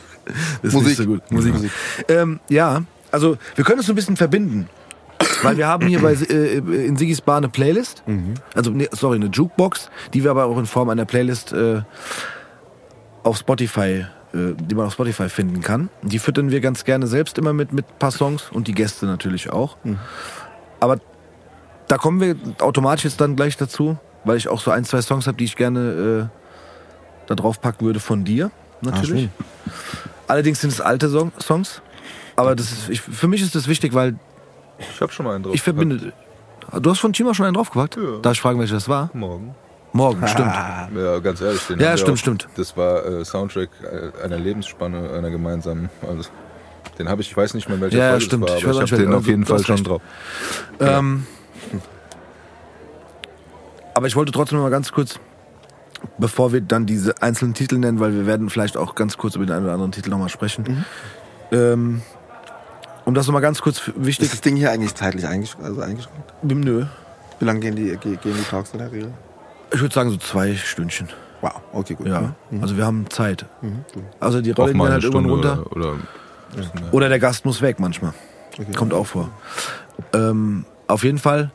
[0.63, 0.87] ist Musik.
[0.89, 1.31] nicht so gut.
[1.31, 1.53] Musik.
[1.53, 1.71] Musik.
[2.09, 2.83] Ähm, ja,
[3.13, 4.69] also wir können es so ein bisschen verbinden.
[5.43, 8.03] Weil wir haben hier bei, äh, in Sigis Bar eine Playlist.
[8.55, 11.83] Also, nee, sorry, eine Jukebox, die wir aber auch in Form einer Playlist äh,
[13.23, 15.89] auf Spotify, äh, die man auf Spotify finden kann.
[16.03, 19.07] Die füttern wir ganz gerne selbst immer mit, mit ein paar Songs und die Gäste
[19.07, 19.77] natürlich auch.
[20.81, 20.99] Aber
[21.89, 25.27] da kommen wir automatisch jetzt dann gleich dazu, weil ich auch so ein, zwei Songs
[25.27, 29.29] habe, die ich gerne äh, da drauf packen würde von dir, natürlich.
[30.29, 31.83] Allerdings sind es alte Song Songs.
[32.35, 34.17] Aber das ist, ich, für mich ist das wichtig, weil
[34.79, 35.55] Ich habe schon mal einen drauf.
[35.55, 36.13] ich verbinde.
[36.81, 37.97] Du hast von Chima schon einen draufgepackt?
[37.97, 38.19] Ja.
[38.23, 39.11] Darf ich fragen, welcher das war?
[39.15, 39.55] Morgen.
[39.93, 40.53] Morgen, stimmt.
[40.95, 41.65] Ja, ganz ehrlich.
[41.69, 42.49] Den Ja, stimmt, auch, stimmt.
[42.57, 45.89] Das war äh, Soundtrack äh, einer Lebensspanne, einer gemeinsamen.
[46.07, 46.29] Also,
[46.99, 48.45] den habe ich, ich weiß nicht mehr, welcher Ja, ja, Folge stimmt.
[48.45, 49.87] es war, Ich ich habe den auf jeden Fall schon recht.
[49.89, 50.03] drauf.
[50.81, 51.27] Ähm,
[53.95, 55.19] aber ich wollte trotzdem mal ganz kurz,
[56.19, 59.47] bevor wir dann diese einzelnen Titel nennen, weil wir werden vielleicht auch ganz kurz über
[59.47, 60.85] den einen oder anderen Titel nochmal sprechen.
[61.53, 62.03] Ähm,
[63.07, 64.27] um das nochmal ganz kurz wichtig.
[64.27, 66.35] Ist das Ding hier eigentlich zeitlich eingesch also eingeschränkt?
[66.43, 66.85] Nö.
[67.39, 69.13] Wie lange gehen die, ge- gehen die Talks in der Regel?
[69.73, 71.09] Ich würde sagen so zwei Stündchen.
[71.41, 72.07] Wow, okay, gut.
[72.07, 72.35] Ja.
[72.51, 72.63] Mhm.
[72.63, 73.47] Also wir haben Zeit.
[73.63, 73.85] Mhm.
[74.21, 75.73] Also die Auch Rolle gehen mal eine halt irgendwann Stunde runter.
[75.73, 76.93] oder, oder.
[76.93, 78.13] Oder der Gast muss weg manchmal.
[78.59, 78.73] Okay.
[78.75, 79.31] Kommt auch vor.
[80.13, 81.51] Ähm, auf jeden Fall.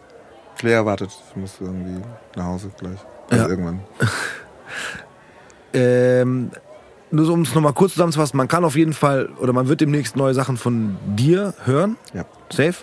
[0.58, 2.02] Claire wartet, ich muss irgendwie
[2.36, 3.00] nach Hause gleich.
[3.32, 3.38] Ja.
[3.38, 3.80] Also irgendwann.
[5.74, 6.52] Ähm,
[7.12, 9.82] nur so, um es nochmal kurz zusammenzufassen, man kann auf jeden Fall, oder man wird
[9.82, 11.98] demnächst neue Sachen von dir hören.
[12.14, 12.26] Ja.
[12.50, 12.76] Safe.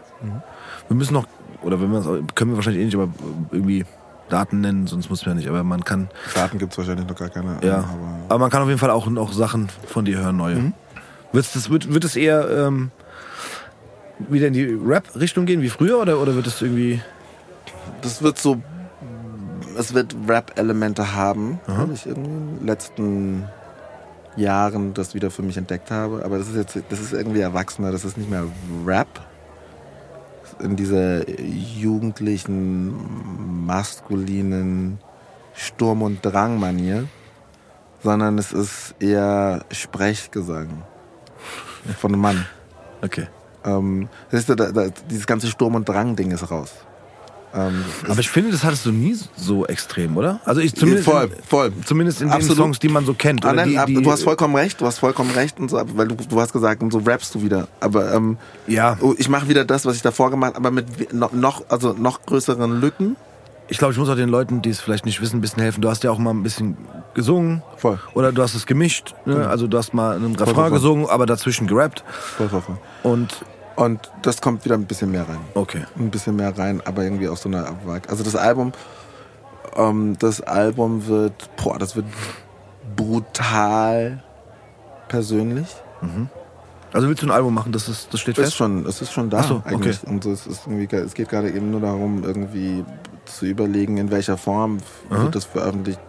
[0.88, 1.26] Wir müssen noch,
[1.62, 2.02] oder wenn wir
[2.34, 3.09] können wir wahrscheinlich eh nicht, aber
[3.50, 3.84] irgendwie
[4.28, 5.48] Daten nennen, sonst muss man ja nicht.
[5.48, 7.59] Aber man kann, Daten gibt es wahrscheinlich noch gar keine.
[7.62, 7.78] ja.
[7.78, 10.72] Aber Aber man kann auf jeden Fall auch noch Sachen von dir hören, neue.
[11.32, 12.90] Wird's das, wird, wird es eher ähm,
[14.18, 17.00] wieder in die Rap-Richtung gehen wie früher oder, oder wird es irgendwie.
[18.02, 18.60] das wird so.
[19.76, 23.44] Es wird Rap-Elemente haben, weil ich irgendwie in den letzten
[24.39, 26.24] Jahren das wieder für mich entdeckt habe.
[26.24, 28.44] Aber das ist jetzt, das ist irgendwie erwachsener, das ist nicht mehr
[28.86, 29.09] Rap.
[30.60, 34.98] In dieser jugendlichen, maskulinen
[35.55, 37.06] Sturm- und Drang-Manier,
[38.02, 40.82] sondern es ist eher Sprechgesang
[41.98, 42.47] von einem Mann.
[43.02, 43.27] Okay.
[43.65, 46.73] Ähm, das ist, da, da, dieses ganze Sturm- und Drang-Ding ist raus.
[47.55, 50.41] Ähm, Aber ich finde, das hattest du nie so extrem, oder?
[50.45, 51.73] Also ich zumindest, voll, voll.
[51.85, 52.51] zumindest in Absolut.
[52.51, 53.45] den Songs, die man so kennt.
[53.45, 55.70] Ah, Oder nein, die, ab- die, du hast vollkommen recht, du hast vollkommen recht und
[55.70, 57.66] so, weil du, du hast gesagt, und so rappst du wieder.
[57.81, 58.99] Aber ähm, Ja.
[59.01, 62.81] oh, ich mache wieder das, was ich davor gemacht, aber mit noch, also noch größeren
[62.81, 63.16] Lücken.
[63.70, 65.83] Ich glaube, ich muss auch den Leuten, die es vielleicht nicht wissen, ein bisschen helfen.
[65.83, 66.77] Du hast ja auch mal ein bisschen
[67.12, 67.62] gesungen.
[67.77, 67.99] Voll.
[68.15, 69.15] Oder du hast es gemischt.
[69.27, 69.47] Ne?
[69.47, 70.70] Also du hast mal einen Refrain voll, voll.
[70.70, 72.03] gesungen, aber dazwischen gerappt.
[72.37, 72.79] Voll, voll, voll.
[73.03, 73.45] Und
[73.78, 75.38] Und das kommt wieder ein bisschen mehr rein.
[75.55, 75.84] okay.
[75.96, 78.09] Ein bisschen mehr rein, aber irgendwie aus so einer Abwag.
[78.10, 78.72] Also das Album,
[79.76, 82.06] ähm, das Album wird, boah, das wird
[82.96, 84.22] brutal
[85.09, 85.68] persönlich.
[86.92, 88.56] Also willst du ein Album machen, das, ist, das steht Ist fest?
[88.56, 89.74] schon, es ist schon da so, okay.
[89.74, 90.02] eigentlich.
[90.05, 92.84] Und so, es, ist irgendwie, ge- es geht gerade eben nur darum, irgendwie
[93.26, 94.78] zu überlegen, in welcher Form
[95.10, 95.22] Aha.
[95.24, 96.00] wird das veröffentlicht.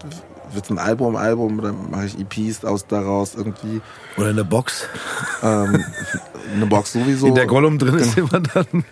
[0.53, 3.81] Wird es ein Album, Album oder mache ich EPs aus daraus irgendwie
[4.17, 4.87] Oder in der Box.
[5.43, 5.83] ähm,
[6.55, 7.27] eine Box sowieso.
[7.27, 8.83] In der Gollum drin ist immer dann.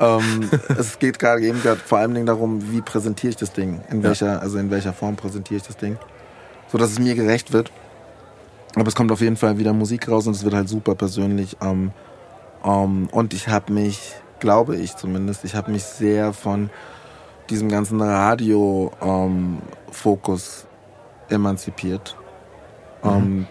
[0.00, 3.80] ähm, es geht gerade eben gerade vor allem Dingen darum, wie präsentiere ich das Ding,
[3.90, 4.04] in Ja.
[4.08, 5.96] welcher, also in welcher Form präsentiere ich das Ding,
[6.68, 7.70] so dass es mir gerecht wird.
[8.76, 11.56] Aber es kommt auf jeden Fall wieder Musik raus und es wird halt super persönlich.
[11.62, 11.92] Ähm,
[12.64, 16.70] ähm, und ich habe mich, glaube ich zumindest, ich habe mich sehr von
[17.50, 20.68] diesem ganzen Radio-Fokus ähm,
[21.28, 22.16] emanzipiert.
[23.02, 23.10] Mhm.
[23.10, 23.46] Ähm,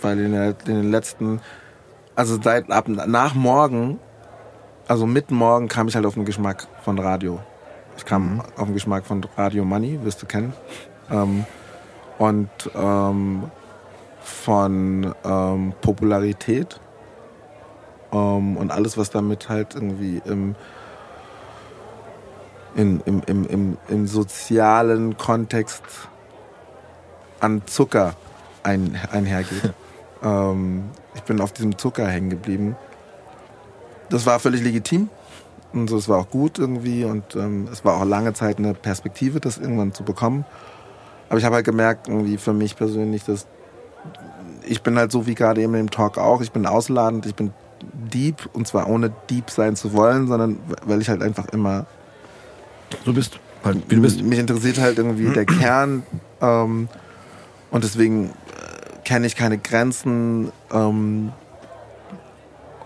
[0.00, 1.40] weil in, der, in, den letzten,
[2.14, 3.98] also seit ab nach morgen,
[4.88, 7.40] also mit morgen kam ich halt auf den Geschmack von Radio.
[7.96, 8.42] Ich kam mhm.
[8.56, 10.52] auf den Geschmack von Radio Money, wirst du kennen.
[11.10, 11.44] Ähm,
[12.18, 13.50] und ähm,
[14.20, 16.80] von ähm, Popularität
[18.12, 20.54] und alles, was damit halt irgendwie im,
[22.74, 25.82] in, im, im, im, im sozialen Kontext
[27.42, 28.14] an Zucker
[28.62, 29.74] ein, einhergeht.
[30.22, 32.76] ähm, ich bin auf diesem Zucker hängen geblieben.
[34.08, 35.08] Das war völlig legitim
[35.72, 38.74] und so, es war auch gut irgendwie und ähm, es war auch lange Zeit eine
[38.74, 40.44] Perspektive, das irgendwann zu bekommen.
[41.28, 43.46] Aber ich habe halt gemerkt, irgendwie für mich persönlich, dass
[44.66, 47.52] ich bin halt so wie gerade eben im Talk auch, ich bin ausladend, ich bin
[48.12, 51.86] deep und zwar ohne deep sein zu wollen, sondern weil ich halt einfach immer
[53.04, 54.22] so bist, halt, wie du bist.
[54.22, 56.02] Mich interessiert halt irgendwie der Kern
[56.40, 56.88] ähm,
[57.72, 58.30] und deswegen äh,
[59.04, 60.52] kenne ich keine Grenzen.
[60.72, 61.32] Ähm,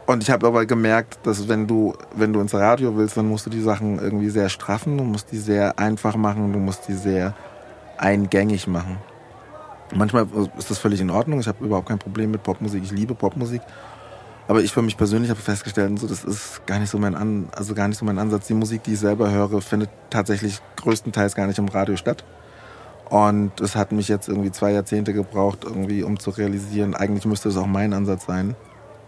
[0.07, 3.45] und ich habe aber gemerkt, dass wenn du, wenn du ins Radio willst, dann musst
[3.45, 6.95] du die Sachen irgendwie sehr straffen, du musst die sehr einfach machen, du musst die
[6.95, 7.35] sehr
[7.99, 8.99] eingängig machen.
[9.95, 10.27] Manchmal
[10.57, 11.41] ist das völlig in Ordnung.
[11.41, 12.83] Ich habe überhaupt kein Problem mit Popmusik.
[12.85, 13.63] Ich liebe Popmusik.
[14.49, 17.49] Aber ich für mich persönlich habe festgestellt, so, das ist gar nicht so mein An
[17.57, 18.47] also gar nicht so mein Ansatz.
[18.47, 22.25] Die Musik, die ich selber höre, findet tatsächlich größtenteils gar nicht im Radio statt.
[23.09, 27.49] Und es hat mich jetzt irgendwie zwei Jahrzehnte gebraucht, irgendwie, um zu realisieren, eigentlich müsste
[27.49, 28.57] es auch mein Ansatz sein.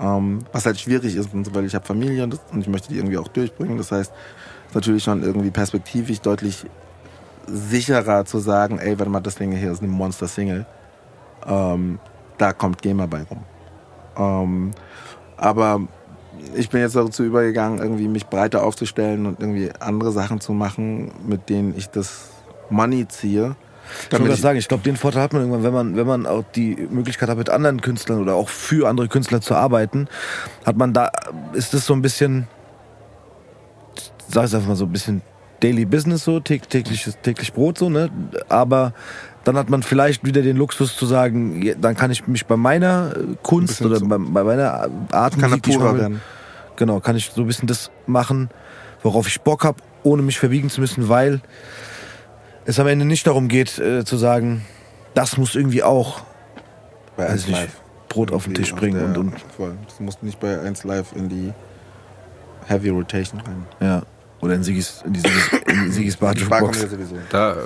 [0.01, 3.19] Ähm, was halt schwierig ist, weil ich habe Familie und, und ich möchte die irgendwie
[3.19, 3.77] auch durchbringen.
[3.77, 4.13] Das heißt,
[4.69, 6.65] ist natürlich schon irgendwie perspektivisch deutlich
[7.47, 10.67] sicherer zu sagen, ey, warte mal, das Ding hier ist eine Monster-Single.
[11.47, 11.99] Ähm,
[12.37, 13.45] da kommt GEMA bei rum.
[14.17, 14.71] Ähm,
[15.37, 15.81] aber
[16.55, 21.11] ich bin jetzt dazu übergegangen, irgendwie mich breiter aufzustellen und irgendwie andere Sachen zu machen,
[21.27, 22.31] mit denen ich das
[22.71, 23.57] Money ziehe.
[24.11, 26.45] Ich wollte sagen, ich glaube, den Vorteil hat man irgendwann, wenn man, wenn man auch
[26.55, 30.09] die Möglichkeit hat, mit anderen Künstlern oder auch für andere Künstler zu arbeiten,
[30.65, 31.11] hat man da,
[31.53, 32.49] ist das so ein bisschen,
[34.29, 35.23] sag ich einfach mal so ein bisschen
[35.61, 38.11] Daily Business so, tägliches, täglich Brot so, ne?
[38.49, 38.93] Aber
[39.45, 43.15] dann hat man vielleicht wieder den Luxus zu sagen, dann kann ich mich bei meiner
[43.17, 46.21] äh, Kunst oder bei, bei, meiner Art kann Musik, purer werden.
[46.77, 48.51] Genau, kann ich so ein bisschen das machen,
[49.03, 51.41] worauf ich Bock habe, ohne mich verbiegen zu müssen, weil
[52.69, 54.65] es am Ende nicht darum geht, äh, zu sagen,
[55.15, 56.21] das muss irgendwie auch
[57.17, 57.81] bei 1 Live
[58.11, 59.77] Brot auf den Tisch bringen und, und voll.
[59.87, 61.53] Das muss nicht bei 1 Live in die
[62.67, 63.67] Heavy Rotation rein.
[63.81, 64.03] Ja.
[64.41, 66.87] Oder in Sigis, in die Sigis, in Sigis Bar Jukebox.
[67.31, 67.57] Da,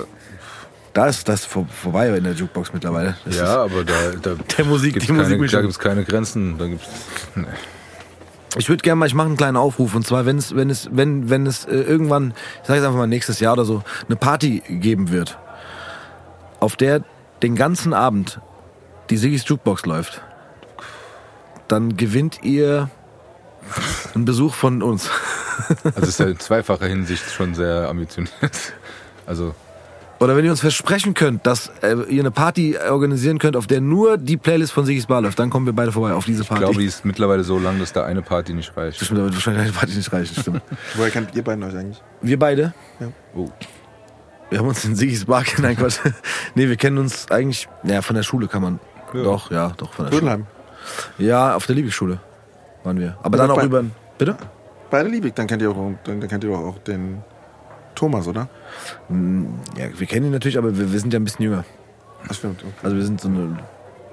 [0.92, 3.16] da ist das vor, vorbei in der Jukebox mittlerweile.
[3.24, 6.04] Das ja, aber da, da der Musik, gibt's die keine, Musik da gibt es keine
[6.04, 6.56] Grenzen.
[6.58, 6.86] Da gibt's,
[7.34, 7.44] nee.
[8.56, 10.88] Ich würde gerne mal, ich mache einen kleinen Aufruf und zwar, wenn es, wenn es,
[10.92, 14.16] wenn, wenn es äh, irgendwann, ich sage jetzt einfach mal nächstes Jahr oder so, eine
[14.16, 15.38] Party geben wird,
[16.60, 17.02] auf der
[17.42, 18.40] den ganzen Abend
[19.10, 20.22] die Sigis Jukebox läuft,
[21.68, 22.90] dann gewinnt ihr
[24.14, 25.10] einen Besuch von uns.
[25.94, 28.72] Also ist ja in zweifacher Hinsicht schon sehr ambitioniert.
[29.26, 29.54] Also
[30.22, 33.80] oder wenn ihr uns versprechen könnt, dass äh, ihr eine Party organisieren könnt, auf der
[33.80, 36.62] nur die Playlist von Sigis Bar läuft, dann kommen wir beide vorbei auf diese Party.
[36.62, 39.00] Ich glaube, die ist mittlerweile so lang, dass da eine Party nicht reicht.
[39.00, 40.62] Das stimmt, wahrscheinlich eine Party nicht reicht, stimmt.
[40.94, 42.00] Woher kennt ihr beiden euch eigentlich?
[42.20, 42.72] Wir beide?
[43.00, 43.08] Ja.
[43.34, 43.50] Oh.
[44.50, 46.00] Wir haben uns in Sigis Bar kennengelernt.
[46.54, 48.80] nee, wir kennen uns eigentlich, ja, von der Schule kann man.
[49.12, 49.24] Ja.
[49.24, 50.46] Doch, ja, doch, von der Schule.
[51.18, 52.20] Ja, auf der Liebigschule
[52.84, 53.16] waren wir.
[53.24, 53.84] Aber dann auch über.
[54.18, 54.36] Bitte?
[54.88, 57.24] Beide Liebig, dann kennt ihr auch, dann kennt ihr auch den
[57.94, 58.48] Thomas, oder?
[59.08, 61.64] Hm, ja, wir kennen ihn natürlich, aber wir, wir sind ja ein bisschen jünger.
[62.28, 62.62] Das stimmt.
[62.62, 62.72] Okay.
[62.82, 63.58] Also wir sind so ein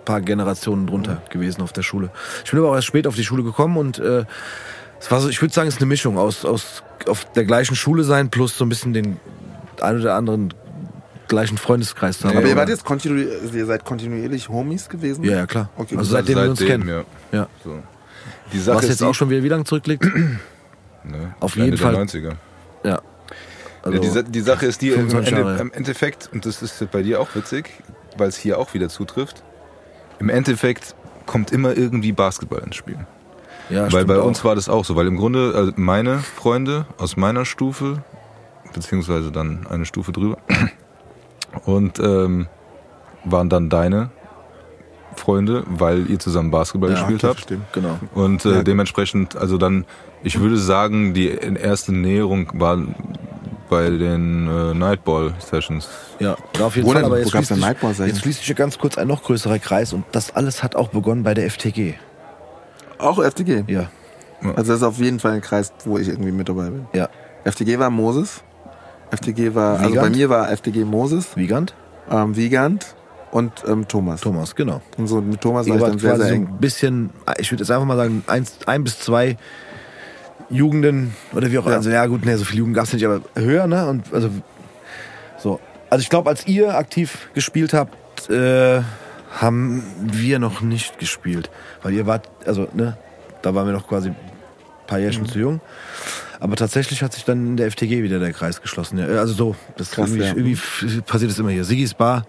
[0.06, 1.32] paar Generationen drunter mhm.
[1.32, 2.12] gewesen auf der Schule.
[2.44, 4.26] Ich bin aber auch erst spät auf die Schule gekommen und äh,
[5.00, 7.76] es war so, ich würde sagen, es ist eine Mischung aus, aus auf der gleichen
[7.76, 9.18] Schule sein plus so ein bisschen den
[9.82, 10.54] ein oder anderen
[11.30, 12.36] gleichen Freundeskreis haben.
[12.36, 15.24] Aber ihr wart jetzt kontinuierlich, ihr seid kontinuierlich Homies gewesen?
[15.24, 15.70] Ja, ja klar.
[15.78, 15.96] Okay.
[15.96, 16.90] Also seitdem, seitdem wir uns kennen.
[17.32, 17.40] Ja.
[17.40, 17.48] ja.
[17.64, 17.80] So.
[18.52, 20.04] Die Sache Was jetzt auch schon wieder wie lange zurückliegt?
[21.04, 21.96] ne, Auf jeden Fall.
[21.96, 22.34] 90er.
[22.84, 23.02] Ja.
[23.82, 27.02] Also ja, die, die, Sache ist die, im, Ende, im Endeffekt, und das ist bei
[27.02, 27.72] dir auch witzig,
[28.18, 29.44] weil es hier auch wieder zutrifft,
[30.20, 30.96] im Endeffekt
[31.26, 32.98] kommt immer irgendwie Basketball ins Spiel.
[33.70, 34.26] Ja, weil bei auch.
[34.26, 38.04] uns war das auch so, weil im Grunde also meine Freunde aus meiner Stufe,
[38.74, 40.38] beziehungsweise dann eine Stufe drüber,
[41.66, 42.48] und ähm,
[43.24, 44.10] waren dann deine
[45.16, 47.42] Freunde, weil ihr zusammen Basketball ja, gespielt habt.
[47.42, 48.00] Stimmt, genau.
[48.16, 48.64] Und äh, ja.
[48.64, 49.86] dementsprechend, also dann,
[50.24, 52.80] ich würde sagen, die erste Näherung war
[53.70, 55.88] bei den äh, Nightball Sessions.
[56.20, 57.02] Ja, auf jeden wo Fall.
[57.02, 60.04] Denn, aber jetzt schließt, sich, jetzt schließt sich ganz kurz ein noch größerer Kreis und
[60.12, 61.94] das alles hat auch begonnen bei der FTG.
[62.98, 63.64] Auch FTG?
[63.68, 63.90] Ja.
[64.42, 66.88] Also das ist auf jeden Fall ein Kreis, wo ich irgendwie mit dabei bin.
[66.94, 67.10] Ja.
[67.46, 68.44] FTG war Moses.
[69.12, 70.12] FDG war, also Wiegand?
[70.12, 71.74] bei mir war FDG Moses, Wiegand?
[72.12, 72.96] ähm, Wiegand
[73.32, 74.22] und ähm, Thomas.
[74.22, 74.82] Thomas, genau.
[74.98, 76.48] Und so mit Thomas war ich dann sehr, quasi sehr so eng.
[76.48, 77.10] ein bisschen,
[77.40, 79.38] ich würde jetzt einfach mal sagen, eins, ein bis zwei
[80.50, 81.72] Jugenden oder wie auch immer.
[81.74, 81.78] Ja.
[81.78, 83.88] Also ja gut, ne, so viel Jugend gab es nicht, aber höher, ne?
[83.88, 84.30] Und also
[85.38, 85.60] so.
[85.90, 88.82] Also ich glaube, als ihr aktiv gespielt habt, äh,
[89.40, 91.50] haben wir noch nicht gespielt.
[91.82, 92.98] Weil ihr wart, also, ne,
[93.42, 94.16] da waren wir noch quasi ein
[94.88, 95.28] paar Jährchen Mhm.
[95.30, 95.62] zu jung.
[96.40, 98.98] Aber tatsächlich hat sich dann in der FTG wieder der Kreis geschlossen.
[98.98, 100.30] Ja, also so, das Krass, irgendwie, ja.
[100.36, 101.64] irgendwie passiert es immer hier.
[101.66, 102.26] Sigis Bar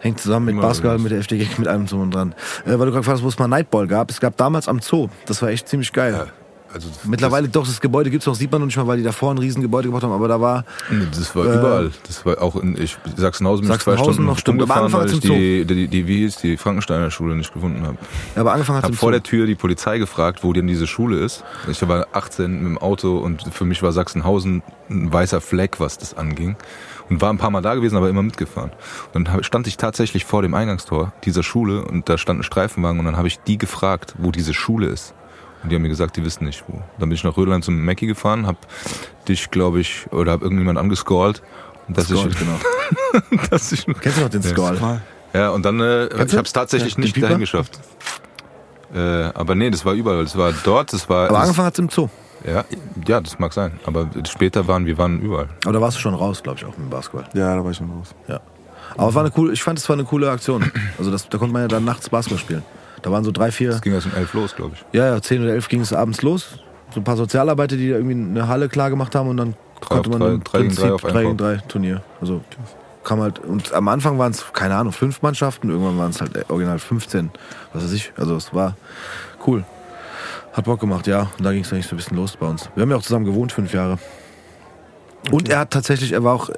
[0.00, 2.34] hängt zusammen mit Immer Basketball, mit der FTG, mit allem drum und dran.
[2.64, 4.10] Äh, weil du gerade gefragt hast, wo es mal Nightball gab.
[4.10, 5.08] Es gab damals am Zoo.
[5.26, 6.12] Das war echt ziemlich geil.
[6.12, 6.26] Ja,
[6.72, 9.32] also Mittlerweile doch, das Gebäude gibt's noch, sieht man noch nicht mal, weil die davor
[9.32, 10.64] ein Riesengebäude gebaut haben, aber da war,
[11.10, 11.90] Das, war Äh, überall.
[12.06, 14.62] Das war auch in ich, Sachsenhausen ich zwei Sachsenhausen Stunden noch, stimmt.
[14.62, 17.98] Angefangen weil ich die, die, die, wie hieß, die Frankensteiner Schule nicht gefunden habe.
[18.34, 19.12] ja, aber angefangen hat Hab vor Zoo.
[19.12, 21.44] der Tür die Polizei gefragt, wo denn diese Schule ist.
[21.68, 25.98] Ich war 18 mit dem Auto und für mich war Sachsenhausen ein weißer Fleck, was
[25.98, 26.56] das anging.
[27.10, 28.70] Und war ein paar Mal da gewesen, aber immer mitgefahren.
[29.12, 32.98] Und dann stand ich tatsächlich vor dem Eingangstor dieser Schule und da stand ein Streifenwagen
[33.00, 35.12] und dann habe ich die gefragt, wo diese Schule ist.
[35.62, 36.74] Und die haben mir gesagt, die wissen nicht wo.
[36.98, 38.56] Dann bin ich nach Röderland zum Mackie gefahren, hab
[39.28, 41.42] dich, glaube ich, oder hab irgendjemand angescrollt.
[41.88, 42.58] Und dass Scored, ich, genau.
[43.50, 44.42] dass ich, Kennst du noch den.
[44.42, 44.78] Skull?
[45.32, 47.26] ja, und dann, äh, ich es tatsächlich Ja, nicht Pieper?
[47.28, 47.78] dahin geschafft.
[48.94, 50.22] Äh, aber nee, das war überall.
[50.24, 51.24] Das war dort, das war.
[51.28, 52.08] Aber das, angefangen hat's im Zoo.
[52.46, 52.64] ja,
[53.06, 53.78] ja, das mag sein.
[53.86, 55.48] Aber später waren wir waren überall.
[55.64, 57.24] Aber da warst du schon raus, glaube ich, auch mit dem Basketball.
[57.34, 58.14] Ja, da war ich schon raus.
[58.28, 58.40] Ja.
[58.96, 60.70] Aber es war eine coole, ich fand es war eine coole Aktion.
[60.98, 62.62] Also das, da konnte man ja dann nachts Basketball spielen.
[63.02, 64.84] Da waren so drei, vier, Das ging erst um elf los, glaube ich.
[64.96, 66.58] ja, ja, zehn oder elf ging es abends los.
[66.94, 69.94] So ein paar Sozialarbeiter, die da irgendwie eine Halle klar gemacht haben und dann Drei
[69.96, 71.38] konnte man drei- im drei gegen drei Prinzip einen drei gegen Korb.
[71.38, 72.02] drei Turnier.
[72.20, 72.40] Also
[73.02, 76.48] kam halt, und am Anfang waren es, keine Ahnung, fünf Mannschaften, irgendwann waren es halt
[76.50, 77.30] original 15,
[77.72, 78.12] was weiß ich.
[78.16, 78.76] Also es war
[79.46, 79.64] cool.
[80.52, 81.28] Hat Bock gemacht, ja.
[81.38, 82.68] Und da ging es eigentlich so ein bisschen los bei uns.
[82.76, 83.98] Wir haben ja auch zusammen gewohnt, fünf Jahre.
[85.30, 86.54] Und er hat tatsächlich, er war auch, äh,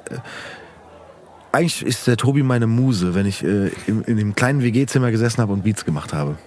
[1.55, 5.41] eigentlich ist der Tobi meine Muse, wenn ich äh, in, in dem kleinen WG-Zimmer gesessen
[5.41, 6.37] habe und Beats gemacht habe.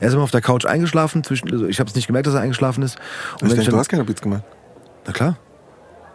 [0.00, 2.34] Er ist immer auf der Couch eingeschlafen, zwischen, also ich habe es nicht gemerkt, dass
[2.34, 2.96] er eingeschlafen ist.
[3.40, 4.42] Und Ich denke, ich du hast keine Beats gemacht.
[5.06, 5.36] na klar,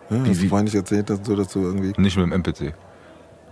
[0.10, 1.94] Ja, Wie- hast du vorhin nicht erzählt, dass du, dass du irgendwie.
[2.02, 2.74] Nicht mit dem MPC.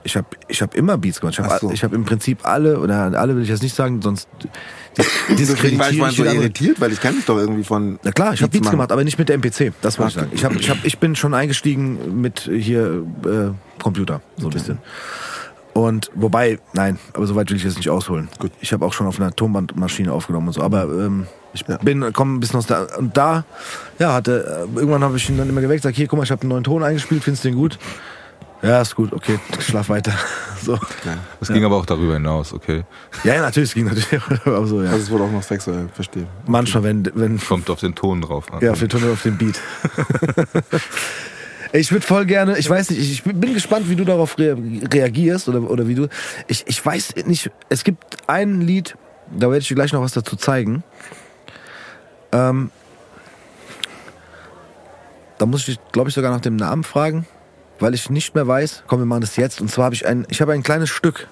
[0.08, 1.38] Ich habe ich hab immer Beats gemacht.
[1.38, 1.70] Ich habe so.
[1.70, 4.30] ich hab im Prinzip alle, oder alle will ich jetzt nicht sagen, sonst
[4.98, 8.00] Deswegen war ich diskreditiere ich so irritiert, weil ich kenne dich doch irgendwie von.
[8.04, 8.72] Na klar, ich habe Beats machen.
[8.72, 9.74] gemacht, aber nicht mit der MPC.
[9.82, 10.32] Das wollte ich sagen.
[10.34, 14.80] Ich, hab, ich, hab, ich bin schon eingestiegen mit hier äh, Computer, so ein bisschen.
[15.74, 18.30] Und wobei, nein, aber so weit will ich jetzt nicht ausholen.
[18.40, 18.52] Gut.
[18.62, 21.78] Ich habe auch schon auf einer Tonbandmaschine aufgenommen und so, aber ähm, ich Ja.
[21.78, 23.46] bin komme ein bisschen aus der und da
[24.00, 26.32] ja hatte äh, irgendwann habe ich ihn dann immer geweckt, sag hier, guck mal, ich
[26.32, 27.78] habe einen neuen Ton eingespielt, findest du den gut?
[28.62, 30.14] Ja, ist gut, okay, schlaf weiter.
[30.60, 30.78] So.
[31.40, 32.84] Das ging aber auch darüber hinaus, okay.
[33.24, 34.90] Ja, ja, natürlich, es ging natürlich aber so, ja.
[34.90, 36.26] Also es wurde auch noch sexuell, verstehe.
[36.48, 38.60] Manchmal, wenn, wenn Kommt auf den Ton drauf an.
[38.62, 39.62] Ja, auf den Ton auf den Beat.
[41.74, 44.58] ich würde voll gerne, ich weiß nicht, ich bin gespannt, wie du darauf rea
[44.92, 46.08] reagierst oder, oder wie du.
[46.48, 48.98] Ich, ich weiß nicht, es gibt ein Lied,
[49.32, 50.84] da werde ich dir gleich noch was dazu zeigen.
[52.32, 52.72] Ähm,
[55.38, 57.28] da muss ich dich, glaube ich, sogar nach dem Namen fragen,
[57.80, 58.84] weil ich nicht mehr weiß.
[58.88, 59.62] Komm, wir machen das jetzt.
[59.62, 61.28] Und zwar habe ich ein, ich habe ein kleines Stück,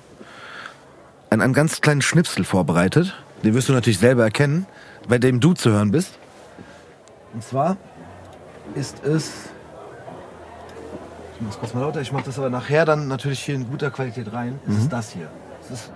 [1.30, 3.16] ein, einen ganz kleinen Schnipsel vorbereitet.
[3.44, 4.66] Den wirst du natürlich selber erkennen,
[5.08, 6.18] bei dem du zu hören bist.
[7.34, 7.78] Und zwar
[8.76, 9.32] ist es.
[11.36, 13.92] Ich mach's kurz mal lauter, ich mach das aber nachher dann natürlich hier in guter
[13.92, 14.58] Qualität rein.
[14.68, 15.30] Es ist das hier.
[15.62, 15.92] Es ist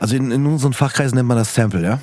[0.00, 1.98] also in, in unseren Fachkreisen nennt man das Sample, ja?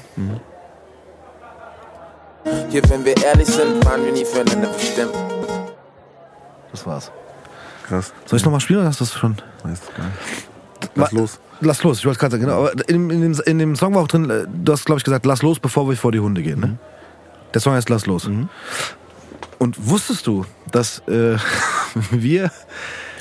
[2.70, 5.14] Hier, wenn wir ehrlich sind, waren wir nie füreinander bestimmt.
[6.72, 7.12] Das war's.
[7.92, 8.14] Krass.
[8.26, 9.36] Soll ich nochmal spielen oder hast du das schon?
[9.64, 10.96] Weißt du gar nicht.
[10.96, 11.40] Lass los.
[11.60, 12.60] Lass los, ich wollte gerade sagen, genau.
[12.60, 15.04] Aber in, in, dem, in dem Song war auch drin, äh, du hast, glaube ich,
[15.04, 16.62] gesagt, lass los, bevor wir vor die Hunde gehen.
[16.62, 16.78] Ne?
[17.54, 18.30] Der Song heißt Lass los.
[19.60, 21.36] Und wusstest du, dass äh,
[22.12, 22.50] wir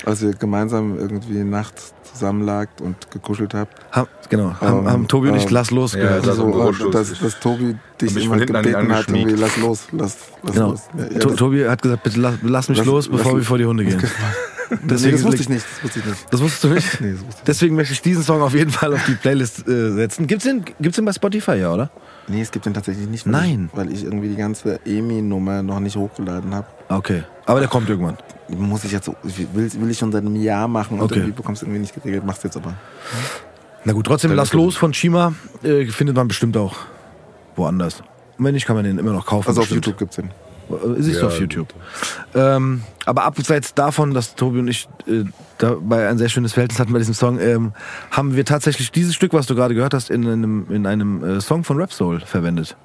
[0.05, 3.73] Als ihr gemeinsam irgendwie nachts zusammenlagt und gekuschelt habt.
[3.91, 6.67] haben, genau, haben, Ähm, haben Tobi und ich ähm, Lass los ja, das- so, Büro
[6.85, 10.69] und dass, dass Tobi dich immer gebeten hat, irgendwie, lass los, lass, lass Genau.
[10.71, 10.81] los.
[10.97, 13.45] Ja, ja, To- Tobi hat gesagt, bitte lass, lass mich Lass- los, bevor lass- wir
[13.45, 14.01] vor die Hunde gehen.
[14.71, 15.65] nee, Deswegen das wusste ich nicht.
[15.65, 16.25] Das wusste ich nicht.
[16.31, 17.01] Das wusstest du nicht?
[17.01, 19.67] Nee, das wusste ich Deswegen möchte ich diesen Song auf jeden Fall auf die Playlist
[19.67, 20.27] äh, setzen.
[20.27, 21.89] Gibt's den, gibt's den bei Spotify, ja, oder?
[22.31, 23.25] Nee, es gibt den tatsächlich nicht.
[23.25, 23.69] Weil Nein.
[23.71, 26.67] Ich, weil ich irgendwie die ganze EMI-Nummer noch nicht hochgeladen habe.
[26.89, 27.23] Okay.
[27.45, 28.17] Aber der kommt irgendwann.
[28.49, 31.15] Muss ich jetzt will, will ich schon seit einem Jahr machen und Okay.
[31.15, 32.25] irgendwie bekommst du irgendwie nicht geregelt.
[32.25, 32.73] Machst jetzt aber.
[33.83, 35.33] Na gut, trotzdem, lass los von Chima
[35.63, 36.75] äh, findet man bestimmt auch
[37.55, 38.01] woanders.
[38.37, 39.47] Und wenn nicht, kann man den immer noch kaufen.
[39.47, 39.85] Also auf bestimmt.
[39.85, 40.29] YouTube gibt's den.
[40.71, 41.73] Äh, Ist Ja, auf YouTube.
[42.33, 45.23] Ähm, aber abseits davon, dass Tobi und ich äh,
[45.57, 47.73] dabei ein sehr schönes Verhältnis hatten bei diesem Song, ähm,
[48.11, 51.41] haben wir tatsächlich dieses Stück, was du gerade gehört hast, in einem, in einem äh,
[51.41, 52.75] Song von Rap Soul verwendet.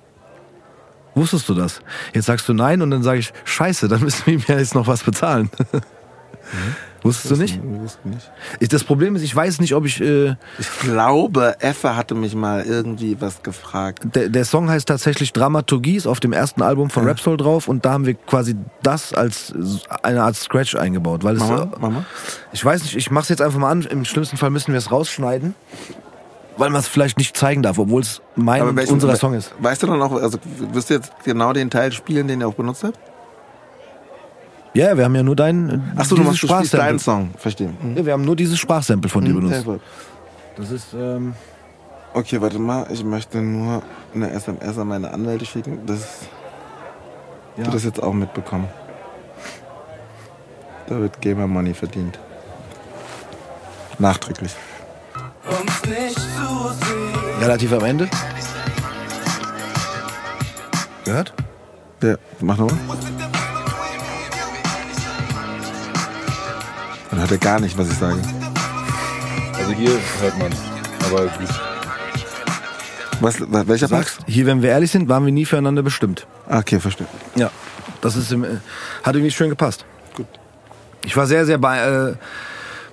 [1.15, 1.81] Wusstest du das?
[2.13, 4.75] Jetzt sagst du nein und dann sage ich, scheiße, dann müssen wir ihm ja jetzt
[4.75, 5.51] noch was bezahlen.
[7.07, 7.57] Wusstest du nicht?
[7.62, 8.31] Ich wusste nicht.
[8.61, 10.01] Ich, das Problem ist, ich weiß nicht, ob ich.
[10.01, 14.05] Äh, Ich glaube, Effe hatte mich mal irgendwie was gefragt.
[14.15, 17.11] der, der Song heißt tatsächlich Dramaturgie, ist auf dem ersten Album von Ja.
[17.11, 19.55] Rapsoul drauf und da haben wir quasi das als
[20.03, 21.24] eine Art Scratch eingebaut.
[21.24, 22.05] Weil es, Mama, Mama?
[22.53, 23.83] ich weiß nicht, ich mach's jetzt einfach mal an.
[23.83, 25.55] Im schlimmsten Fall müssen wir es rausschneiden,
[26.57, 29.53] weil man es vielleicht nicht zeigen darf, obwohl es mein welchen- unserer Song ist.
[29.59, 30.39] Weißt du dann auch, also
[30.73, 32.99] wirst du jetzt genau den Teil spielen, den ihr auch benutzt habt?
[34.77, 35.93] Ja, wir haben ja nur deinen.
[35.97, 37.31] Achso, du dieses machst du spielst deinen Sprachsample.
[37.31, 37.31] Song.
[37.39, 37.69] Verstehe.
[37.82, 37.97] Mhm.
[37.97, 39.65] Ja, wir haben nur dieses Sprachsample von dir Mhm, benutzt.
[39.65, 39.81] gut.
[40.57, 40.89] Das ist.
[40.94, 41.35] Ähm,
[42.12, 42.86] Okay, warte mal.
[42.90, 43.82] Ich möchte nur
[44.15, 46.01] eine SMS an meine Anwälte schicken, dass
[47.59, 47.65] ja.
[47.65, 48.69] du das jetzt auch mitbekommen.
[50.86, 52.19] Da wird Gamer Money verdient.
[53.98, 54.55] Nachträglich.
[57.40, 58.09] relativ am Ende.
[61.05, 61.35] Gehört?
[62.03, 62.78] Ja, mach nochmal.
[67.16, 68.20] Dann hört er gar nicht, was ich sage.
[69.59, 69.90] Also hier
[70.20, 70.52] hört man.
[71.06, 71.48] Aber gut.
[73.20, 73.88] Was, welcher?
[73.88, 76.26] Sagst, hier, wenn wir ehrlich sind, waren wir nie füreinander bestimmt.
[76.47, 77.06] Ah, Okay, verstehe.
[77.34, 77.51] Ja.
[78.02, 78.59] Das ist im, äh,
[79.02, 79.86] hat irgendwie schön gepasst.
[80.14, 80.26] Gut.
[81.06, 82.14] Ich war sehr, sehr bei äh,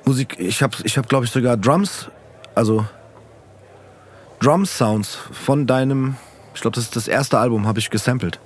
[0.06, 0.38] Musik.
[0.40, 2.08] Ich habe, ich hab, glaube ich, sogar Drums,
[2.56, 2.86] also
[4.40, 6.16] Drum-Sounds von deinem,
[6.56, 8.40] ich glaube, das ist das erste Album, habe ich gesampelt.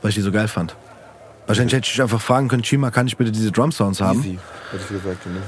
[0.00, 0.74] Weil ich die so geil fand.
[1.46, 4.20] Wahrscheinlich hätte ich dich einfach fragen können, Chima, kann ich bitte diese Drum-Sounds haben?
[4.20, 4.38] Easy,
[4.70, 5.26] hätte ich gesagt.
[5.26, 5.42] Ne?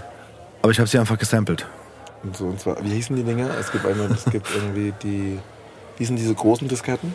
[0.62, 1.66] Aber ich habe sie einfach gesampelt.
[2.23, 3.51] Und so, und zwar, wie hießen die Dinger?
[3.59, 5.39] Es gibt einmal, es gibt irgendwie die,
[5.97, 7.15] wie hießen diese großen Disketten?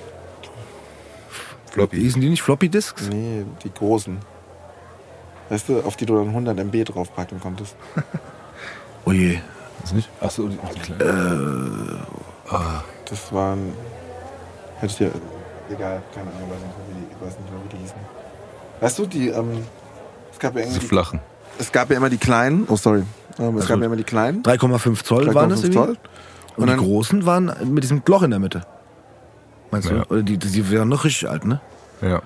[1.71, 1.97] Floppy.
[1.97, 3.09] Hießen die nicht Floppy Disks?
[3.09, 4.17] Nee, die großen.
[5.49, 7.75] Weißt du, auf die du dann 100 MB draufpacken konntest.
[9.05, 9.39] Oh je.
[9.83, 10.09] Ist nicht?
[10.19, 12.05] Achso, die, die kleinen.
[13.09, 13.73] Das waren,
[14.79, 15.11] hätte ich dir,
[15.71, 18.18] egal, keine Ahnung, weiß nicht, wie die, weiß nicht mehr, wie die hießen.
[18.81, 19.63] Weißt du, die, ähm,
[20.31, 21.19] es gab ja irgendwie, flachen.
[21.57, 23.03] es gab ja immer die kleinen, oh sorry,
[23.39, 25.77] ähm, es Also gab ja immer die kleinen, 3,5 Zoll waren das 3,5 irgendwie.
[25.77, 25.97] Zoll.
[26.57, 28.65] Und, Und die großen waren mit diesem Loch in der Mitte.
[29.71, 29.99] Meinst Ja.
[30.03, 30.09] du?
[30.13, 31.61] Oder die, die waren noch richtig alt, ne?
[32.01, 32.21] Ja.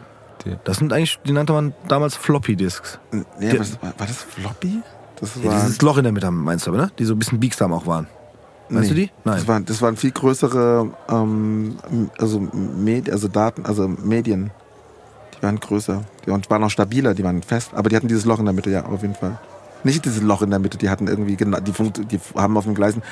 [0.46, 0.56] Die.
[0.64, 3.00] Das sind eigentlich, die nannte man damals Floppy Disks.
[3.40, 4.82] Nee, was, war, das Floppy?
[5.20, 6.92] Das Ja, war, dieses Loch in der Mitte meinst du aber, ne?
[6.98, 8.08] Die so ein bisschen biegsam auch waren.
[8.70, 9.12] Meinst du die?
[9.24, 9.36] Nein.
[9.38, 11.78] Das waren, das waren viel größere, ähm,
[12.18, 14.52] also, Med also Daten, also Medien.
[15.44, 16.02] Die waren größer.
[16.26, 17.72] Die waren auch stabiler, die waren fest.
[17.76, 19.38] Aber die hatten dieses Loch in der Mitte, ja, auf jeden Fall.
[19.84, 21.74] Nicht dieses Loch in der Mitte, die hatten irgendwie, gena- die,
[22.06, 23.04] die haben auf den Gleisen,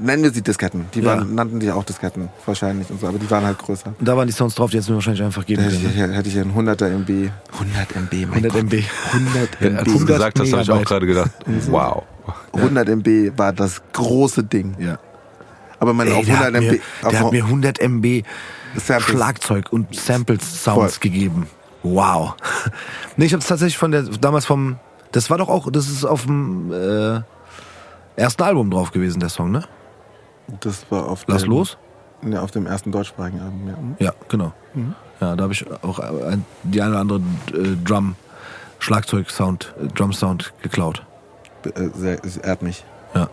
[0.00, 0.84] nennen wir sie Disketten.
[0.94, 1.06] Die Ja.
[1.06, 3.92] waren, nannten die auch Disketten, wahrscheinlich und so, aber die waren halt größer.
[3.98, 5.74] Und da waren die Sounds drauf, die hättest du mir wahrscheinlich einfach Da geben hätte
[5.74, 6.10] ich, können.
[6.12, 6.16] ne?
[6.16, 7.30] hätte ich einen 100er MB.
[7.54, 8.62] 100 MB, mein 100 Gott.
[8.62, 8.84] MB.
[9.12, 9.78] 100 Ja, MB.
[9.78, 11.30] als du 100 gesagt hast, habe ich auch gerade gedacht,
[11.70, 12.04] wow.
[12.54, 14.76] 100 MB war das große Ding.
[14.78, 15.00] Ja.
[15.80, 16.80] Aber man Ey, auf der, 100 hat mir, MB.
[17.10, 18.22] der hat mir 100 MB
[18.76, 19.10] Samples.
[19.10, 21.00] Schlagzeug und Samples-Sounds Voll.
[21.00, 21.46] gegeben.
[21.82, 22.34] Wow.
[23.16, 24.78] nee, ich habe es tatsächlich von der, damals vom,
[25.12, 27.20] das war doch auch, das ist auf dem äh,
[28.16, 29.64] ersten Album drauf gewesen, der Song, ne?
[30.60, 31.76] Das war auf Lass dem, los?
[32.24, 33.76] Ja, auf dem ersten deutschsprachigen Album, ja.
[33.76, 33.96] Hm.
[33.98, 34.52] Ja, genau.
[35.20, 37.20] Ja, da habe ich auch ein, die eine oder andere
[37.52, 38.16] äh, Drum,
[38.78, 41.04] Schlagzeug-Sound, äh, Drum-Sound geklaut.
[41.64, 42.84] Äh, Sehr, es ehrt mich.
[43.14, 43.28] Ja.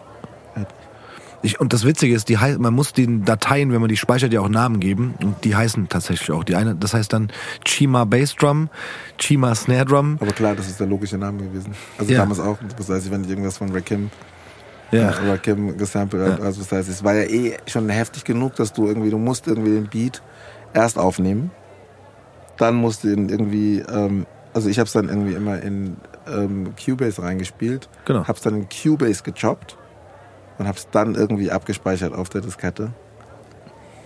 [1.41, 4.41] Ich, und das Witzige ist, die, man muss den Dateien, wenn man die speichert, ja
[4.41, 5.14] auch Namen geben.
[5.24, 6.44] Und die heißen tatsächlich auch.
[6.44, 7.32] Die eine, das heißt dann
[7.64, 8.70] Chima Bass Drum,
[9.18, 10.18] Chima Snare Drum.
[10.20, 11.74] Aber klar, das ist der logische Name gewesen.
[11.98, 12.20] Also Ja.
[12.20, 12.57] damals auch.
[12.78, 14.10] Das heißt, wenn ich irgendwas von Rakim,
[14.91, 15.11] Ja.
[15.11, 16.45] äh, Rakim gesampelt habe, Ja.
[16.45, 19.48] also das heißt, es war ja eh schon heftig genug, dass du irgendwie, du musst
[19.48, 20.22] irgendwie den Beat
[20.74, 21.52] erst aufnehmen.
[22.57, 25.95] Dann musst du ihn irgendwie, ähm, also ich habe es dann irgendwie immer in
[26.28, 27.88] ähm, Cubase reingespielt.
[28.03, 28.28] Genau.
[28.28, 29.78] Hab's dann in Cubase gechoppt
[30.60, 32.91] und hab's dann irgendwie abgespeichert auf der Diskette,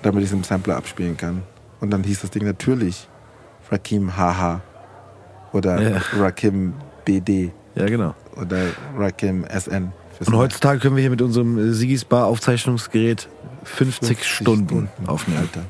[0.02, 1.44] damit ich es im Sampler abspielen kann.
[1.82, 3.10] Und dann hieß das Ding natürlich
[3.70, 4.62] Rakim HH
[5.52, 6.02] oder Ja.
[6.18, 6.74] Rakim
[7.04, 8.16] BD Ja, genau.
[8.40, 8.68] oder
[8.98, 9.92] Rakim SN.
[10.26, 13.28] Und heutzutage können wir hier mit unserem äh, Sigis Bar Aufzeichnungsgerät
[13.66, 15.40] 50, Stunden, aufnehmen.
[15.42, 15.66] Alter.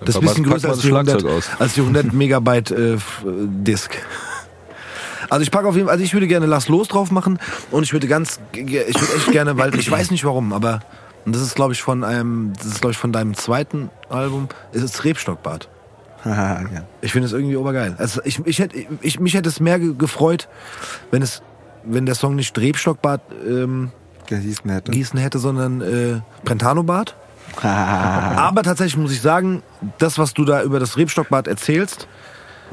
[0.00, 1.50] Das ist ein bisschen größer als die, 100, Schlagzeug aus.
[1.60, 2.98] als die 100 Megabyte äh, äh,
[3.46, 3.96] Disk.
[5.32, 7.38] Also ich packe auf jeden Fall, also ich würde gerne Lass los drauf machen
[7.70, 10.80] und ich würde ganz, ich würde echt gerne, weil ich weiß nicht warum, aber
[11.24, 14.48] und das ist glaube ich von einem, das ist glaube ich von deinem zweiten Album,
[14.72, 15.70] es ist Rebstockbart.
[16.24, 16.82] Haha, ja.
[17.00, 17.94] Ich finde es irgendwie obergeil.
[17.96, 20.48] Also ich, ich hätte, ich, mich hätte es mehr ge- gefreut,
[21.10, 21.42] wenn es,
[21.84, 23.90] wenn der Song nicht Rebstockbart ähm,
[24.26, 24.92] Gehießen hätte.
[24.92, 27.16] gießen hätte, sondern äh, Brentano-Bart.
[27.62, 29.62] Aber tatsächlich muss ich sagen,
[29.98, 32.06] das, was du da über das Rebstockbad erzählst,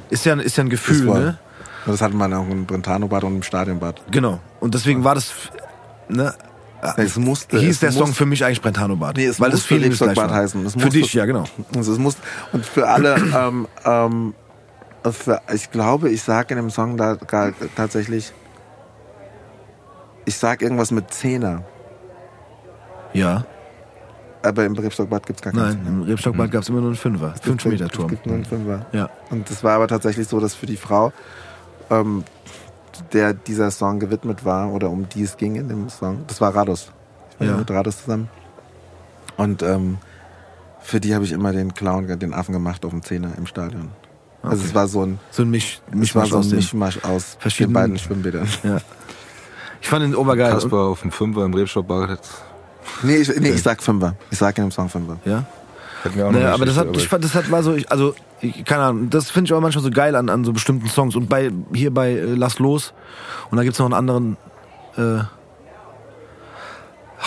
[0.10, 1.38] ist ja, ist ja ein Gefühl, ne?
[1.90, 4.04] Und das hatte man auch im Brentano-Bad und im Stadionbad.
[4.12, 4.40] Genau.
[4.60, 5.34] Und deswegen war das,
[6.08, 6.36] ne?
[6.98, 9.18] Es musste, hieß es der Song muss- für mich eigentlich Brentano-Bad.
[9.18, 10.38] Nee, es weil das musste das gleich Rebstockbad war.
[10.38, 10.66] heißen.
[10.68, 11.46] Es Für musste- dich, ja genau.
[11.76, 12.18] Also es muss,
[12.54, 14.36] und für alle, ähm, ähm,
[15.52, 18.34] Ich glaube, ich sage in dem Song da gar, tatsächlich,
[20.26, 21.64] ich sage irgendwas mit Zehner.
[23.14, 23.46] Ja.
[24.44, 25.84] Aber im Rebstockbad gibt es gar keinen.
[25.84, 26.52] Nein, im Rebstockbad mhm.
[26.52, 27.34] gab es immer nur einen Fünfer.
[27.42, 28.06] Fünf Meter Turm.
[28.06, 28.86] Es gibt nur einen Fünfer.
[28.92, 29.10] Ja.
[29.32, 31.12] Und es war aber tatsächlich so, dass für die Frau,
[31.90, 32.24] ähm,
[33.14, 36.56] der dieser Song gewidmet war oder um die es ging in dem Song, das war
[36.56, 36.92] Rados.
[37.32, 37.58] Ich war ja.
[37.58, 38.30] mit Rados zusammen.
[39.38, 39.98] Und ähm,
[40.82, 43.90] für die habe ich immer den Clown, den Affen gemacht auf dem Zehner im Stadion.
[44.42, 44.52] Okay.
[44.52, 47.74] Also es war so ein, so ein Misch, Mischmasch, war so ein Mischmasch aus verschiedenen
[47.74, 48.48] beiden Schwimmbädern.
[48.64, 48.78] Ja.
[49.82, 50.52] Ich fand den Obergeil.
[50.52, 52.20] Kasper auf dem Fünfer im Rebstockbad
[53.04, 54.16] Nee, ich, nee, ich sag Fünfer.
[54.30, 55.18] Ich sag in dem Song Fünfer.
[55.24, 55.46] Ja?
[56.16, 58.16] Naja, aber das hat, ich fand, das hat mal so, also,
[58.66, 61.16] keine Ahnung, das finde ich auch manchmal so geil an, an so bestimmten Songs.
[61.16, 62.94] Und bei, hier bei äh, Lass los,
[63.52, 64.38] und da gibt's noch einen anderen,
[64.98, 65.24] äh,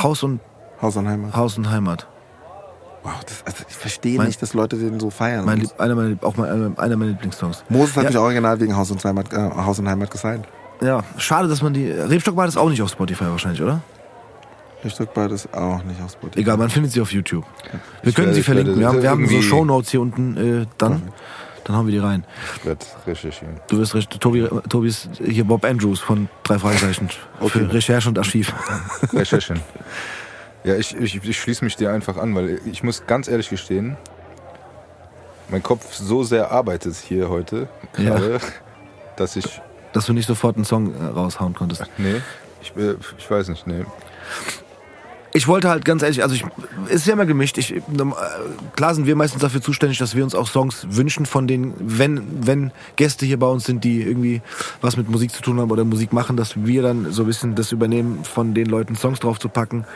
[0.03, 0.41] Haus und,
[0.81, 1.37] Haus und Heimat.
[1.37, 2.07] Haus und Heimat.
[3.03, 5.45] Wow, das, also ich verstehe mein, nicht, dass Leute den so feiern.
[5.45, 7.65] Mein Lieb, einer meiner, auch mein, einer meiner Lieblingssongs.
[7.69, 8.11] Moses hat ja.
[8.11, 10.47] mich original wegen Haus und Heimat, äh, Haus und Heimat gesigned.
[10.81, 11.91] Ja, schade, dass man die.
[11.91, 13.81] Rebstockbad ist auch nicht auf Spotify wahrscheinlich, oder?
[14.85, 16.41] Rebstockbad ist auch nicht auf Spotify.
[16.41, 17.45] Egal, man findet sie auf YouTube.
[18.03, 18.79] Wir ich können werde, sie verlinken.
[18.79, 21.03] Wir haben, wir haben so Shownotes hier unten äh, dann.
[21.65, 22.25] Dann haben wir die rein.
[22.57, 23.61] Ich werde recherchieren.
[23.69, 27.09] Du wirst Tobi, Tobi ist hier Bob Andrews von drei Fragezeichen.
[27.39, 27.51] Okay.
[27.51, 28.53] Für Recherche und Archiv.
[29.13, 29.61] Recherchen.
[30.65, 33.97] Ja, ich, ich, ich schließe mich dir einfach an, weil ich muss ganz ehrlich gestehen,
[35.51, 38.39] mein Kopf so sehr arbeitet hier heute gerade, ja.
[39.17, 39.61] dass ich
[39.93, 41.85] dass du nicht sofort einen Song äh, raushauen konntest.
[41.99, 42.23] Nee,
[42.63, 43.85] ich, äh, ich weiß nicht, nee.
[45.35, 46.45] Ich wollte halt ganz ehrlich, also ich,
[46.89, 47.57] ist ja immer gemischt.
[47.57, 47.81] Ich, äh,
[48.77, 52.47] klar sind wir meistens dafür zuständig, dass wir uns auch Songs wünschen von denen, wenn,
[52.47, 54.43] wenn Gäste hier bei uns sind, die irgendwie
[54.83, 57.55] was mit Musik zu tun haben oder Musik machen, dass wir dann so ein bisschen
[57.55, 59.87] das übernehmen, von den Leuten Songs drauf zu packen.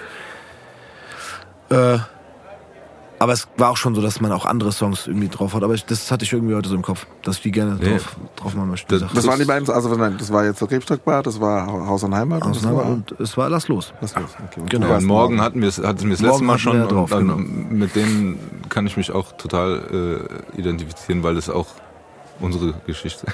[1.68, 1.98] Äh,
[3.18, 5.62] aber es war auch schon so, dass man auch andere Songs irgendwie drauf hat.
[5.62, 7.90] Aber ich, das hatte ich irgendwie heute so im Kopf, dass ich die gerne nee.
[7.90, 8.98] drauf, drauf machen möchte.
[8.98, 12.02] Das, das waren die beiden, also nein, das war jetzt der Rebstockbad, das war Haus
[12.02, 12.44] und Heimat.
[12.44, 13.92] Haus und, Heimat und es war Lass los.
[14.00, 14.30] Lass los.
[14.46, 14.60] Okay.
[14.68, 14.88] Genau.
[14.88, 16.76] Ja, morgen hatten wir es hatten wir das letzte Mal schon.
[16.88, 17.36] Drauf, und, genau.
[17.36, 18.38] Mit denen
[18.68, 21.66] kann ich mich auch total äh, identifizieren, weil es auch
[22.40, 23.26] unsere Geschichte.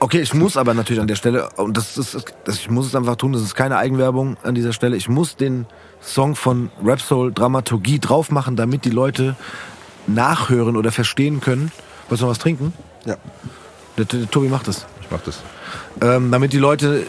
[0.00, 2.94] Okay, ich muss aber natürlich an der Stelle, und das ist, das, ich muss es
[2.94, 5.66] einfach tun, das ist keine Eigenwerbung an dieser Stelle, ich muss den
[6.04, 9.36] Song von Rap Soul Dramaturgie drauf machen, damit die Leute
[10.06, 11.72] nachhören oder verstehen können.
[12.08, 12.74] Wolltest du noch was trinken?
[13.06, 13.16] Ja.
[13.96, 14.86] Der, der, Tobi macht das.
[15.00, 15.40] Ich mach das.
[16.00, 17.06] Ähm, damit die Leute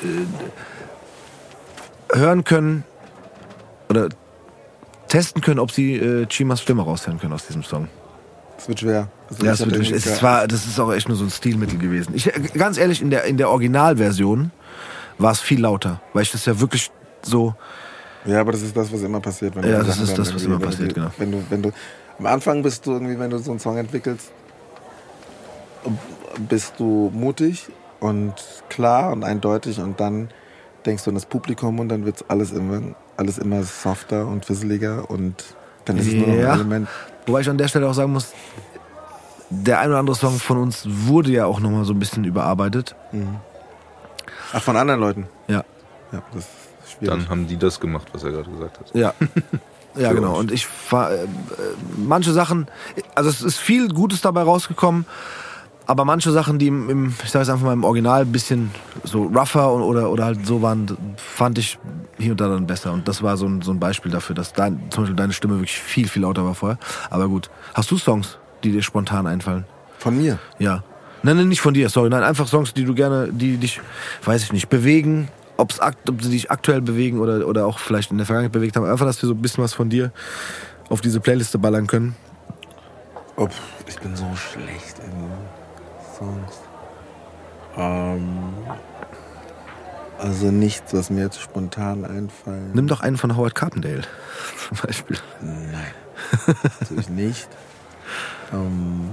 [2.13, 2.83] äh, hören können
[3.89, 4.09] oder
[5.07, 7.89] testen können, ob sie äh, Chimas Stimme raushören können aus diesem Song.
[8.57, 9.09] Das wird schwer.
[9.29, 12.13] Also ja, das, wird, es war, das ist auch echt nur so ein Stilmittel gewesen.
[12.15, 14.51] Ich, ganz ehrlich, in der, in der Originalversion
[15.17, 16.91] war es viel lauter, weil ich das ja wirklich
[17.21, 17.55] so
[18.25, 19.55] ja, aber das ist das, was immer passiert.
[19.55, 21.11] Wenn ja, das ist das, was immer passiert, genau.
[21.17, 21.71] Wenn du, wenn du,
[22.19, 24.31] am Anfang bist du irgendwie, wenn du so einen Song entwickelst,
[26.49, 27.67] bist du mutig
[27.99, 28.33] und
[28.69, 30.29] klar und eindeutig und dann
[30.85, 32.81] denkst du an das Publikum und dann wird alles immer,
[33.17, 35.43] alles immer softer und fisseliger und
[35.85, 36.87] dann ist es nur noch ein Element.
[37.25, 38.33] Wobei ich an der Stelle auch sagen muss,
[39.49, 42.95] der ein oder andere Song von uns wurde ja auch nochmal so ein bisschen überarbeitet.
[43.11, 43.37] Mhm.
[44.53, 45.27] Ach, von anderen Leuten?
[45.47, 45.63] Ja.
[46.11, 46.45] Ja, das
[46.97, 47.19] Schwierig.
[47.19, 48.95] Dann haben die das gemacht, was er gerade gesagt hat.
[48.95, 49.13] Ja.
[49.97, 50.37] Ja, genau.
[50.37, 51.25] Und ich war äh,
[51.95, 52.67] manche Sachen,
[53.15, 55.05] also es ist viel Gutes dabei rausgekommen,
[55.87, 58.71] aber manche Sachen, die im, im ich sage es einfach mal im Original ein bisschen
[59.03, 61.77] so rougher oder, oder halt so waren, fand ich
[62.17, 62.91] hier und da dann besser.
[62.91, 65.55] Und das war so ein, so ein Beispiel dafür, dass dein, zum Beispiel deine Stimme
[65.55, 66.79] wirklich viel, viel lauter war vorher.
[67.09, 67.49] Aber gut.
[67.73, 69.65] Hast du Songs, die dir spontan einfallen?
[69.99, 70.39] Von mir?
[70.59, 70.83] Ja.
[71.23, 72.09] Nein, nein, nicht von dir, sorry.
[72.09, 73.79] Nein, einfach Songs, die du gerne, die dich,
[74.23, 78.17] weiß ich nicht, bewegen, ob's, ob sie sich aktuell bewegen oder, oder auch vielleicht in
[78.17, 78.85] der Vergangenheit bewegt haben.
[78.85, 80.11] Einfach, dass wir so ein bisschen was von dir
[80.89, 82.15] auf diese Playliste ballern können.
[83.35, 83.51] Ob,
[83.87, 85.31] ich bin so schlecht in
[86.17, 86.61] Songs.
[87.77, 88.53] Ähm,
[90.17, 92.73] also nichts, was mir jetzt spontan einfällt.
[92.73, 94.03] Nimm doch einen von Howard Carpendale
[94.67, 95.17] zum Beispiel.
[95.41, 97.49] Nein, natürlich nicht.
[98.53, 99.09] Ähm,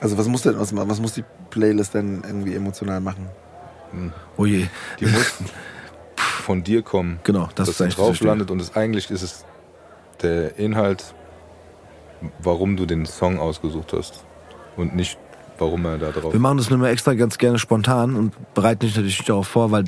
[0.00, 3.28] also was muss denn, was muss die Playlist denn irgendwie emotional machen?
[4.36, 4.66] Oh je.
[4.98, 5.46] Die mussten
[6.16, 7.20] von dir kommen.
[7.24, 9.44] Genau, das dass ist drauf landet und es eigentlich ist es
[10.22, 11.14] der Inhalt,
[12.42, 14.24] warum du den Song ausgesucht hast
[14.76, 15.18] und nicht
[15.58, 16.32] warum er da drauf.
[16.32, 19.70] Wir machen das nur mal extra ganz gerne spontan und bereiten dich natürlich darauf vor,
[19.70, 19.84] weil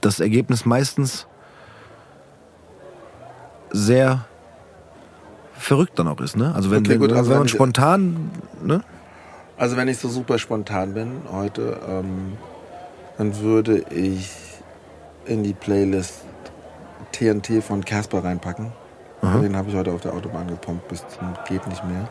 [0.00, 1.26] das Ergebnis meistens
[3.70, 4.24] sehr
[5.54, 6.54] verrückt dann auch ist, ne?
[6.54, 8.30] Also wenn, okay, gut, also wenn man spontan,
[8.62, 8.82] ne?
[9.56, 12.36] Also wenn ich so super spontan bin heute, ähm,
[13.18, 14.30] dann würde ich
[15.26, 16.22] in die Playlist
[17.12, 18.72] TNT von Casper reinpacken.
[19.20, 19.38] Aha.
[19.40, 22.08] Den habe ich heute auf der Autobahn gepumpt bis zum geht nicht mehr.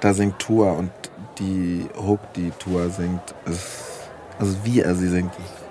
[0.00, 0.90] Da singt Tour und
[1.38, 4.08] die Hook, die Tour singt, ist,
[4.38, 5.64] also wie er sie singt, ist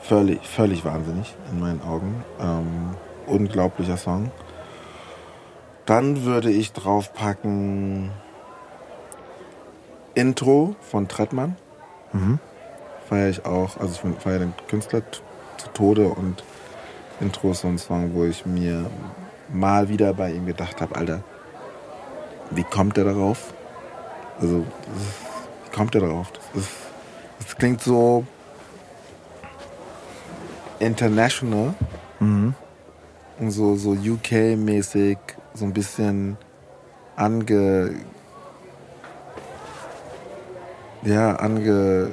[0.00, 2.24] völlig, völlig wahnsinnig in meinen Augen.
[2.40, 4.32] Ähm, unglaublicher Song.
[5.86, 8.10] Dann würde ich draufpacken
[10.14, 11.56] Intro von Trettmann.
[12.12, 12.38] Mhm.
[13.08, 13.76] Feiere ich auch.
[13.78, 15.02] Also ich feiere den Künstler
[15.56, 16.42] zu Tode und
[17.20, 18.90] Intro ist so ein Song, wo ich mir
[19.52, 21.22] mal wieder bei ihm gedacht habe, Alter,
[22.50, 23.52] wie kommt der darauf?
[24.40, 26.32] Also, wie kommt der darauf?
[26.32, 26.70] Das, ist,
[27.40, 28.26] das klingt so
[30.78, 31.74] international
[32.20, 32.54] Mhm.
[33.38, 35.18] und so, so UK-mäßig,
[35.54, 36.36] so ein bisschen
[37.16, 37.94] ange.
[41.02, 42.10] Ja, ange.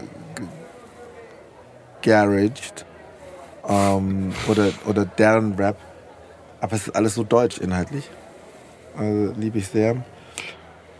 [2.02, 2.86] Ge- garaged.
[3.68, 5.78] Ähm, oder, oder deren Rap.
[6.60, 8.10] Aber es ist alles so deutsch inhaltlich.
[8.98, 9.96] Also liebe ich sehr.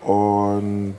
[0.04, 0.98] Und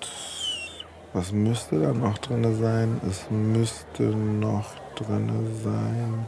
[1.13, 3.01] was müsste da noch drin sein?
[3.09, 5.31] Es müsste noch drin
[5.65, 6.27] sein.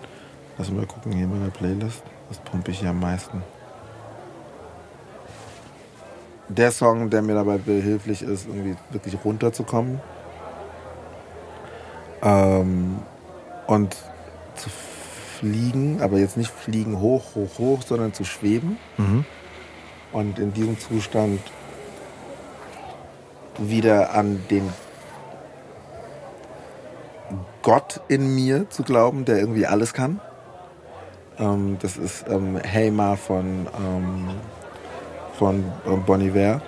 [0.59, 2.03] Lass mal gucken hier in meiner Playlist.
[2.29, 3.43] Was pumpe ich hier am meisten?
[6.49, 10.01] Der Song, der mir dabei behilflich ist, irgendwie wirklich runterzukommen.
[12.23, 12.99] Ähm,
[13.67, 13.97] und
[14.55, 14.71] zu
[15.39, 18.79] fliegen, aber jetzt nicht fliegen hoch, hoch, hoch, sondern zu schweben.
[18.97, 19.25] Mhm.
[20.13, 21.41] Und in diesem Zustand
[23.59, 24.73] wieder an den
[27.63, 30.21] Gott in mir zu glauben, der irgendwie alles kann.
[31.39, 34.29] Ähm, das ist ähm, Hey Ma von, ähm,
[35.39, 36.61] von ähm, Bon Iver.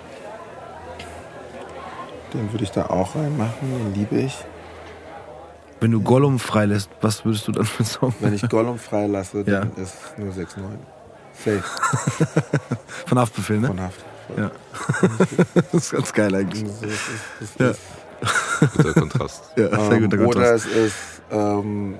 [2.33, 4.43] Den würde ich da auch reinmachen, den liebe ich.
[5.79, 8.13] Wenn du Gollum freilässt, was würdest du dann für einen Song?
[8.19, 9.83] Wenn ich Gollum freilasse, dann Ja.
[9.83, 10.45] ist nur 6-9.
[11.33, 11.63] Safe
[13.05, 13.67] Von Haftbefehl, ne?
[13.67, 13.99] von Haft.
[14.35, 14.51] Ja.
[15.71, 16.63] das ist ganz geil eigentlich.
[16.63, 17.01] Das ist,
[17.39, 18.67] das ist, Ja.
[18.75, 19.43] Guter Kontrast.
[19.55, 20.65] Ja, sehr Ähm, guter oder Kontrast.
[20.65, 20.95] es ist,
[21.31, 21.95] ähm,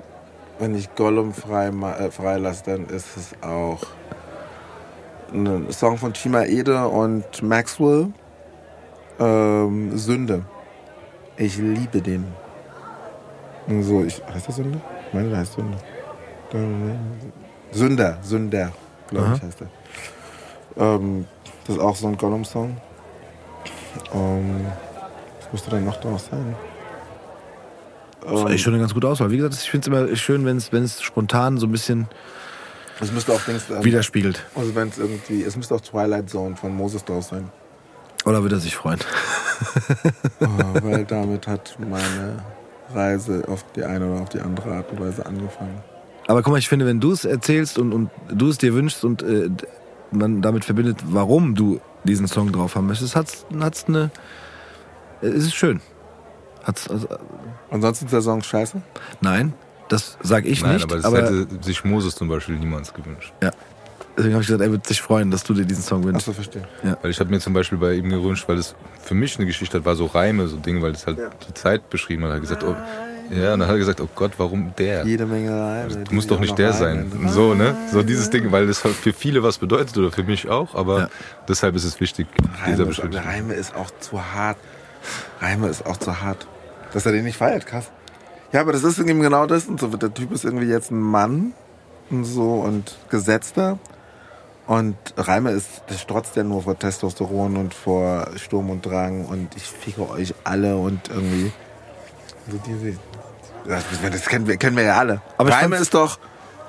[0.58, 3.80] wenn ich Gollum frei, äh, freilasse, dann ist es auch
[5.32, 8.08] ein Song von Chima Ede und Maxwell.
[9.20, 10.44] Ähm, Sünde.
[11.36, 12.26] Ich liebe den.
[13.68, 14.80] Und So, ich, heißt das Sünde?
[15.08, 15.78] Ich meine, der heißt Sünde.
[17.72, 18.72] Sünder, Sünder,
[19.08, 19.68] glaube ich, heißt er.
[20.82, 21.26] Ähm,
[21.66, 22.76] das ist auch so ein Gollum-Song.
[24.14, 24.66] Ähm,
[25.40, 26.54] was müsste denn noch draus sein?
[28.22, 29.30] Das ist eigentlich schon eine ganz gute Auswahl.
[29.30, 32.08] Wie gesagt, ich finde es immer schön, wenn es spontan so ein bisschen
[33.00, 34.44] Es müsste auch Dings, ähm, widerspiegelt.
[34.54, 37.50] also wenn es irgendwie, es müsste auch Twilight Zone von Moses draus sein.
[38.24, 38.98] Oder würde er sich freuen?
[40.40, 40.46] Oh,
[40.84, 42.36] weil damit hat meine
[42.92, 45.80] Reise auf die eine oder auf die andere Art und Weise angefangen.
[46.26, 49.04] Aber guck mal, ich finde, wenn du es erzählst und, und du es dir wünschst
[49.04, 49.50] und äh,
[50.10, 54.10] man damit verbindet, warum du diesen Song drauf haben möchtest, hat's, hat's eine.
[55.20, 55.80] Es ist schön.
[56.64, 57.08] Hat's, also,
[57.70, 58.80] Ansonsten ist der Song scheiße.
[59.20, 59.52] nein,
[59.88, 60.84] das sage ich Nein, nicht.
[60.84, 63.32] aber das aber hätte sich Moses zum Beispiel niemals gewünscht.
[64.18, 66.28] Deswegen habe ich gesagt, er wird sich freuen, dass du dir diesen Song wünschst.
[66.28, 66.62] Achso, verstehe.
[67.00, 69.78] Weil ich habe mir zum Beispiel bei ihm gewünscht, weil es für mich eine Geschichte
[69.78, 71.30] hat, war so Reime, so Dinge, weil es halt Ja.
[71.48, 72.30] die Zeit beschrieben hat.
[72.30, 72.74] Er hat gesagt, oh,
[73.30, 75.04] ja, und dann hat er gesagt, oh Gott, warum der?
[75.04, 76.04] Jede Menge Reime.
[76.04, 77.10] Du musst doch nicht der sein.
[77.28, 77.76] So, ne?
[77.92, 80.98] So dieses Ding, weil das halt für viele was bedeutet oder für mich auch, aber
[80.98, 81.08] Ja.
[81.48, 82.26] deshalb ist es wichtig,
[82.66, 83.26] dieser Reime ist.
[83.26, 84.56] Reime ist auch zu hart.
[85.40, 86.46] Reime ist auch zu hart.
[86.92, 87.90] Dass er den nicht feiert, krass.
[88.52, 89.66] Ja, aber das ist eben genau das.
[89.66, 91.52] Und so, der Typ ist irgendwie jetzt ein Mann
[92.10, 93.78] und so und gesetzter.
[94.68, 99.48] Und Reime ist, das strotzt ja nur vor Testosteron und vor Sturm und Drang und
[99.56, 101.50] ich ficke euch alle und irgendwie.
[102.50, 102.98] So diese.
[103.66, 103.82] Das,
[104.12, 105.20] das kennen, wir, kennen wir ja alle.
[105.38, 106.18] Aber Reime ist doch.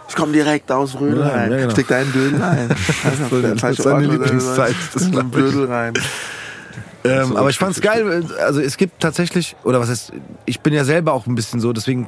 [0.07, 1.51] Ich komme direkt aus Rödel Ja, rein.
[1.51, 1.69] ja, genau.
[1.71, 2.69] Steck da einen Dödel rein.
[3.03, 5.11] Das ist Das ist seine Lieblingszeit, das ich.
[5.11, 5.93] Blödel rein.
[7.03, 8.26] Ähm, So aber ich fand's geil.
[8.43, 10.13] Also es gibt tatsächlich, oder was heißt,
[10.45, 12.07] ich bin ja selber auch ein bisschen so, deswegen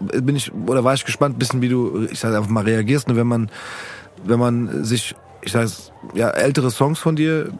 [0.00, 3.08] bin ich, oder war ich gespannt, ein bisschen, wie du, ich sag einfach mal, reagierst,
[3.08, 3.50] ne, wenn man,
[4.24, 5.14] wenn man sich,
[5.48, 5.68] ich sag,
[6.14, 7.52] ja, ältere Songs von dir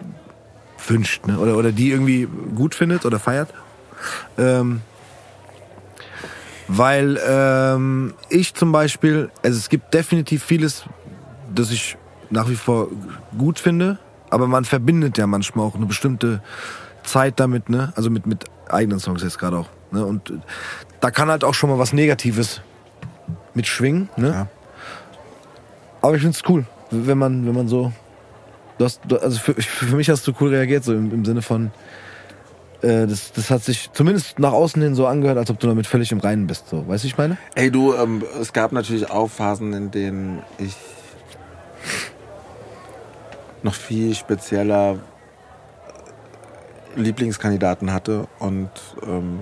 [0.86, 3.52] wünscht, ne, oder, oder die irgendwie gut findet oder feiert.
[4.36, 4.82] Ähm,
[6.68, 10.84] weil ähm, ich zum Beispiel, also es gibt definitiv vieles,
[11.52, 11.96] das ich
[12.30, 12.88] nach wie vor
[13.36, 13.98] gut finde,
[14.28, 16.42] aber man verbindet ja manchmal auch eine bestimmte
[17.04, 17.92] Zeit damit, ne?
[17.96, 19.68] Also mit, mit eigenen Songs jetzt gerade auch.
[19.90, 20.04] Ne?
[20.04, 20.34] Und
[21.00, 22.60] da kann halt auch schon mal was Negatives
[23.54, 24.28] mitschwingen, ne?
[24.28, 24.46] Ja.
[26.02, 27.92] Aber ich find's cool, wenn man, wenn man so.
[28.78, 31.42] Du hast, du, also für, für mich hast du cool reagiert, so im, im Sinne
[31.42, 31.72] von,
[32.82, 35.86] äh, das, das hat sich zumindest nach außen hin so angehört, als ob du damit
[35.86, 36.68] völlig im Reinen bist.
[36.68, 36.86] So.
[36.86, 37.36] Weißt du, ich meine?
[37.54, 40.76] Ey, du, ähm, es gab natürlich auch Phasen, in denen ich
[43.62, 44.98] noch viel spezieller
[46.94, 48.70] Lieblingskandidaten hatte und
[49.04, 49.40] ähm,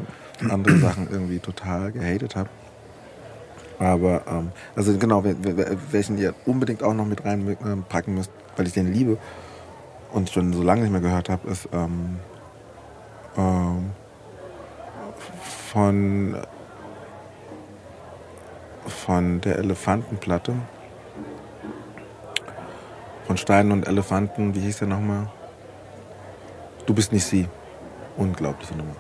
[0.51, 2.49] andere Sachen irgendwie total gehatet habe.
[3.79, 5.23] Aber, ähm, also genau,
[5.91, 9.19] welchen ihr unbedingt auch noch mit reinpacken müsst, weil ich den liebe
[10.13, 12.19] und schon so lange nicht mehr gehört habe, ist ähm,
[13.37, 13.91] ähm,
[15.71, 16.37] von,
[18.87, 20.55] von der Elefantenplatte.
[23.27, 25.29] Von Steinen und Elefanten, wie hieß der nochmal?
[26.87, 27.49] Du bist nicht sie.
[28.17, 28.95] Unglaubliche Nummer.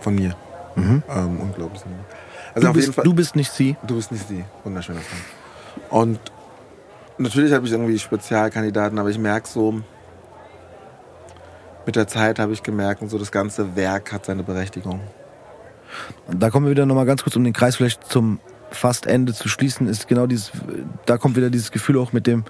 [0.00, 0.36] Von mir.
[0.76, 1.02] Mhm.
[1.08, 2.04] Ähm, unglaubliche Nummer.
[2.54, 3.76] Also du, auf bist, jeden Fall, du bist nicht sie.
[3.86, 4.44] Du bist nicht sie.
[4.62, 6.00] Wunderschöner Song.
[6.00, 6.20] Und
[7.18, 9.80] natürlich habe ich irgendwie Spezialkandidaten, aber ich merke so,
[11.86, 15.00] mit der Zeit habe ich gemerkt, so das ganze Werk hat seine Berechtigung.
[16.30, 18.40] Da kommen wir wieder nochmal ganz kurz, um den Kreis vielleicht zum
[18.70, 20.50] fast Ende zu schließen, ist genau dieses,
[21.06, 22.44] da kommt wieder dieses Gefühl auch mit dem,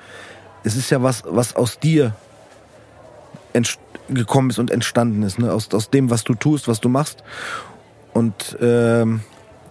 [0.63, 2.15] es ist ja was, was aus dir
[4.09, 5.53] gekommen ist und entstanden ist, ne?
[5.53, 7.23] aus, aus dem, was du tust, was du machst.
[8.13, 9.21] Und ähm,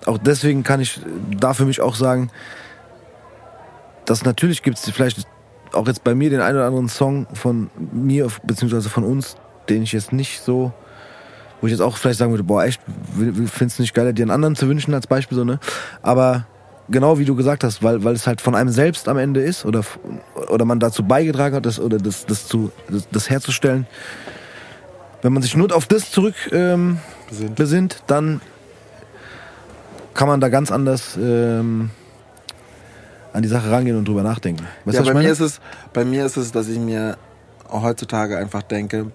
[0.08, 1.00] auch deswegen kann ich
[1.40, 2.30] da für mich auch sagen,
[4.06, 5.26] dass natürlich gibt es vielleicht
[5.74, 9.36] auch jetzt bei mir den einen oder anderen Song von mir, beziehungsweise von uns,
[9.70, 10.72] den ich jetzt nicht so,
[11.62, 12.82] wo ich jetzt auch vielleicht sagen würde, boah, echt,
[13.16, 15.60] finde es nicht geiler, dir einen anderen zu wünschen als Beispiel, so, ne?
[16.02, 16.46] Aber
[16.90, 19.66] genau wie du gesagt hast, weil, weil es halt von einem selbst am Ende ist
[19.66, 19.84] oder,
[20.50, 23.88] oder man dazu beigetragen hat, das, oder das, das, zu, das, das herzustellen.
[25.22, 27.00] Wenn man sich nur auf das zurück ähm,
[27.30, 27.56] besinnt.
[27.56, 28.42] besinnt, dann
[30.14, 31.90] kann man da ganz anders ähm,
[33.34, 34.68] an die Sache rangehen und drüber nachdenken.
[34.86, 35.60] Weißt ja, bei mir, ist es,
[35.92, 37.18] bei mir ist es, dass ich mir
[37.70, 39.12] heutzutage einfach denke,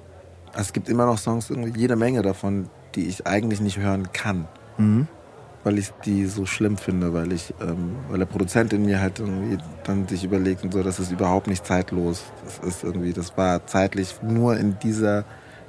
[0.54, 4.48] es gibt immer noch Songs, irgendwie jede Menge davon, die ich eigentlich nicht hören kann.
[4.76, 5.06] Mhm.
[5.64, 9.18] Weil ich die so schlimm finde, weil ich, ähm, weil der Produzent in mir halt
[9.18, 12.22] irgendwie dann sich überlegt und so, das ist überhaupt nicht zeitlos.
[12.44, 15.24] Das ist irgendwie, das war zeitlich nur in dieser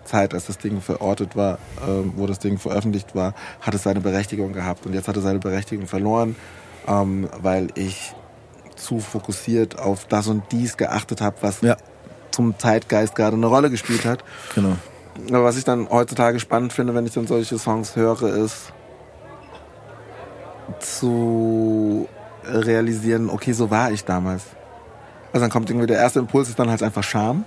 [0.09, 4.01] Zeit, als das Ding verortet war, ähm, wo das Ding veröffentlicht war, hat es seine
[4.01, 4.85] Berechtigung gehabt.
[4.85, 6.35] Und jetzt hat es seine Berechtigung verloren,
[6.87, 8.13] ähm, weil ich
[8.75, 11.75] zu fokussiert auf das und dies geachtet habe, was ja
[12.31, 14.23] zum Zeitgeist gerade eine Rolle gespielt hat.
[14.55, 14.77] Genau.
[15.27, 18.71] Aber was ich dann heutzutage spannend finde, wenn ich dann solche Songs höre, ist
[20.79, 22.07] zu
[22.45, 24.43] realisieren, okay, so war ich damals.
[25.33, 27.43] Also dann kommt irgendwie der erste Impuls ist dann halt einfach Scham.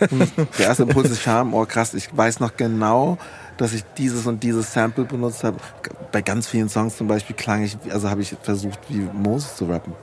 [0.58, 3.18] der erste Impuls ist Scham, oh krass, ich weiß noch genau,
[3.56, 5.56] dass ich dieses und dieses Sample benutzt habe.
[6.12, 9.66] Bei ganz vielen Songs zum Beispiel klang ich, also habe ich versucht, wie Moses zu
[9.66, 9.94] rappen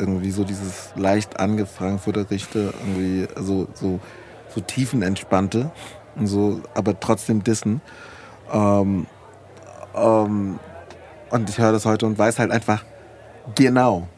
[0.00, 4.00] irgendwie so dieses leicht angefrankfurterichte, irgendwie so, so,
[4.52, 5.70] so tiefenentspannte
[6.16, 7.82] und so, aber trotzdem dissen.
[8.50, 9.06] Ähm,
[9.94, 10.58] ähm,
[11.30, 12.84] und ich höre das heute und weiß halt einfach
[13.54, 14.08] genau,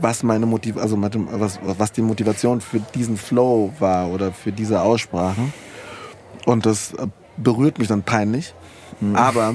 [0.00, 4.80] was meine Motiv also was, was die Motivation für diesen Flow war oder für diese
[4.82, 5.52] Aussprachen.
[6.46, 6.94] Und das
[7.36, 8.54] berührt mich dann peinlich.
[9.00, 9.16] Mhm.
[9.16, 9.54] Aber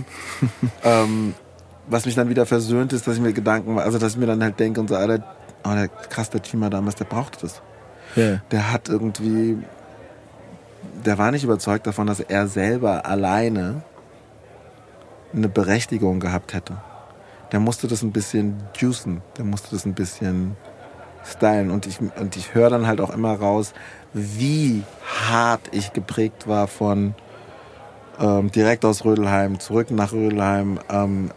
[0.84, 1.34] ähm,
[1.88, 4.44] was mich dann wieder versöhnt ist, dass ich mir Gedanken, also dass ich mir dann
[4.44, 5.24] halt denke und so, Alter,
[5.64, 7.62] aber der krass, der Chima damals, der brauchte das.
[8.16, 8.42] Yeah.
[8.52, 9.58] Der hat irgendwie,
[11.06, 13.82] der war nicht überzeugt davon, dass er selber alleine
[15.34, 16.78] eine Berechtigung gehabt hätte.
[17.54, 20.58] Der musste das ein bisschen juicen, der musste das ein bisschen
[21.24, 21.72] stylen.
[21.72, 23.74] Und ich, und ich höre dann halt auch immer raus,
[24.12, 24.84] wie
[25.30, 27.16] hart ich geprägt war von
[28.20, 30.80] ähm, direkt aus Rödelheim, zurück nach Rödelheim.
[30.90, 31.32] Ähm,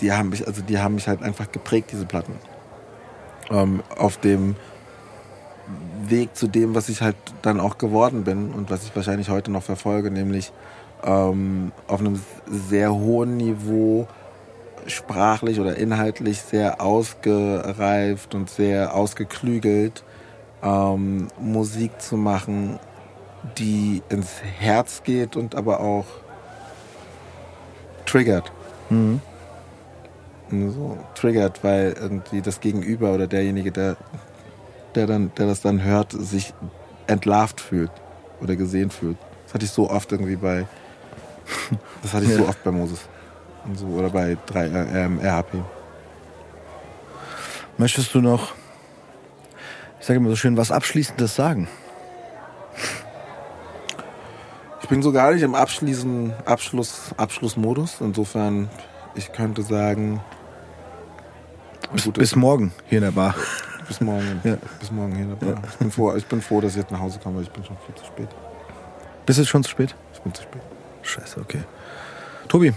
[0.00, 2.34] die haben mich, also die haben mich halt einfach geprägt, diese Platten
[3.50, 4.56] ähm, auf dem
[6.06, 9.50] Weg zu dem, was ich halt dann auch geworden bin und was ich wahrscheinlich heute
[9.50, 10.52] noch verfolge, nämlich
[11.04, 14.06] ähm, auf einem sehr hohen Niveau
[14.90, 20.04] sprachlich oder inhaltlich sehr ausgereift und sehr ausgeklügelt
[20.62, 22.78] ähm, Musik zu machen,
[23.58, 26.06] die ins Herz geht und aber auch
[28.04, 28.52] triggert.
[28.90, 29.20] Mhm
[30.50, 33.96] so triggert, weil irgendwie das Gegenüber oder derjenige, der,
[34.94, 36.54] der, dann, der das dann hört, sich
[37.06, 37.90] entlarvt fühlt
[38.40, 39.16] oder gesehen fühlt.
[39.44, 40.66] Das hatte ich so oft irgendwie bei,
[42.02, 42.38] das hatte ich ja.
[42.38, 43.00] so oft bei Moses.
[43.74, 45.62] So, oder bei 3, äh, ähm, RHP.
[47.78, 48.52] Möchtest du noch,
[50.00, 51.68] ich sage immer so schön, was Abschließendes sagen?
[54.82, 58.00] Ich bin so gar nicht im Abschließen, Abschluss, Abschlussmodus.
[58.00, 58.68] Insofern,
[59.14, 60.20] ich könnte sagen,
[61.92, 63.34] bis, bis, morgen hier in der Bar.
[63.86, 64.40] Bis morgen.
[64.44, 64.56] Ja.
[64.78, 65.54] Bis morgen hier in der Bar.
[65.54, 65.68] Ja.
[65.68, 67.64] Ich, bin froh, ich bin froh, dass ich jetzt nach Hause komme, weil ich bin
[67.64, 68.28] schon viel zu spät.
[69.26, 69.94] Bist du schon zu spät?
[70.12, 70.62] Ich bin zu spät.
[71.02, 71.62] Scheiße, okay.
[72.48, 72.72] Tobi,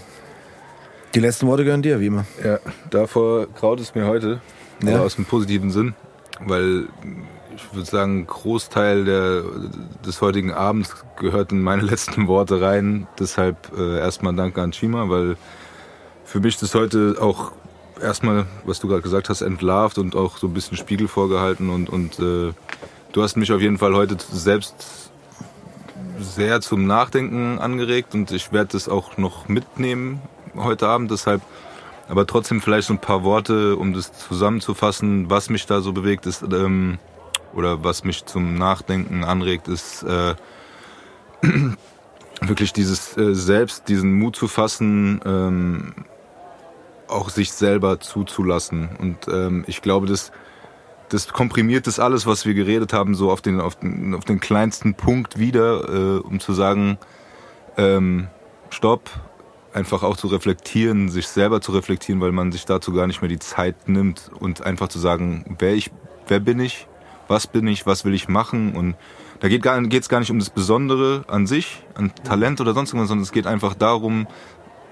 [1.14, 2.24] die letzten Worte gehören dir, wie immer.
[2.44, 2.58] Ja,
[2.90, 4.40] davor graut es mir heute,
[4.82, 5.00] ja.
[5.00, 5.94] aus dem positiven Sinn,
[6.40, 6.88] weil
[7.54, 9.42] ich würde sagen, Großteil der,
[10.04, 13.06] des heutigen Abends gehört in meine letzten Worte rein.
[13.18, 15.36] Deshalb äh, erstmal danke an Chima, weil
[16.24, 17.52] für mich das heute auch
[18.00, 21.88] erstmal, was du gerade gesagt hast, entlarvt und auch so ein bisschen Spiegel vorgehalten und,
[21.88, 22.52] und äh,
[23.12, 25.10] du hast mich auf jeden Fall heute selbst
[26.18, 30.20] sehr zum Nachdenken angeregt und ich werde das auch noch mitnehmen
[30.56, 31.10] heute Abend.
[31.10, 31.42] Deshalb
[32.08, 36.26] aber trotzdem vielleicht so ein paar Worte, um das zusammenzufassen, was mich da so bewegt
[36.26, 36.98] ist ähm,
[37.54, 40.34] oder was mich zum Nachdenken anregt, ist äh,
[42.40, 45.94] wirklich dieses äh, selbst, diesen Mut zu fassen, ähm,
[47.08, 48.90] auch sich selber zuzulassen.
[48.98, 50.32] Und ähm, ich glaube, das,
[51.08, 54.40] das komprimiert das alles, was wir geredet haben, so auf den, auf den, auf den
[54.40, 56.98] kleinsten Punkt wieder, äh, um zu sagen,
[57.76, 58.28] ähm,
[58.70, 59.10] stopp,
[59.74, 63.28] einfach auch zu reflektieren, sich selber zu reflektieren, weil man sich dazu gar nicht mehr
[63.28, 65.90] die Zeit nimmt und einfach zu sagen, wer ich,
[66.28, 66.86] wer bin ich,
[67.28, 68.94] was bin ich, was will ich machen und
[69.40, 72.90] da geht gar, geht's gar nicht um das Besondere an sich, an Talent oder sonst
[72.90, 74.26] irgendwas, sondern es geht einfach darum,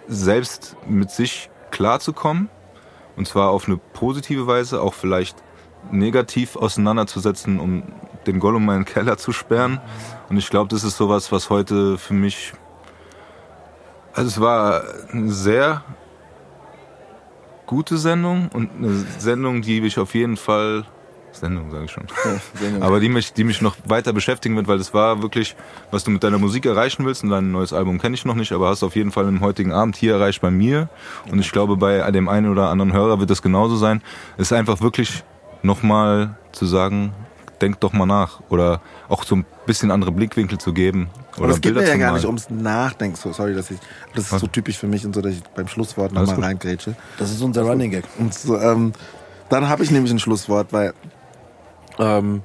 [0.09, 2.51] selbst mit sich klarzukommen
[3.17, 5.37] und zwar auf eine positive Weise, auch vielleicht
[5.91, 7.85] negativ auseinanderzusetzen, um
[8.27, 9.81] den Gollum meinen Keller zu sperren.
[10.29, 12.53] Und ich glaube, das ist sowas, was heute für mich
[14.15, 15.83] also es war eine sehr
[17.67, 20.85] gute Sendung und eine Sendung, die mich auf jeden Fall
[21.33, 22.05] Sendung, sage ich schon.
[22.25, 25.57] Ja, Aber die mich, die mich noch weiter beschäftigen wird, weil das war wirklich,
[25.91, 27.25] was du mit deiner Musik erreichen willst.
[27.25, 29.73] Und dein neues Album kenne ich noch nicht, aber hast auf jeden Fall im heutigen
[29.73, 30.89] Abend hier erreicht bei mir.
[31.31, 34.03] Und ich glaube, bei dem einen oder anderen Hörer wird das genauso sein.
[34.37, 35.25] Es ist einfach wirklich
[35.63, 37.15] nochmal zu sagen,
[37.61, 38.41] denk doch mal nach.
[38.49, 38.81] Oder
[39.13, 41.11] auch so ein bisschen andere Blickwinkel zu geben.
[41.37, 43.17] Oder Aber es geht mir ja gar nicht ums Nachdenken.
[43.17, 43.79] So, sorry, dass ich,
[44.15, 44.41] das ist Was?
[44.41, 46.97] so typisch für mich und so, dass ich beim Schlusswort nochmal reingrätsche.
[47.19, 48.05] Das ist unser Running Gag.
[48.19, 48.93] Und so, ähm,
[49.51, 50.95] dann habe ich nämlich ein Schlusswort, weil
[51.99, 52.43] ähm,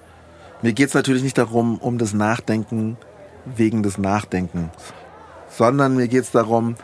[0.61, 2.98] mir geht es natürlich nicht darum, um das Nachdenken
[3.45, 4.72] wegen des Nachdenkens,
[5.49, 6.76] sondern mir geht es darum,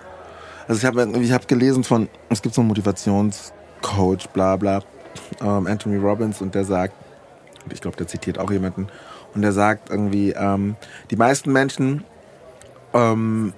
[0.65, 4.81] also ich habe ich hab gelesen von, es gibt so einen Motivationscoach, bla bla,
[5.41, 6.93] ähm, Anthony Robbins, und der sagt,
[7.69, 8.87] ich glaube, der zitiert auch jemanden,
[9.35, 10.75] und der sagt irgendwie, ähm,
[11.09, 12.03] die meisten Menschen,
[12.93, 13.53] ähm,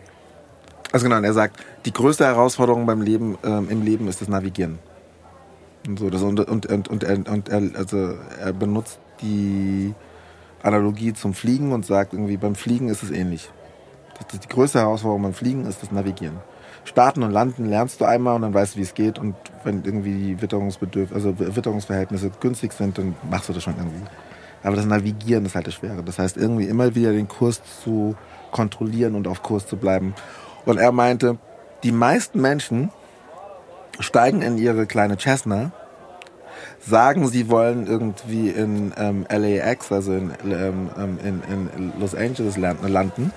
[0.91, 4.80] also genau, er sagt, die größte Herausforderung beim Leben, ähm, im Leben ist das Navigieren.
[5.88, 9.93] Und so, das, und, und, und, und, er, und er, also er benutzt die
[10.64, 13.52] Analogie zum Fliegen und sagt irgendwie, beim Fliegen ist es ähnlich.
[14.18, 16.38] Das die größte Herausforderung beim Fliegen ist das Navigieren.
[16.85, 19.19] Starten und landen lernst du einmal und dann weißt du, wie es geht.
[19.19, 24.06] Und wenn irgendwie die Witterungsbedürf also Witterungsverhältnisse günstig sind, dann machst du das schon irgendwie.
[24.65, 26.03] Aber das Navigieren ist halt das Schwere.
[26.03, 28.15] Das heißt, irgendwie immer wieder den Kurs zu
[28.51, 30.15] kontrollieren und auf Kurs zu bleiben.
[30.65, 31.37] Und er meinte,
[31.83, 32.89] die meisten Menschen
[33.99, 35.71] steigen in ihre kleine Cessna,
[36.79, 42.57] sagen, sie wollen irgendwie in ähm, LAX, also in, ähm, ähm, in, in Los Angeles
[42.57, 43.31] landen,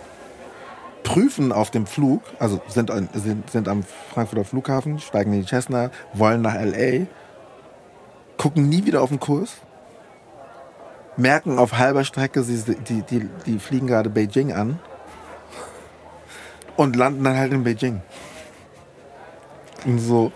[1.03, 3.83] prüfen auf dem Flug, also sind, sind, sind am
[4.13, 7.07] Frankfurter Flughafen, steigen in die Cessna, wollen nach LA,
[8.37, 9.57] gucken nie wieder auf den Kurs,
[11.19, 14.79] merken auf halber Strecke, sie, die, die, die fliegen gerade Beijing an
[16.77, 18.01] und landen dann halt in Beijing.
[19.85, 20.33] Und so.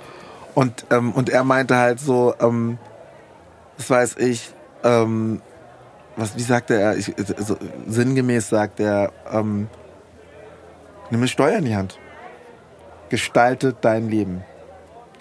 [0.55, 2.79] Und, ähm, und er meinte halt so, ähm,
[3.79, 4.53] das weiß ich,
[4.85, 5.41] ähm,
[6.17, 7.57] was, wie sagte er, ich, also,
[7.87, 9.69] sinngemäß sagt er, ähm,
[11.11, 11.99] nimm eine Steuer in die Hand.
[13.09, 14.45] Gestalte dein Leben.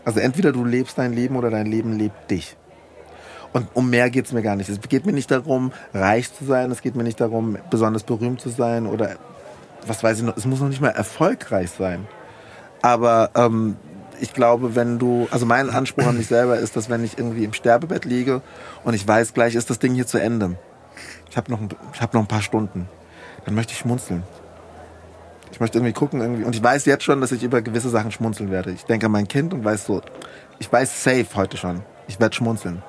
[0.04, 2.58] Also entweder du lebst dein Leben oder dein Leben lebt dich.
[3.53, 4.69] Und um mehr geht es mir gar nicht.
[4.69, 6.72] Es geht mir nicht darum, reich zu sein.
[6.72, 9.18] Es geht mir nicht darum, besonders berühmt zu sein oder
[9.86, 10.38] was weiß ich noch.
[10.38, 12.07] Es muss noch nicht mal erfolgreich sein.
[12.82, 13.76] Aber ähm,
[14.19, 17.44] ich glaube, wenn du, also mein Anspruch an mich selber ist, dass wenn ich irgendwie
[17.44, 18.41] im Sterbebett liege
[18.84, 20.57] und ich weiß, gleich ist das Ding hier zu Ende.
[21.30, 21.60] Ich habe noch,
[21.94, 22.88] ich hab noch ein paar Stunden.
[23.45, 24.23] Dann möchte ich schmunzeln.
[25.52, 28.11] Ich möchte irgendwie gucken irgendwie und ich weiß jetzt schon, dass ich über gewisse Sachen
[28.11, 28.72] schmunzeln werde.
[28.72, 30.02] Ich denke an mein Kind und weiß so,
[30.60, 32.82] ich weiß safe heute schon, ich werde schmunzeln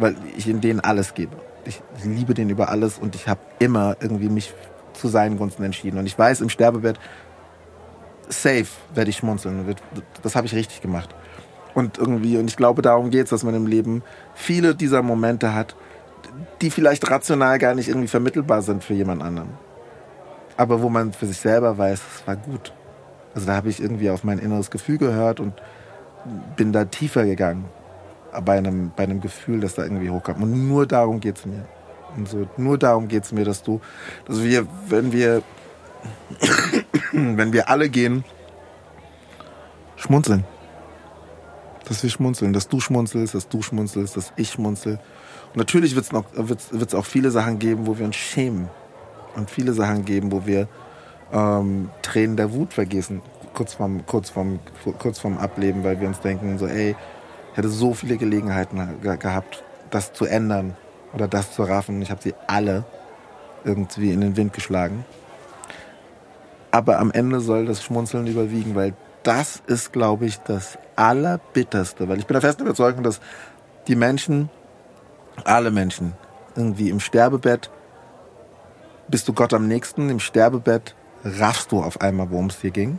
[0.00, 1.36] weil ich in denen alles gebe.
[1.64, 4.54] Ich liebe den über alles und ich habe immer irgendwie mich
[4.94, 5.98] zu seinen Gunsten entschieden.
[5.98, 6.98] Und ich weiß, im Sterbebett,
[8.28, 9.76] safe werde ich schmunzeln.
[10.22, 11.14] Das habe ich richtig gemacht.
[11.74, 14.02] Und irgendwie, und ich glaube, darum geht es, dass man im Leben
[14.34, 15.76] viele dieser Momente hat,
[16.62, 19.50] die vielleicht rational gar nicht irgendwie vermittelbar sind für jemand anderen.
[20.56, 22.72] Aber wo man für sich selber weiß, es war gut.
[23.34, 25.54] Also da habe ich irgendwie auf mein inneres Gefühl gehört und
[26.56, 27.66] bin da tiefer gegangen
[28.44, 30.40] bei einem, bei einem Gefühl, das da irgendwie hochkommt.
[30.42, 31.66] Und nur darum geht es mir.
[32.16, 33.80] Und so, nur darum geht es mir, dass du,
[34.26, 35.42] dass wir, wenn wir,
[37.12, 38.24] wenn wir alle gehen,
[39.96, 40.44] schmunzeln.
[41.86, 44.98] Dass wir schmunzeln, dass du schmunzelst, dass du schmunzelst, dass ich schmunzel.
[45.54, 48.68] natürlich wird es wird's, wird's auch viele Sachen geben, wo wir uns schämen.
[49.36, 50.68] Und viele Sachen geben, wo wir
[51.32, 53.22] ähm, Tränen der Wut vergießen,
[53.54, 54.58] kurz vorm, kurz, vorm,
[54.98, 56.96] kurz vorm Ableben, weil wir uns denken, so, ey,
[57.52, 60.76] ich hätte so viele Gelegenheiten gehabt, das zu ändern
[61.12, 62.00] oder das zu raffen.
[62.02, 62.84] Ich habe sie alle
[63.64, 65.04] irgendwie in den Wind geschlagen.
[66.70, 72.08] Aber am Ende soll das Schmunzeln überwiegen, weil das ist, glaube ich, das Allerbitterste.
[72.08, 73.20] Weil ich bin der festen Überzeugung, dass
[73.88, 74.48] die Menschen,
[75.44, 76.12] alle Menschen,
[76.54, 77.70] irgendwie im Sterbebett
[79.08, 80.94] bist du Gott am nächsten, im Sterbebett
[81.24, 82.98] raffst du auf einmal, worum es dir ging.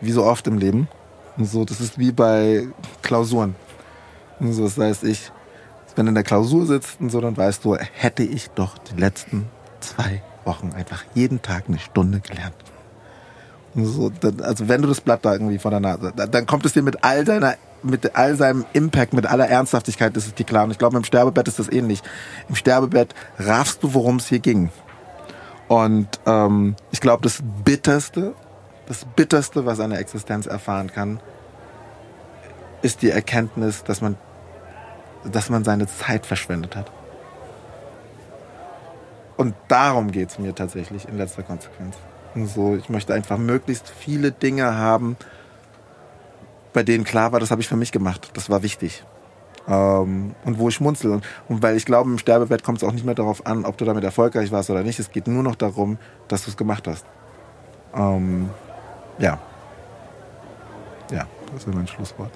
[0.00, 0.88] Wie so oft im Leben.
[1.36, 2.66] Und so, das ist wie bei
[3.02, 3.54] Klausuren.
[4.40, 5.30] Und so, das heißt, ich,
[5.96, 9.00] wenn du in der Klausur sitzt und so, dann weißt du, hätte ich doch die
[9.00, 9.46] letzten
[9.80, 12.54] zwei Wochen einfach jeden Tag eine Stunde gelernt.
[13.74, 16.74] Und so, also wenn du das Blatt da irgendwie vor der Nase, dann kommt es
[16.74, 20.64] dir mit all deiner, mit all seinem Impact, mit aller Ernsthaftigkeit, ist es dir klar.
[20.64, 22.02] Und ich glaube, im Sterbebett ist das ähnlich.
[22.48, 24.70] Im Sterbebett raffst du, worum es hier ging.
[25.68, 28.34] Und ähm, ich glaube, das Bitterste,
[28.86, 31.20] das Bitterste, was eine Existenz erfahren kann,
[32.82, 34.16] ist die Erkenntnis, dass man,
[35.24, 36.90] dass man seine Zeit verschwendet hat.
[39.36, 41.96] Und darum geht es mir tatsächlich in letzter Konsequenz.
[42.34, 45.16] Und so, ich möchte einfach möglichst viele Dinge haben,
[46.72, 48.30] bei denen klar war, das habe ich für mich gemacht.
[48.34, 49.04] Das war wichtig.
[49.68, 51.10] Ähm, und wo ich schmunzel.
[51.10, 53.76] Und, und weil ich glaube, im Sterbebett kommt es auch nicht mehr darauf an, ob
[53.76, 54.98] du damit erfolgreich warst oder nicht.
[54.98, 55.98] Es geht nur noch darum,
[56.28, 57.04] dass du es gemacht hast.
[57.94, 58.50] Ähm,
[59.18, 59.38] ja.
[61.10, 62.30] Ja, das ist mein Schlusswort.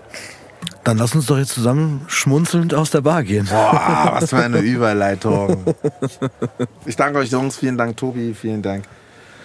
[0.85, 3.47] Dann lass uns doch jetzt zusammen schmunzelnd aus der Bar gehen.
[3.51, 5.65] Boah, was für eine Überleitung.
[6.85, 8.85] Ich danke euch Jungs, vielen Dank Tobi, vielen Dank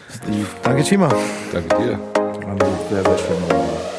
[0.10, 0.46] Steve.
[0.62, 1.10] Danke Chima.
[1.52, 2.00] Danke dir.
[2.90, 3.91] Sehr, sehr schön.